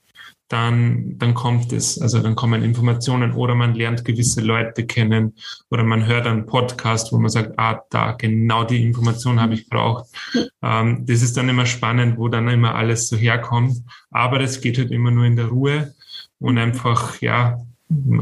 dann, 0.47 1.17
dann 1.17 1.33
kommt 1.33 1.73
es. 1.73 1.99
Also 1.99 2.19
dann 2.19 2.35
kommen 2.35 2.63
Informationen 2.63 3.33
oder 3.33 3.55
man 3.55 3.73
lernt 3.73 4.05
gewisse 4.05 4.41
Leute 4.41 4.85
kennen 4.85 5.35
oder 5.71 5.83
man 5.83 6.05
hört 6.05 6.27
einen 6.27 6.45
Podcast, 6.45 7.11
wo 7.11 7.17
man 7.17 7.29
sagt, 7.29 7.57
ah, 7.57 7.81
da 7.89 8.11
genau 8.11 8.63
die 8.63 8.83
Information 8.83 9.41
habe 9.41 9.55
ich 9.55 9.67
braucht. 9.67 10.05
Ähm, 10.61 11.05
das 11.05 11.21
ist 11.21 11.37
dann 11.37 11.49
immer 11.49 11.65
spannend, 11.65 12.17
wo 12.17 12.27
dann 12.27 12.47
immer 12.47 12.75
alles 12.75 13.07
so 13.07 13.17
herkommt. 13.17 13.77
Aber 14.11 14.39
es 14.41 14.61
geht 14.61 14.77
halt 14.77 14.91
immer 14.91 15.11
nur 15.11 15.25
in 15.25 15.35
der 15.35 15.47
Ruhe 15.47 15.93
und 16.39 16.57
einfach, 16.57 17.21
ja, 17.21 17.57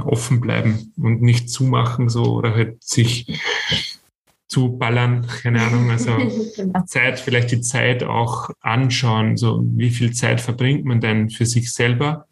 offen 0.05 0.41
bleiben 0.41 0.93
und 0.97 1.21
nicht 1.21 1.49
zumachen 1.49 2.09
so 2.09 2.24
oder 2.36 2.53
halt 2.53 2.84
sich 2.84 3.39
zuballern, 4.54 5.26
keine 5.41 5.62
Ahnung, 5.62 5.89
also 5.89 6.16
genau. 6.56 6.84
Zeit, 6.86 7.20
vielleicht 7.20 7.51
die 7.51 7.62
Zeit 7.62 8.04
auch 8.04 8.51
anschauen, 8.62 9.36
so 9.36 9.64
wie 9.76 9.89
viel 9.89 10.14
Zeit 10.14 10.41
verbringt 10.41 10.86
man 10.86 11.01
denn 11.01 11.30
für 11.32 11.47
sich 11.47 11.74
selber 11.74 12.28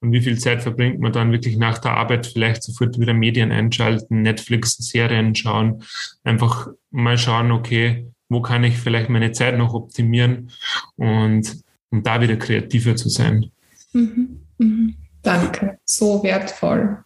und 0.00 0.12
wie 0.12 0.20
viel 0.20 0.38
Zeit 0.38 0.62
verbringt 0.62 1.00
man 1.00 1.12
dann 1.12 1.32
wirklich 1.32 1.56
nach 1.56 1.78
der 1.78 1.96
Arbeit 1.96 2.26
vielleicht 2.26 2.62
sofort 2.62 2.98
wieder 3.00 3.12
Medien 3.12 3.50
einschalten, 3.50 4.22
Netflix, 4.22 4.76
Serien 4.76 5.34
schauen, 5.34 5.82
einfach 6.22 6.68
mal 6.90 7.18
schauen, 7.18 7.50
okay, 7.50 8.06
wo 8.28 8.40
kann 8.40 8.62
ich 8.62 8.78
vielleicht 8.78 9.10
meine 9.10 9.32
Zeit 9.32 9.58
noch 9.58 9.74
optimieren 9.74 10.50
und 10.96 11.58
um 11.90 12.02
da 12.02 12.20
wieder 12.20 12.36
kreativer 12.36 12.94
zu 12.96 13.08
sein. 13.08 13.50
Mhm. 13.92 14.40
Mhm. 14.58 14.94
Danke, 15.22 15.78
so 15.84 16.22
wertvoll. 16.22 16.98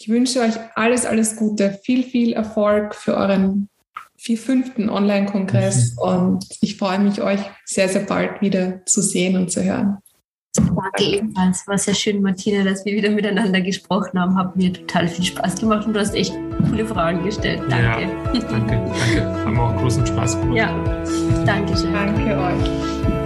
Ich 0.00 0.08
wünsche 0.08 0.40
euch 0.40 0.54
alles, 0.76 1.04
alles 1.04 1.36
Gute, 1.36 1.78
viel, 1.84 2.02
viel 2.02 2.32
Erfolg 2.32 2.94
für 2.94 3.18
euren 3.18 3.68
fünften 4.16 4.88
Online-Kongress 4.88 5.94
und 5.98 6.46
ich 6.62 6.78
freue 6.78 6.98
mich, 6.98 7.20
euch 7.20 7.40
sehr, 7.66 7.86
sehr 7.86 8.02
bald 8.02 8.40
wieder 8.40 8.84
zu 8.86 9.02
sehen 9.02 9.36
und 9.36 9.50
zu 9.50 9.62
hören. 9.62 9.98
Danke 10.56 11.04
ebenfalls. 11.04 11.66
War 11.68 11.76
sehr 11.76 11.94
schön, 11.94 12.22
Martina, 12.22 12.64
dass 12.64 12.84
wir 12.86 12.94
wieder 12.94 13.10
miteinander 13.10 13.60
gesprochen 13.60 14.18
haben. 14.18 14.36
Hat 14.36 14.56
mir 14.56 14.72
total 14.72 15.06
viel 15.06 15.24
Spaß 15.24 15.60
gemacht 15.60 15.86
und 15.86 15.92
du 15.92 16.00
hast 16.00 16.14
echt 16.14 16.34
coole 16.70 16.86
Fragen 16.86 17.22
gestellt. 17.22 17.62
Danke. 17.68 18.02
Ja, 18.02 18.40
danke, 18.40 18.76
danke. 18.76 19.44
Haben 19.44 19.60
auch 19.60 19.76
großen 19.76 20.06
Spaß 20.06 20.40
gemacht. 20.40 20.56
Ja, 20.56 21.04
danke 21.44 21.76
schön. 21.76 21.92
Danke 21.92 22.38
euch. 22.38 23.19